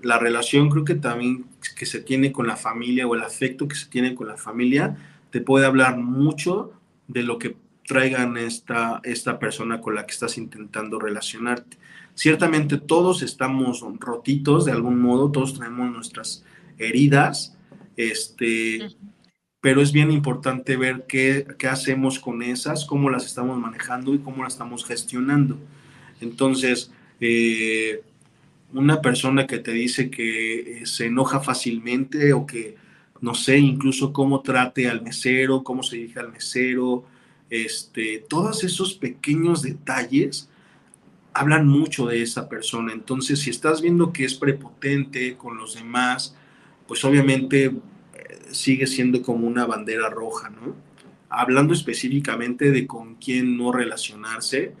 La 0.00 0.18
relación 0.18 0.70
creo 0.70 0.84
que 0.84 0.94
también 0.94 1.46
que 1.76 1.86
se 1.86 2.00
tiene 2.00 2.32
con 2.32 2.46
la 2.46 2.56
familia 2.56 3.06
o 3.06 3.14
el 3.14 3.22
afecto 3.22 3.66
que 3.66 3.74
se 3.74 3.88
tiene 3.88 4.14
con 4.14 4.28
la 4.28 4.36
familia 4.36 4.96
te 5.30 5.40
puede 5.40 5.66
hablar 5.66 5.96
mucho 5.96 6.72
de 7.08 7.22
lo 7.22 7.38
que 7.38 7.56
traigan 7.86 8.36
esta, 8.36 9.00
esta 9.02 9.38
persona 9.38 9.80
con 9.80 9.94
la 9.94 10.06
que 10.06 10.12
estás 10.12 10.38
intentando 10.38 10.98
relacionarte. 10.98 11.76
Ciertamente 12.14 12.78
todos 12.78 13.22
estamos 13.22 13.84
rotitos 13.98 14.64
de 14.64 14.72
algún 14.72 15.00
modo, 15.00 15.30
todos 15.30 15.58
tenemos 15.58 15.90
nuestras 15.92 16.44
heridas, 16.78 17.56
este, 17.96 18.96
pero 19.60 19.82
es 19.82 19.92
bien 19.92 20.10
importante 20.10 20.76
ver 20.76 21.06
qué, 21.08 21.46
qué, 21.58 21.66
hacemos 21.66 22.20
con 22.20 22.42
esas, 22.42 22.84
cómo 22.84 23.10
las 23.10 23.26
estamos 23.26 23.58
manejando 23.58 24.14
y 24.14 24.18
cómo 24.18 24.44
las 24.44 24.52
estamos 24.52 24.84
gestionando. 24.84 25.58
Entonces, 26.20 26.92
eh, 27.20 28.02
una 28.72 29.00
persona 29.00 29.46
que 29.46 29.58
te 29.58 29.72
dice 29.72 30.10
que 30.10 30.82
eh, 30.82 30.86
se 30.86 31.06
enoja 31.06 31.40
fácilmente 31.40 32.32
o 32.32 32.46
que, 32.46 32.76
no 33.20 33.34
sé, 33.34 33.58
incluso 33.58 34.12
cómo 34.12 34.40
trate 34.40 34.88
al 34.88 35.02
mesero, 35.02 35.64
cómo 35.64 35.82
se 35.82 35.96
dirige 35.96 36.20
al 36.20 36.32
mesero, 36.32 37.04
este, 37.50 38.24
todos 38.28 38.64
esos 38.64 38.94
pequeños 38.94 39.62
detalles 39.62 40.48
hablan 41.34 41.66
mucho 41.66 42.06
de 42.06 42.22
esa 42.22 42.48
persona. 42.48 42.92
Entonces, 42.92 43.40
si 43.40 43.50
estás 43.50 43.82
viendo 43.82 44.12
que 44.12 44.24
es 44.24 44.34
prepotente 44.34 45.36
con 45.36 45.58
los 45.58 45.74
demás, 45.74 46.36
pues 46.86 47.04
obviamente 47.04 47.66
eh, 47.66 47.72
sigue 48.52 48.86
siendo 48.86 49.20
como 49.20 49.46
una 49.46 49.66
bandera 49.66 50.08
roja, 50.08 50.50
¿no? 50.50 50.74
Hablando 51.28 51.74
específicamente 51.74 52.70
de 52.70 52.86
con 52.86 53.16
quién 53.16 53.56
no 53.56 53.72
relacionarse 53.72 54.74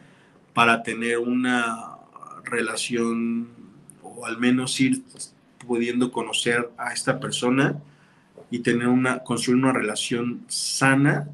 para 0.54 0.84
tener 0.84 1.18
una 1.18 1.96
relación 2.44 3.48
o 4.02 4.24
al 4.24 4.38
menos 4.38 4.80
ir 4.80 5.02
pudiendo 5.66 6.12
conocer 6.12 6.70
a 6.78 6.92
esta 6.92 7.18
persona 7.18 7.80
y 8.50 8.60
tener 8.60 8.86
una 8.86 9.24
construir 9.24 9.60
una 9.60 9.72
relación 9.72 10.44
sana, 10.46 11.28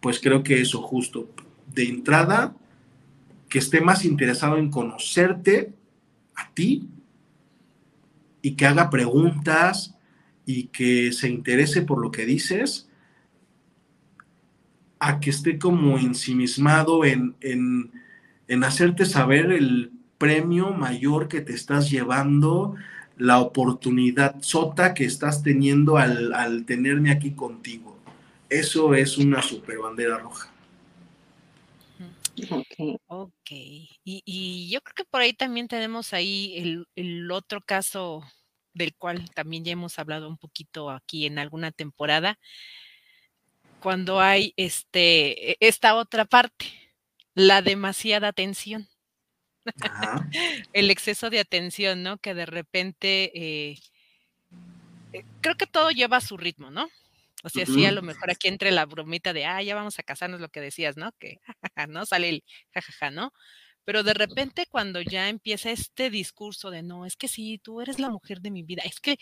pues 0.00 0.20
creo 0.20 0.42
que 0.42 0.60
eso 0.60 0.82
justo 0.82 1.30
de 1.72 1.88
entrada 1.88 2.54
que 3.50 3.58
esté 3.58 3.80
más 3.82 4.04
interesado 4.04 4.56
en 4.56 4.70
conocerte 4.70 5.74
a 6.36 6.50
ti 6.54 6.88
y 8.40 8.52
que 8.52 8.66
haga 8.66 8.88
preguntas 8.88 9.96
y 10.46 10.68
que 10.68 11.12
se 11.12 11.28
interese 11.28 11.82
por 11.82 12.00
lo 12.00 12.10
que 12.10 12.24
dices, 12.24 12.88
a 14.98 15.20
que 15.20 15.30
esté 15.30 15.58
como 15.58 15.98
ensimismado 15.98 17.04
en, 17.04 17.34
en, 17.40 17.90
en 18.48 18.64
hacerte 18.64 19.04
saber 19.04 19.50
el 19.50 19.92
premio 20.16 20.72
mayor 20.72 21.28
que 21.28 21.40
te 21.40 21.52
estás 21.54 21.90
llevando, 21.90 22.76
la 23.16 23.40
oportunidad 23.40 24.36
sota 24.40 24.94
que 24.94 25.04
estás 25.04 25.42
teniendo 25.42 25.98
al, 25.98 26.32
al 26.34 26.64
tenerme 26.64 27.10
aquí 27.10 27.32
contigo. 27.32 27.98
Eso 28.48 28.94
es 28.94 29.18
una 29.18 29.42
super 29.42 29.78
bandera 29.78 30.18
roja. 30.18 30.49
Ok. 32.50 33.00
Ok. 33.06 33.50
Y, 33.50 33.92
y, 34.04 34.70
yo 34.70 34.80
creo 34.80 34.94
que 34.94 35.04
por 35.04 35.20
ahí 35.20 35.32
también 35.32 35.68
tenemos 35.68 36.12
ahí 36.12 36.54
el, 36.56 36.86
el, 36.94 37.30
otro 37.30 37.60
caso 37.60 38.22
del 38.72 38.94
cual 38.94 39.28
también 39.30 39.64
ya 39.64 39.72
hemos 39.72 39.98
hablado 39.98 40.28
un 40.28 40.38
poquito 40.38 40.90
aquí 40.90 41.26
en 41.26 41.38
alguna 41.38 41.72
temporada, 41.72 42.38
cuando 43.80 44.20
hay 44.20 44.52
este, 44.56 45.52
e, 45.52 45.56
esta 45.60 45.96
otra 45.96 46.24
parte, 46.24 46.66
la 47.34 47.62
demasiada 47.62 48.28
atención. 48.28 48.88
el 50.72 50.90
exceso 50.90 51.30
de 51.30 51.40
atención, 51.40 52.02
¿no? 52.02 52.18
Que 52.18 52.34
de 52.34 52.46
repente, 52.46 53.30
eh, 53.34 53.78
eh, 55.12 55.24
creo 55.40 55.56
que 55.56 55.66
todo 55.66 55.90
lleva 55.90 56.18
a 56.18 56.22
su 56.22 56.36
ritmo, 56.36 56.70
¿no? 56.70 56.88
O 57.42 57.48
sea, 57.48 57.66
sí, 57.66 57.84
a 57.84 57.92
lo 57.92 58.02
mejor 58.02 58.30
aquí 58.30 58.48
entre 58.48 58.70
la 58.70 58.86
bromita 58.86 59.32
de, 59.32 59.44
ah, 59.46 59.62
ya 59.62 59.74
vamos 59.74 59.98
a 59.98 60.02
casarnos, 60.02 60.40
lo 60.40 60.48
que 60.48 60.60
decías, 60.60 60.96
¿no? 60.96 61.12
Que, 61.18 61.38
¿no? 61.88 62.06
Sale 62.06 62.28
el 62.28 62.44
jajaja, 62.72 63.10
¿no? 63.10 63.32
Pero 63.84 64.02
de 64.02 64.14
repente 64.14 64.66
cuando 64.68 65.00
ya 65.00 65.28
empieza 65.28 65.70
este 65.70 66.10
discurso 66.10 66.70
de, 66.70 66.82
no, 66.82 67.06
es 67.06 67.16
que 67.16 67.28
sí, 67.28 67.58
tú 67.62 67.80
eres 67.80 67.98
la 67.98 68.10
mujer 68.10 68.40
de 68.40 68.50
mi 68.50 68.62
vida, 68.62 68.82
es 68.84 69.00
que 69.00 69.16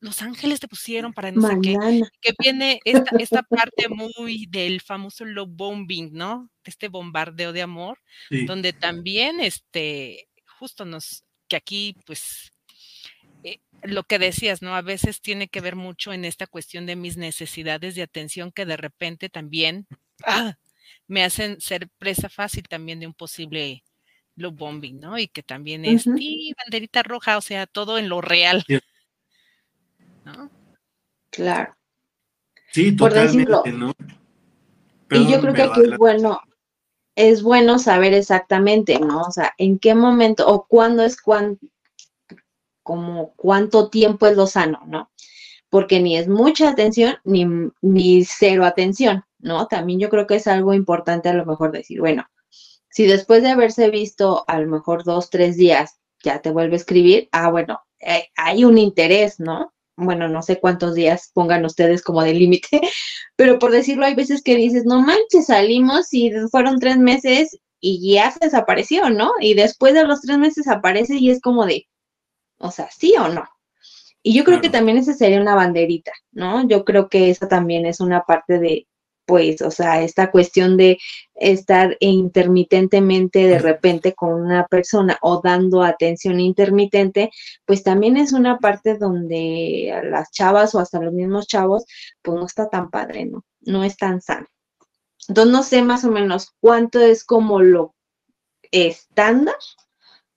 los 0.00 0.22
ángeles 0.22 0.60
te 0.60 0.68
pusieron 0.68 1.12
para 1.12 1.30
no 1.30 1.46
sé 1.46 1.58
qué, 1.62 1.76
que 2.22 2.32
viene 2.38 2.80
esta, 2.84 3.16
esta 3.18 3.42
parte 3.42 3.88
muy 3.88 4.46
del 4.48 4.80
famoso 4.80 5.26
love 5.26 5.50
bombing, 5.52 6.12
¿no? 6.12 6.50
Este 6.64 6.88
bombardeo 6.88 7.52
de 7.52 7.62
amor, 7.62 7.98
donde 8.46 8.72
también, 8.72 9.40
este, 9.40 10.28
justo 10.58 10.86
nos, 10.86 11.24
que 11.48 11.56
aquí, 11.56 11.96
pues, 12.06 12.50
eh, 13.44 13.58
lo 13.82 14.04
que 14.04 14.18
decías, 14.18 14.62
¿no? 14.62 14.74
A 14.74 14.82
veces 14.82 15.20
tiene 15.20 15.48
que 15.48 15.60
ver 15.60 15.76
mucho 15.76 16.12
en 16.12 16.24
esta 16.24 16.46
cuestión 16.46 16.86
de 16.86 16.96
mis 16.96 17.16
necesidades 17.16 17.94
de 17.94 18.02
atención 18.02 18.52
que 18.52 18.66
de 18.66 18.76
repente 18.76 19.28
también 19.28 19.86
¡ah! 20.24 20.56
me 21.06 21.24
hacen 21.24 21.60
ser 21.60 21.88
presa 21.98 22.28
fácil 22.28 22.68
también 22.68 23.00
de 23.00 23.06
un 23.06 23.14
posible 23.14 23.82
love 24.36 24.56
bombing, 24.56 25.00
¿no? 25.00 25.18
Y 25.18 25.28
que 25.28 25.42
también 25.42 25.84
es, 25.84 26.02
sí, 26.02 26.54
banderita 26.64 27.02
roja, 27.02 27.36
o 27.36 27.40
sea, 27.40 27.66
todo 27.66 27.98
en 27.98 28.08
lo 28.08 28.20
real. 28.20 28.64
¿No? 30.24 30.50
Claro. 31.30 31.74
Sí, 32.72 32.94
totalmente, 32.94 33.72
¿no? 33.72 33.92
y 35.10 35.28
yo 35.28 35.40
creo 35.40 35.54
que 35.54 35.62
aquí 35.62 35.80
es 35.80 35.96
bueno, 35.96 36.40
es 37.16 37.42
bueno 37.42 37.78
saber 37.80 38.14
exactamente, 38.14 38.98
¿no? 39.00 39.22
O 39.22 39.32
sea, 39.32 39.52
en 39.58 39.78
qué 39.78 39.94
momento 39.94 40.46
o 40.46 40.66
cuándo 40.66 41.02
es 41.02 41.20
cuando 41.20 41.58
como 42.82 43.34
cuánto 43.36 43.90
tiempo 43.90 44.26
es 44.26 44.36
lo 44.36 44.46
sano, 44.46 44.82
¿no? 44.86 45.10
Porque 45.68 46.00
ni 46.00 46.16
es 46.16 46.28
mucha 46.28 46.70
atención 46.70 47.16
ni, 47.24 47.46
ni 47.80 48.24
cero 48.24 48.64
atención, 48.64 49.24
¿no? 49.38 49.66
También 49.66 50.00
yo 50.00 50.10
creo 50.10 50.26
que 50.26 50.36
es 50.36 50.46
algo 50.46 50.74
importante 50.74 51.28
a 51.28 51.34
lo 51.34 51.46
mejor 51.46 51.72
decir, 51.72 52.00
bueno, 52.00 52.26
si 52.90 53.06
después 53.06 53.42
de 53.42 53.50
haberse 53.50 53.90
visto 53.90 54.44
a 54.48 54.58
lo 54.60 54.66
mejor 54.66 55.04
dos, 55.04 55.30
tres 55.30 55.56
días 55.56 56.00
ya 56.22 56.42
te 56.42 56.50
vuelve 56.50 56.74
a 56.74 56.76
escribir, 56.76 57.28
ah, 57.32 57.50
bueno, 57.50 57.80
eh, 58.00 58.28
hay 58.36 58.64
un 58.64 58.78
interés, 58.78 59.40
¿no? 59.40 59.72
Bueno, 59.96 60.28
no 60.28 60.42
sé 60.42 60.58
cuántos 60.58 60.94
días 60.94 61.30
pongan 61.34 61.64
ustedes 61.64 62.02
como 62.02 62.22
de 62.22 62.34
límite, 62.34 62.80
pero 63.36 63.58
por 63.58 63.70
decirlo, 63.70 64.06
hay 64.06 64.14
veces 64.14 64.42
que 64.42 64.56
dices, 64.56 64.84
no 64.84 65.00
manches, 65.00 65.46
salimos 65.46 66.12
y 66.12 66.32
fueron 66.50 66.78
tres 66.78 66.98
meses 66.98 67.58
y 67.80 68.14
ya 68.14 68.30
se 68.30 68.40
desapareció, 68.40 69.10
¿no? 69.10 69.32
Y 69.40 69.54
después 69.54 69.94
de 69.94 70.04
los 70.04 70.20
tres 70.20 70.38
meses 70.38 70.68
aparece 70.68 71.16
y 71.16 71.30
es 71.30 71.40
como 71.40 71.66
de, 71.66 71.86
o 72.60 72.70
sea, 72.70 72.88
sí 72.90 73.14
o 73.18 73.28
no. 73.28 73.44
Y 74.22 74.34
yo 74.34 74.44
creo 74.44 74.60
que 74.60 74.68
también 74.68 74.98
esa 74.98 75.14
sería 75.14 75.40
una 75.40 75.54
banderita, 75.54 76.12
¿no? 76.32 76.68
Yo 76.68 76.84
creo 76.84 77.08
que 77.08 77.30
esa 77.30 77.48
también 77.48 77.86
es 77.86 78.00
una 78.00 78.22
parte 78.24 78.58
de, 78.58 78.86
pues, 79.24 79.62
o 79.62 79.70
sea, 79.70 80.02
esta 80.02 80.30
cuestión 80.30 80.76
de 80.76 80.98
estar 81.34 81.96
intermitentemente 82.00 83.46
de 83.46 83.58
repente 83.58 84.14
con 84.14 84.34
una 84.34 84.66
persona 84.66 85.18
o 85.22 85.40
dando 85.42 85.82
atención 85.82 86.38
intermitente, 86.38 87.30
pues 87.64 87.82
también 87.82 88.18
es 88.18 88.32
una 88.32 88.58
parte 88.58 88.98
donde 88.98 89.98
las 90.04 90.30
chavas 90.30 90.74
o 90.74 90.80
hasta 90.80 91.00
los 91.00 91.14
mismos 91.14 91.46
chavos, 91.46 91.86
pues 92.22 92.38
no 92.38 92.44
está 92.44 92.68
tan 92.68 92.90
padre, 92.90 93.24
¿no? 93.24 93.44
No 93.62 93.84
es 93.84 93.96
tan 93.96 94.20
sano. 94.20 94.46
Entonces, 95.28 95.52
no 95.52 95.62
sé 95.62 95.82
más 95.82 96.04
o 96.04 96.10
menos 96.10 96.50
cuánto 96.60 97.00
es 97.00 97.24
como 97.24 97.60
lo 97.60 97.94
estándar 98.70 99.56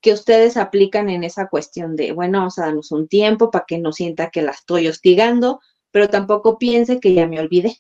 que 0.04 0.12
ustedes 0.12 0.58
aplican 0.58 1.10
en 1.10 1.24
esa 1.24 1.47
cuestión 1.47 1.95
de, 1.95 2.12
bueno, 2.12 2.39
vamos 2.39 2.60
a 2.60 2.66
darnos 2.66 2.91
un 2.91 3.08
tiempo 3.08 3.49
para 3.49 3.64
que 3.66 3.80
no 3.80 3.93
sienta 3.93 4.30
que 4.30 4.41
la 4.41 4.51
estoy 4.51 4.89
hostigando, 4.89 5.62
pero 5.91 6.10
tampoco 6.10 6.60
piense 6.60 6.99
que 6.99 7.14
ya 7.14 7.26
me 7.26 7.39
olvidé. 7.39 7.78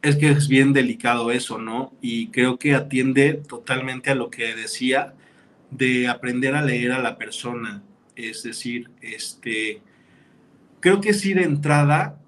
Es 0.00 0.16
que 0.16 0.30
es 0.30 0.48
bien 0.48 0.72
delicado 0.72 1.30
eso, 1.30 1.58
¿no? 1.58 1.92
Y 2.00 2.28
creo 2.28 2.58
que 2.58 2.74
atiende 2.74 3.34
totalmente 3.34 4.10
a 4.10 4.14
lo 4.14 4.30
que 4.30 4.54
decía 4.54 5.14
de 5.70 6.08
aprender 6.08 6.54
a 6.54 6.62
leer 6.62 6.92
a 6.92 7.02
la 7.02 7.18
persona. 7.18 7.82
Es 8.14 8.42
decir, 8.42 8.90
este, 9.02 9.82
creo 10.80 11.02
que 11.02 11.12
sí 11.12 11.34
de 11.34 11.42
entrada 11.42 12.18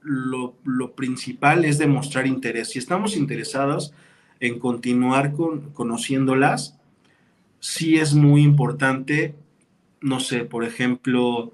lo, 0.00 0.54
lo 0.62 0.94
principal 0.94 1.64
es 1.64 1.78
demostrar 1.78 2.28
interés. 2.28 2.68
Si 2.68 2.78
estamos 2.78 3.16
interesados, 3.16 3.92
en 4.40 4.58
continuar 4.58 5.32
con, 5.32 5.70
conociéndolas, 5.70 6.78
sí 7.60 7.96
es 7.96 8.14
muy 8.14 8.42
importante, 8.42 9.34
no 10.00 10.20
sé, 10.20 10.44
por 10.44 10.64
ejemplo, 10.64 11.52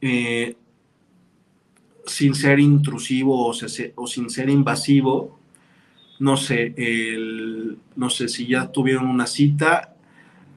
eh, 0.00 0.56
sin 2.06 2.34
ser 2.34 2.60
intrusivo 2.60 3.46
o, 3.46 4.06
sin 4.06 4.30
ser 4.30 4.48
invasivo, 4.48 5.38
no 6.18 6.36
sé, 6.36 6.74
no 7.96 8.10
sé 8.10 8.28
si 8.28 8.46
ya 8.46 8.72
tuvieron 8.72 9.06
una 9.06 9.26
cita 9.26 9.94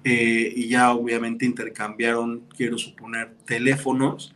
eh, 0.04 0.52
y 0.56 0.68
ya 0.70 0.92
obviamente 0.92 1.46
intercambiaron, 1.46 2.44
quiero 2.56 2.78
suponer, 2.78 3.36
teléfonos, 3.46 4.34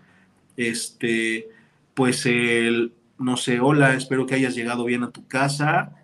este, 0.58 1.50
pues 1.93 2.26
el, 2.26 2.93
no 3.18 3.38
sé, 3.38 3.60
hola, 3.60 3.96
espero 3.96 4.28
que 4.28 4.36
hayas 4.36 4.56
llegado 4.56 4.86
bien 4.86 5.04
a 5.04 5.12
tu 5.12 5.26
casa, 5.28 5.96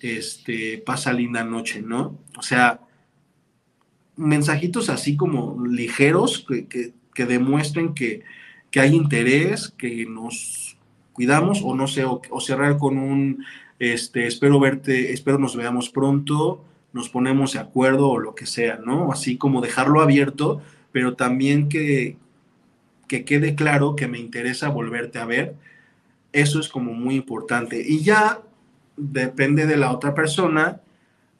este, 0.00 0.78
pasa 0.78 1.12
linda 1.12 1.44
noche, 1.44 1.82
¿no? 1.82 2.18
O 2.36 2.42
sea, 2.42 2.80
mensajitos 4.16 4.88
así 4.90 5.16
como 5.16 5.64
ligeros 5.66 6.46
que, 6.46 6.92
demuestren 7.26 7.94
que, 7.94 8.22
hay 8.76 8.94
interés, 8.94 9.74
que 9.76 10.06
nos 10.06 10.76
cuidamos, 11.12 11.60
o 11.62 11.74
no 11.74 11.86
sé, 11.86 12.04
o, 12.04 12.40
cerrar 12.40 12.78
con 12.78 12.98
un, 12.98 13.44
este, 13.78 14.26
espero 14.26 14.58
verte, 14.60 15.12
espero 15.12 15.38
nos 15.38 15.56
veamos 15.56 15.90
pronto, 15.90 16.64
nos 16.92 17.08
ponemos 17.08 17.52
de 17.52 17.60
acuerdo 17.60 18.08
o 18.08 18.18
lo 18.18 18.34
que 18.34 18.46
sea, 18.46 18.80
¿no? 18.84 19.12
Así 19.12 19.36
como 19.36 19.60
dejarlo 19.60 20.00
abierto, 20.00 20.62
pero 20.92 21.14
también 21.14 21.68
que, 21.68 22.16
que 23.06 23.24
quede 23.24 23.54
claro 23.54 23.96
que 23.96 24.08
me 24.08 24.18
interesa 24.18 24.68
volverte 24.68 25.18
a 25.18 25.26
ver. 25.26 25.56
Eso 26.32 26.60
es 26.60 26.68
como 26.68 26.92
muy 26.94 27.16
importante. 27.16 27.84
Y 27.84 28.02
ya 28.02 28.40
depende 29.00 29.66
de 29.66 29.76
la 29.76 29.92
otra 29.92 30.14
persona, 30.14 30.80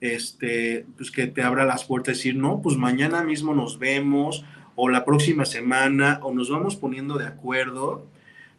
este, 0.01 0.87
pues 0.97 1.11
que 1.11 1.27
te 1.27 1.43
abra 1.43 1.65
las 1.65 1.85
puertas 1.85 2.15
y 2.15 2.19
decir, 2.19 2.37
no, 2.37 2.61
pues 2.63 2.77
mañana 2.77 3.23
mismo 3.23 3.55
nos 3.55 3.79
vemos, 3.79 4.45
o 4.75 4.89
la 4.89 5.05
próxima 5.05 5.45
semana, 5.45 6.21
o 6.23 6.33
nos 6.33 6.51
vamos 6.51 6.77
poniendo 6.77 7.19
de 7.19 7.27
acuerdo, 7.27 8.07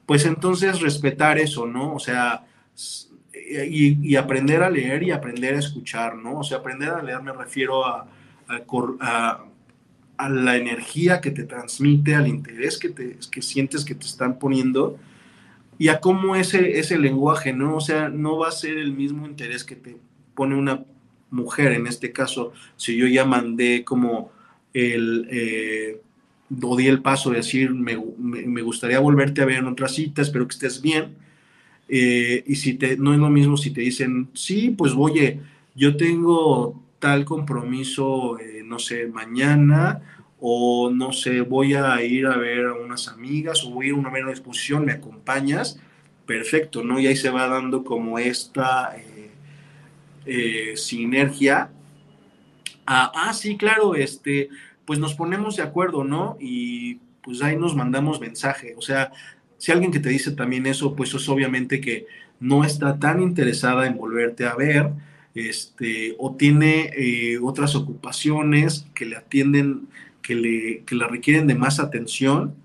pues 0.06 0.26
entonces 0.26 0.82
respetar 0.82 1.40
eso, 1.40 1.66
¿no? 1.66 1.96
O 1.96 2.00
sea, 2.00 2.46
y, 3.34 4.16
aprender 4.16 4.62
a 4.62 4.70
leer 4.70 5.04
y 5.04 5.12
aprender 5.12 5.56
a 5.56 5.60
escuchar, 5.60 6.16
¿no? 6.16 6.40
O 6.40 6.44
sea, 6.44 6.58
aprender 6.58 6.90
a 6.90 7.02
leer 7.02 7.22
me 7.22 7.34
refiero 7.34 7.86
a, 7.86 8.08
a, 8.48 9.44
a 10.18 10.30
la 10.30 10.56
energía 10.58 11.22
que 11.22 11.32
te 11.32 11.44
transmite, 11.44 12.14
al 12.14 12.28
interés 12.28 12.78
que, 12.78 12.90
te, 12.90 13.18
que 13.32 13.42
sientes 13.42 13.84
que 13.84 13.96
te 13.96 14.06
están 14.06 14.38
poniendo 14.38 14.98
y 15.82 15.88
a 15.88 16.00
cómo 16.00 16.36
ese, 16.36 16.78
ese 16.78 17.00
lenguaje, 17.00 17.54
¿no? 17.54 17.78
O 17.78 17.82
sea, 17.82 18.08
no 18.08 18.38
va 18.38 18.50
a 18.50 18.52
ser 18.52 18.78
el 18.78 18.94
mismo 18.94 19.26
interés 19.26 19.64
que 19.64 19.76
te 19.76 19.98
pone 20.36 20.54
una 20.54 20.86
mujer, 21.32 21.72
en 21.72 21.88
este 21.88 22.12
caso, 22.12 22.54
si 22.78 22.96
yo 22.96 23.08
ya 23.08 23.26
mandé 23.26 23.84
como 23.84 24.32
el, 24.76 25.28
eh, 25.32 26.00
di 26.50 26.88
el 26.88 27.02
paso 27.02 27.32
de 27.32 27.38
decir, 27.38 27.74
me, 27.74 28.00
me, 28.20 28.62
gustaría 28.62 29.00
volverte 29.00 29.42
a 29.42 29.46
ver 29.46 29.58
en 29.58 29.66
otra 29.66 29.88
cita, 29.88 30.22
espero 30.22 30.48
que 30.48 30.54
estés 30.54 30.84
bien, 30.84 31.16
eh, 31.90 32.44
y 32.46 32.58
si 32.58 32.76
te, 32.76 32.96
no 32.98 33.12
es 33.16 33.20
lo 33.20 33.32
mismo 33.32 33.58
si 33.58 33.72
te 33.72 33.82
dicen, 33.82 34.30
sí, 34.36 34.70
pues 34.78 34.94
oye, 34.96 35.40
yo 35.74 35.98
tengo 35.98 36.80
tal 37.00 37.26
compromiso, 37.26 38.38
eh, 38.38 38.62
no 38.64 38.78
sé, 38.78 39.08
mañana, 39.08 40.00
o 40.44 40.90
no 40.90 41.14
sé, 41.14 41.42
voy 41.42 41.76
a 41.76 42.02
ir 42.04 42.26
a 42.26 42.36
ver 42.36 42.66
a 42.66 42.74
unas 42.74 43.08
amigas 43.08 43.64
o 43.64 43.70
voy 43.70 43.86
a 43.86 43.90
ir 43.90 43.96
a 43.96 43.98
una, 43.98 44.32
exposición, 44.32 44.86
me 44.86 44.94
acompañas, 44.94 45.80
perfecto, 46.26 46.84
¿no? 46.84 47.00
Y 47.00 47.06
ahí 47.06 47.16
se 47.16 47.30
va 47.30 47.48
dando 47.48 47.84
como 47.84 48.18
esta 48.18 48.96
eh, 48.98 49.32
eh, 50.26 50.74
sinergia. 50.76 51.70
Ah, 52.88 53.12
ah, 53.14 53.34
sí, 53.34 53.56
claro, 53.56 53.94
este, 53.94 54.50
pues 54.84 54.98
nos 54.98 55.14
ponemos 55.14 55.58
de 55.58 55.64
acuerdo, 55.64 56.04
¿no? 56.04 56.38
Y 56.40 56.96
pues 57.22 57.44
ahí 57.44 57.56
nos 57.56 57.76
mandamos 57.76 58.20
mensaje. 58.20 58.74
O 58.78 58.82
sea, 58.82 59.12
si 59.60 59.72
alguien 59.72 59.92
que 59.92 60.00
te 60.00 60.10
dice 60.10 60.32
también 60.32 60.66
eso, 60.66 60.96
pues 60.96 61.14
es 61.14 61.30
obviamente 61.30 61.80
que 61.80 62.08
no 62.40 62.64
está 62.64 62.98
tan 62.98 63.22
interesada 63.22 63.86
en 63.86 63.96
volverte 63.96 64.48
a 64.48 64.56
ver, 64.56 64.90
este, 65.36 66.16
o 66.18 66.36
tiene 66.36 66.92
eh, 66.98 67.38
otras 67.40 67.76
ocupaciones 67.76 68.88
que 68.96 69.06
le 69.06 69.18
atienden 69.18 69.88
que 70.22 70.36
le, 70.36 70.84
que 70.86 70.96
requieren 70.96 71.48
de 71.48 71.56
más 71.56 71.80
atención 71.80 72.56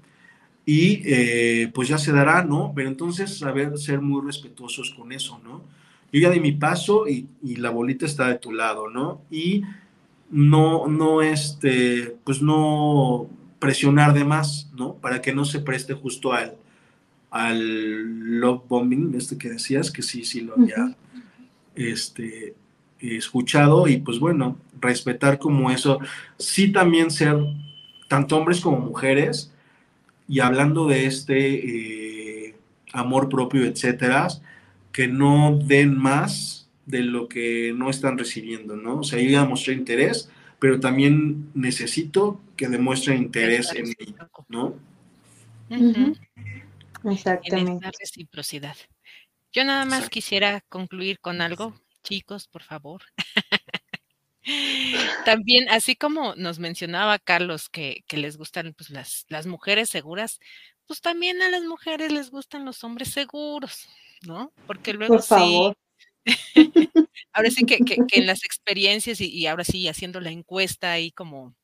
y 0.65 1.03
eh, 1.05 1.71
pues 1.73 1.89
ya 1.89 1.97
se 1.97 2.13
dará, 2.13 2.45
¿no? 2.45 2.73
Pero 2.75 2.89
entonces 2.89 3.39
saber 3.39 3.79
ser 3.79 4.01
muy 4.01 4.25
respetuosos 4.25 4.91
con 4.91 5.13
eso, 5.13 5.41
¿no? 5.45 5.63
Yo 6.13 6.21
ya 6.21 6.31
di 6.31 6.41
mi 6.41 6.53
paso 6.53 7.07
y, 7.09 7.29
la 7.43 7.71
bolita 7.71 8.07
está 8.07 8.29
de 8.29 8.39
tu 8.39 8.53
lado, 8.53 8.91
¿no? 8.91 9.23
Y 9.31 9.63
no, 10.31 10.89
no, 10.89 11.23
este, 11.23 12.17
pues 12.25 12.43
no 12.43 13.29
presionar 13.59 14.13
de 14.13 14.25
más, 14.25 14.71
¿no? 14.77 14.95
Para 14.95 15.23
que 15.23 15.33
no 15.33 15.45
se 15.45 15.61
preste 15.61 15.95
justo 15.95 16.33
al, 16.33 16.57
al 17.31 18.41
love 18.41 18.63
bombing, 18.69 19.15
este 19.15 19.39
que 19.39 19.51
decías, 19.51 19.91
que 19.91 20.03
sí, 20.03 20.25
sí 20.25 20.41
lo 20.41 20.55
había, 20.55 20.97
este, 21.75 22.55
escuchado 23.01 23.89
y 23.89 23.99
pues 23.99 24.19
bueno, 24.19 24.59
respetar 24.81 25.39
como 25.39 25.71
eso, 25.71 25.99
sí 26.39 26.73
también 26.73 27.11
ser 27.11 27.37
tanto 28.09 28.37
hombres 28.37 28.61
como 28.61 28.79
mujeres 28.79 29.53
y 30.29 30.41
hablando 30.41 30.87
de 30.87 31.07
este 31.07 32.49
eh, 32.49 32.55
amor 32.93 33.29
propio, 33.29 33.65
etcétera, 33.65 34.29
que 34.93 35.09
no 35.09 35.59
den 35.63 35.97
más 35.97 36.69
de 36.87 37.03
lo 37.03 37.29
que 37.29 37.73
no 37.77 37.91
están 37.91 38.17
recibiendo, 38.17 38.77
¿no? 38.77 39.01
O 39.01 39.05
sea, 39.05 39.21
yo 39.21 39.29
ya 39.29 39.45
mostré 39.45 39.75
interés, 39.75 40.31
pero 40.59 40.81
también 40.81 41.51
necesito 41.55 42.41
que 42.57 42.69
demuestren 42.69 43.19
interés 43.19 43.73
en 43.75 43.89
mí, 43.89 44.15
¿no? 44.49 44.75
Exactamente. 47.05 47.87
En 47.87 47.93
reciprocidad. 48.01 48.77
Yo 49.53 49.65
nada 49.65 49.85
más 49.85 50.09
quisiera 50.09 50.61
concluir 50.69 51.19
con 51.21 51.41
algo 51.41 51.75
chicos, 52.07 52.49
por 52.49 52.63
favor. 52.63 53.03
También, 55.25 55.69
así 55.71 55.97
como 55.97 56.37
nos 56.37 56.59
mencionaba 56.59 57.19
Carlos 57.19 57.69
que, 57.69 58.05
les 58.11 58.37
gustan 58.37 58.75
pues, 58.75 58.91
las, 58.91 59.27
las, 59.29 59.47
mujeres 59.47 59.91
seguras, 59.91 60.39
pues 60.87 61.01
también 61.01 61.43
a 61.43 61.51
las 61.51 61.65
mujeres 61.65 62.13
les 62.13 62.31
gustan 62.31 62.65
los 62.65 62.85
hombres 62.85 63.09
seguros, 63.09 63.89
¿no? 64.23 64.53
Porque 64.67 64.93
luego 64.93 65.21
sí. 65.21 65.73
ahora 67.33 67.51
sí 67.51 67.65
que, 67.65 67.79
en 68.13 68.27
las 68.27 68.45
experiencias 68.45 69.21
y, 69.21 69.29
y, 69.29 69.47
ahora 69.47 69.65
sí 69.65 69.89
haciendo 69.89 70.21
la 70.21 70.31
encuesta 70.31 70.93
ahí 70.93 71.11
como, 71.11 71.57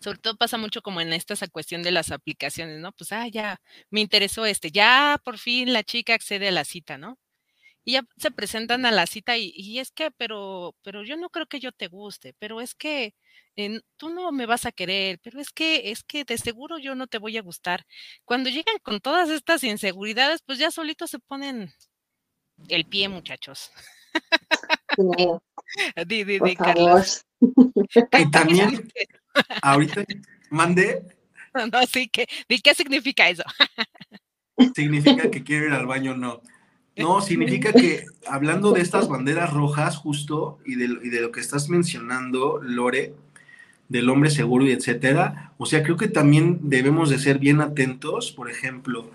sobre 0.00 0.18
todo 0.18 0.36
pasa 0.36 0.58
mucho 0.58 0.82
como 0.82 1.00
en 1.00 1.12
esta 1.14 1.34
cuestión 1.48 1.82
de 1.82 1.90
las 1.90 2.10
aplicaciones, 2.10 2.80
¿no? 2.80 2.92
Pues, 2.92 3.12
ah, 3.12 3.28
ya, 3.28 3.60
me 3.90 4.00
interesó 4.00 4.44
este, 4.44 4.70
ya 4.70 5.18
por 5.24 5.38
fin 5.38 5.72
la 5.72 5.84
chica 5.84 6.14
accede 6.14 6.48
a 6.48 6.52
la 6.52 6.64
cita, 6.64 6.98
¿no? 6.98 7.18
Y 7.84 7.92
ya 7.92 8.04
se 8.16 8.30
presentan 8.30 8.86
a 8.86 8.90
la 8.90 9.06
cita 9.06 9.36
y, 9.36 9.78
es 9.78 9.90
que, 9.90 10.10
pero, 10.12 10.76
pero 10.82 11.02
yo 11.02 11.16
no 11.16 11.30
creo 11.30 11.46
que 11.46 11.60
yo 11.60 11.72
te 11.72 11.88
guste, 11.88 12.34
pero 12.38 12.60
es 12.60 12.74
que 12.74 13.14
tú 13.96 14.10
no 14.10 14.30
me 14.32 14.46
vas 14.46 14.66
a 14.66 14.72
querer, 14.72 15.18
pero 15.22 15.40
es 15.40 15.50
que, 15.50 15.90
es 15.90 16.04
que 16.04 16.24
de 16.24 16.38
seguro 16.38 16.78
yo 16.78 16.94
no 16.94 17.06
te 17.06 17.18
voy 17.18 17.36
a 17.36 17.42
gustar. 17.42 17.84
Cuando 18.24 18.50
llegan 18.50 18.78
con 18.82 19.00
todas 19.00 19.30
estas 19.30 19.64
inseguridades, 19.64 20.42
pues 20.46 20.58
ya 20.58 20.70
solitos 20.70 21.10
se 21.10 21.18
ponen 21.18 21.72
el 22.68 22.84
pie, 22.86 23.08
muchachos. 23.08 23.70
di, 26.06 26.24
di, 26.24 26.38
di, 26.38 26.56
Carlos. 26.56 27.24
Y 27.40 28.30
también, 28.30 28.88
ahorita 29.62 30.04
mandé. 30.50 31.02
No, 31.70 31.82
sí, 31.86 32.08
que, 32.08 32.26
¿qué 32.48 32.74
significa 32.74 33.28
eso? 33.28 33.42
significa 34.74 35.30
que 35.30 35.44
quiero 35.44 35.66
ir 35.66 35.72
al 35.72 35.84
baño, 35.84 36.16
no. 36.16 36.40
No, 36.96 37.22
significa 37.22 37.72
que 37.72 38.04
hablando 38.28 38.72
de 38.72 38.82
estas 38.82 39.08
banderas 39.08 39.52
rojas 39.52 39.96
justo 39.96 40.58
y 40.66 40.74
de, 40.74 41.20
lo 41.20 41.32
que 41.32 41.40
estás 41.40 41.68
mencionando, 41.70 42.60
Lore, 42.62 43.14
del 43.88 44.10
hombre 44.10 44.30
seguro 44.30 44.66
y 44.66 44.72
etcétera, 44.72 45.52
o 45.58 45.66
sea, 45.66 45.82
creo 45.82 45.96
que 45.96 46.08
también 46.08 46.60
debemos 46.62 47.08
de 47.08 47.18
ser 47.18 47.38
bien 47.38 47.60
atentos, 47.60 48.32
por 48.32 48.50
ejemplo, 48.50 49.10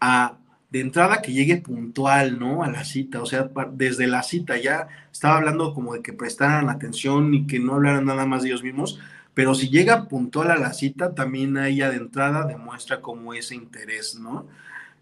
a 0.00 0.36
de 0.70 0.80
entrada 0.80 1.20
que 1.20 1.32
llegue 1.32 1.58
puntual, 1.58 2.38
¿no? 2.38 2.62
A 2.62 2.70
la 2.70 2.84
cita, 2.84 3.20
o 3.20 3.26
sea, 3.26 3.50
desde 3.72 4.06
la 4.06 4.22
cita 4.22 4.56
ya 4.56 4.88
estaba 5.12 5.36
hablando 5.36 5.74
como 5.74 5.92
de 5.92 6.00
que 6.00 6.14
prestaran 6.14 6.70
atención 6.70 7.34
y 7.34 7.46
que 7.46 7.58
no 7.58 7.74
hablaran 7.74 8.06
nada 8.06 8.24
más 8.24 8.42
de 8.42 8.48
ellos 8.48 8.62
mismos, 8.62 8.98
pero 9.34 9.54
si 9.54 9.68
llega 9.68 10.08
puntual 10.08 10.50
a 10.50 10.56
la 10.56 10.72
cita, 10.72 11.14
también 11.14 11.58
ahí 11.58 11.78
de 11.78 11.96
entrada 11.96 12.46
demuestra 12.46 13.02
como 13.02 13.34
ese 13.34 13.54
interés, 13.54 14.18
¿no? 14.18 14.46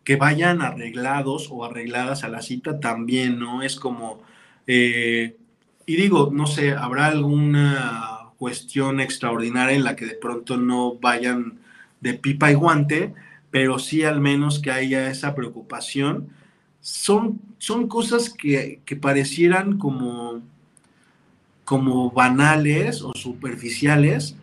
Que 0.04 0.16
vayan 0.16 0.62
arreglados 0.62 1.48
o 1.50 1.64
arregladas 1.64 2.24
a 2.24 2.28
la 2.28 2.42
cita 2.42 2.80
también, 2.80 3.38
¿no? 3.38 3.62
Es 3.62 3.76
como, 3.76 4.22
eh, 4.66 5.36
y 5.86 5.96
digo, 5.96 6.30
no 6.32 6.46
sé, 6.46 6.72
habrá 6.72 7.06
alguna 7.06 8.30
cuestión 8.38 9.00
extraordinaria 9.00 9.76
en 9.76 9.84
la 9.84 9.96
que 9.96 10.06
de 10.06 10.14
pronto 10.14 10.56
no 10.56 10.94
vayan 10.94 11.58
de 12.00 12.14
pipa 12.14 12.50
y 12.50 12.54
guante, 12.54 13.14
pero 13.50 13.78
sí 13.78 14.02
al 14.04 14.20
menos 14.20 14.60
que 14.60 14.70
haya 14.70 15.10
esa 15.10 15.34
preocupación. 15.34 16.28
Son, 16.80 17.40
son 17.58 17.88
cosas 17.88 18.30
que, 18.30 18.80
que 18.86 18.96
parecieran 18.96 19.78
como, 19.78 20.40
como 21.64 22.10
banales 22.10 23.02
o 23.02 23.12
superficiales, 23.12 24.36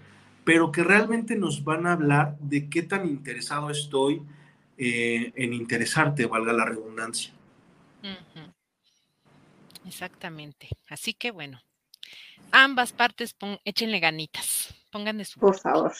pero 0.43 0.71
que 0.71 0.83
realmente 0.83 1.35
nos 1.35 1.63
van 1.63 1.87
a 1.87 1.93
hablar 1.93 2.37
de 2.39 2.69
qué 2.69 2.83
tan 2.83 3.07
interesado 3.07 3.71
estoy 3.71 4.21
eh, 4.77 5.33
en 5.35 5.53
interesarte, 5.53 6.25
valga 6.25 6.53
la 6.53 6.65
redundancia. 6.65 7.33
Exactamente. 9.85 10.69
Así 10.89 11.13
que 11.13 11.31
bueno, 11.31 11.61
ambas 12.51 12.93
partes 12.93 13.35
échenle 13.63 13.99
ganitas, 13.99 14.73
pónganle 14.91 15.25
su. 15.25 15.39
Por 15.39 15.59
favor. 15.59 15.93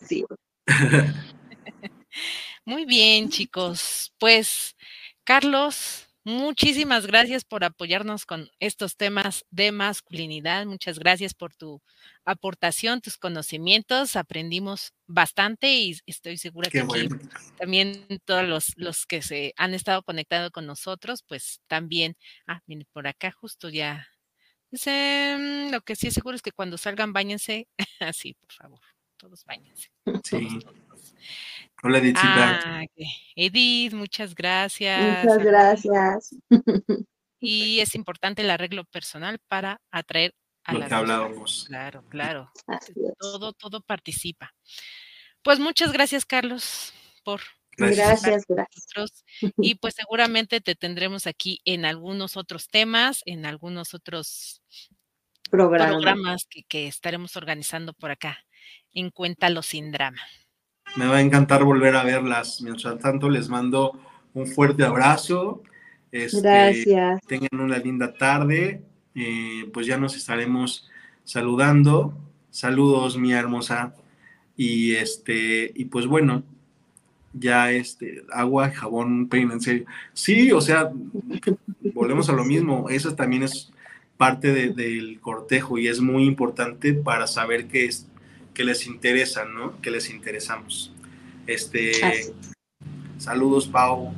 Sí. 0.00 0.24
Muy 2.64 2.84
bien, 2.84 3.28
chicos. 3.28 4.14
Pues, 4.18 4.76
Carlos, 5.24 6.01
Muchísimas 6.24 7.06
gracias 7.08 7.44
por 7.44 7.64
apoyarnos 7.64 8.26
con 8.26 8.48
estos 8.60 8.96
temas 8.96 9.44
de 9.50 9.72
masculinidad. 9.72 10.66
Muchas 10.66 11.00
gracias 11.00 11.34
por 11.34 11.52
tu 11.52 11.82
aportación, 12.24 13.00
tus 13.00 13.16
conocimientos. 13.16 14.14
Aprendimos 14.14 14.92
bastante 15.08 15.74
y 15.74 15.98
estoy 16.06 16.36
segura 16.36 16.70
que 16.70 16.86
también 17.58 18.06
todos 18.24 18.46
los, 18.46 18.72
los, 18.76 19.04
que 19.04 19.20
se 19.20 19.52
han 19.56 19.74
estado 19.74 20.04
conectando 20.04 20.52
con 20.52 20.64
nosotros, 20.64 21.24
pues 21.26 21.60
también, 21.66 22.16
ah, 22.46 22.60
miren, 22.66 22.86
por 22.92 23.08
acá 23.08 23.32
justo 23.32 23.68
ya. 23.68 24.06
Dice, 24.70 25.68
lo 25.72 25.80
que 25.80 25.96
sí 25.96 26.06
es 26.06 26.14
seguro 26.14 26.36
es 26.36 26.42
que 26.42 26.52
cuando 26.52 26.78
salgan, 26.78 27.12
bañense. 27.12 27.66
Así, 28.00 28.34
por 28.34 28.52
favor, 28.52 28.80
todos 29.16 29.44
bañense. 29.44 29.90
Sí. 30.22 30.60
Hola, 31.82 31.98
Edithita. 31.98 32.60
Ah, 32.64 32.84
Edith, 33.34 33.92
muchas 33.92 34.34
gracias. 34.34 35.24
Muchas 35.24 35.38
gracias. 35.38 36.36
Y 37.40 37.80
es 37.80 37.96
importante 37.96 38.42
el 38.42 38.50
arreglo 38.50 38.84
personal 38.84 39.40
para 39.48 39.80
atraer 39.90 40.32
a 40.62 40.74
Lo 40.74 40.86
que 40.86 40.94
hablábamos. 40.94 41.64
Claro, 41.66 42.04
claro. 42.08 42.52
Todo, 43.18 43.52
todo 43.52 43.80
participa. 43.80 44.54
Pues 45.42 45.58
muchas 45.58 45.92
gracias, 45.92 46.24
Carlos, 46.24 46.94
por 47.24 47.40
Gracias, 47.76 48.44
gracias. 48.46 49.24
Y 49.56 49.74
pues 49.76 49.94
seguramente 49.94 50.60
te 50.60 50.74
tendremos 50.74 51.26
aquí 51.26 51.60
en 51.64 51.84
algunos 51.84 52.36
otros 52.36 52.68
temas, 52.68 53.22
en 53.24 53.46
algunos 53.46 53.94
otros 53.94 54.62
programas 55.50 56.46
que, 56.48 56.62
que 56.64 56.86
estaremos 56.86 57.36
organizando 57.36 57.92
por 57.92 58.10
acá 58.10 58.38
en 58.92 59.10
Cuéntalo 59.10 59.62
sin 59.62 59.90
drama. 59.90 60.22
Me 60.96 61.06
va 61.06 61.16
a 61.16 61.20
encantar 61.20 61.64
volver 61.64 61.96
a 61.96 62.04
verlas. 62.04 62.60
Mientras 62.62 62.98
tanto, 62.98 63.30
les 63.30 63.48
mando 63.48 63.98
un 64.34 64.46
fuerte 64.46 64.84
abrazo. 64.84 65.62
Este, 66.10 66.40
Gracias. 66.40 67.20
Tengan 67.26 67.60
una 67.60 67.78
linda 67.78 68.12
tarde. 68.12 68.82
Eh, 69.14 69.70
pues 69.72 69.86
ya 69.86 69.98
nos 69.98 70.16
estaremos 70.16 70.90
saludando. 71.24 72.14
Saludos, 72.50 73.16
mi 73.16 73.32
hermosa. 73.32 73.94
Y 74.56 74.94
este, 74.94 75.72
y 75.74 75.86
pues 75.86 76.06
bueno, 76.06 76.42
ya 77.32 77.72
este, 77.72 78.24
agua, 78.30 78.70
jabón, 78.70 79.28
peine, 79.28 79.54
en 79.54 79.60
serio. 79.60 79.86
Sí, 80.12 80.52
o 80.52 80.60
sea, 80.60 80.92
volvemos 81.94 82.28
a 82.28 82.32
lo 82.32 82.44
mismo. 82.44 82.88
Eso 82.90 83.14
también 83.14 83.42
es 83.42 83.72
parte 84.16 84.52
del 84.52 85.18
cortejo 85.20 85.78
y 85.78 85.88
es 85.88 86.00
muy 86.00 86.24
importante 86.24 86.92
para 86.94 87.26
saber 87.26 87.66
qué 87.66 87.86
es 87.86 88.06
que 88.54 88.64
les 88.64 88.86
interesan, 88.86 89.54
¿no? 89.54 89.80
Que 89.80 89.90
les 89.90 90.10
interesamos. 90.10 90.92
Este, 91.46 91.92
saludos, 93.18 93.66
Pau. 93.66 94.12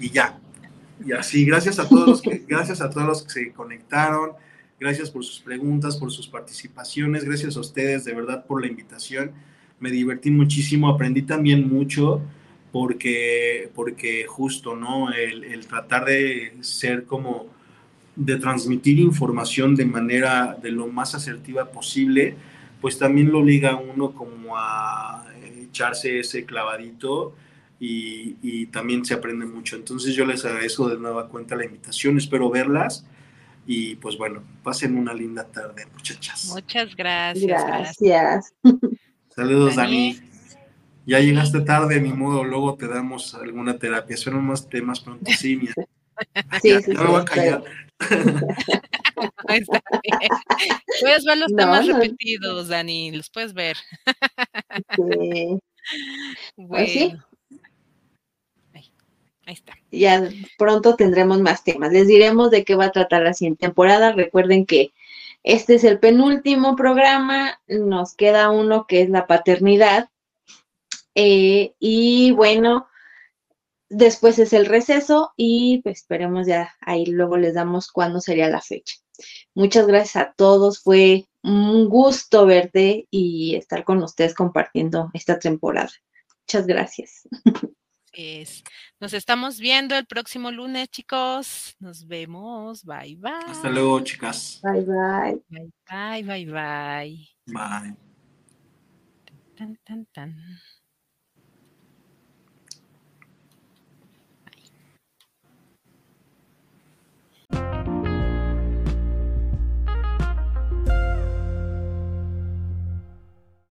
Y 0.00 0.10
ya. 0.10 0.38
Y 1.04 1.12
así, 1.12 1.44
gracias 1.44 1.78
a 1.78 1.88
todos 1.88 2.08
los 2.08 2.22
que, 2.22 2.44
gracias 2.48 2.80
a 2.80 2.90
todos 2.90 3.06
los 3.06 3.22
que 3.22 3.30
se 3.30 3.52
conectaron. 3.52 4.32
Gracias 4.80 5.10
por 5.10 5.24
sus 5.24 5.40
preguntas, 5.40 5.96
por 5.96 6.12
sus 6.12 6.28
participaciones. 6.28 7.24
Gracias 7.24 7.56
a 7.56 7.60
ustedes, 7.60 8.04
de 8.04 8.14
verdad, 8.14 8.46
por 8.46 8.60
la 8.60 8.68
invitación. 8.68 9.32
Me 9.80 9.90
divertí 9.90 10.30
muchísimo, 10.30 10.88
aprendí 10.88 11.22
también 11.22 11.68
mucho 11.68 12.20
porque, 12.72 13.70
porque 13.74 14.26
justo, 14.26 14.76
¿no? 14.76 15.12
El, 15.12 15.44
el 15.44 15.66
tratar 15.66 16.04
de 16.04 16.52
ser 16.60 17.04
como, 17.04 17.46
de 18.18 18.36
transmitir 18.36 18.98
información 18.98 19.76
de 19.76 19.84
manera 19.84 20.58
de 20.60 20.72
lo 20.72 20.88
más 20.88 21.14
asertiva 21.14 21.70
posible, 21.70 22.34
pues 22.80 22.98
también 22.98 23.30
lo 23.32 23.40
obliga 23.40 23.70
a 23.70 23.76
uno 23.76 24.12
como 24.12 24.56
a 24.56 25.24
echarse 25.68 26.20
ese 26.20 26.44
clavadito 26.44 27.34
y, 27.80 28.66
también 28.66 29.04
se 29.04 29.14
aprende 29.14 29.46
mucho. 29.46 29.76
Entonces 29.76 30.14
yo 30.14 30.24
les 30.24 30.44
agradezco 30.44 30.88
de 30.88 30.98
nueva 30.98 31.28
cuenta 31.28 31.56
la 31.56 31.64
invitación, 31.64 32.18
espero 32.18 32.50
verlas 32.50 33.06
y 33.66 33.96
pues 33.96 34.16
bueno, 34.16 34.42
pasen 34.62 34.96
una 34.96 35.14
linda 35.14 35.44
tarde 35.44 35.86
muchachas. 35.92 36.50
Muchas 36.52 36.94
gracias. 36.94 37.64
Gracias. 37.66 38.54
Saludos 39.34 39.76
Dani. 39.76 40.18
Ya 41.06 41.20
llegaste 41.20 41.60
tarde, 41.62 42.00
ni 42.02 42.12
modo, 42.12 42.44
luego 42.44 42.74
te 42.74 42.86
damos 42.86 43.34
alguna 43.34 43.78
terapia. 43.78 44.16
Son 44.16 44.44
más 44.44 44.68
temas 44.68 45.00
pronto, 45.00 45.30
sí, 45.38 45.56
mira. 45.56 45.72
Sí, 46.60 46.82
sí, 46.82 46.92
no 46.92 47.02
me 47.02 47.08
voy 47.08 47.20
a 47.22 47.24
callar. 47.24 47.64
Puedes 51.00 51.24
ver 51.24 51.38
los 51.38 51.54
temas 51.54 51.86
repetidos, 51.86 52.68
Dani, 52.68 53.10
los 53.12 53.30
puedes 53.30 53.54
ver. 53.54 53.76
Sí. 54.96 55.58
Pues 56.56 56.92
sí. 56.92 57.16
Ahí, 59.46 59.54
está. 59.54 59.78
Ya 59.90 60.28
pronto 60.58 60.94
tendremos 60.96 61.40
más 61.40 61.64
temas. 61.64 61.92
Les 61.92 62.06
diremos 62.06 62.50
de 62.50 62.64
qué 62.64 62.74
va 62.74 62.86
a 62.86 62.92
tratar 62.92 63.22
la 63.22 63.32
siguiente 63.32 63.66
temporada. 63.66 64.12
Recuerden 64.12 64.66
que 64.66 64.92
este 65.42 65.76
es 65.76 65.84
el 65.84 65.98
penúltimo 65.98 66.76
programa. 66.76 67.58
Nos 67.66 68.14
queda 68.14 68.50
uno 68.50 68.86
que 68.86 69.02
es 69.02 69.08
la 69.08 69.26
paternidad. 69.26 70.10
Eh, 71.14 71.72
y 71.80 72.32
bueno, 72.32 72.87
después 73.88 74.38
es 74.38 74.52
el 74.52 74.66
receso 74.66 75.32
y 75.36 75.80
pues 75.82 76.00
esperemos 76.00 76.46
ya 76.46 76.74
ahí 76.80 77.06
luego 77.06 77.36
les 77.36 77.54
damos 77.54 77.90
cuándo 77.90 78.20
sería 78.20 78.48
la 78.48 78.60
fecha. 78.60 78.96
Muchas 79.54 79.86
gracias 79.86 80.16
a 80.16 80.32
todos, 80.36 80.82
fue 80.82 81.26
un 81.42 81.88
gusto 81.88 82.46
verte 82.46 83.06
y 83.10 83.56
estar 83.56 83.84
con 83.84 84.02
ustedes 84.02 84.34
compartiendo 84.34 85.10
esta 85.14 85.38
temporada. 85.38 85.90
Muchas 86.42 86.66
gracias. 86.66 87.28
Nos 88.98 89.12
estamos 89.12 89.60
viendo 89.60 89.96
el 89.96 90.06
próximo 90.06 90.50
lunes, 90.50 90.88
chicos. 90.88 91.76
Nos 91.78 92.06
vemos. 92.06 92.84
Bye, 92.84 93.16
bye. 93.16 93.30
Hasta 93.46 93.70
luego, 93.70 94.00
chicas. 94.00 94.60
Bye, 94.62 94.80
bye. 94.80 95.42
Bye, 95.48 95.72
bye, 95.88 96.22
bye, 96.24 96.46
bye. 96.46 97.28
Bye. 97.46 97.96
Tan, 99.56 99.76
tan, 99.84 100.06
tan. 100.06 100.36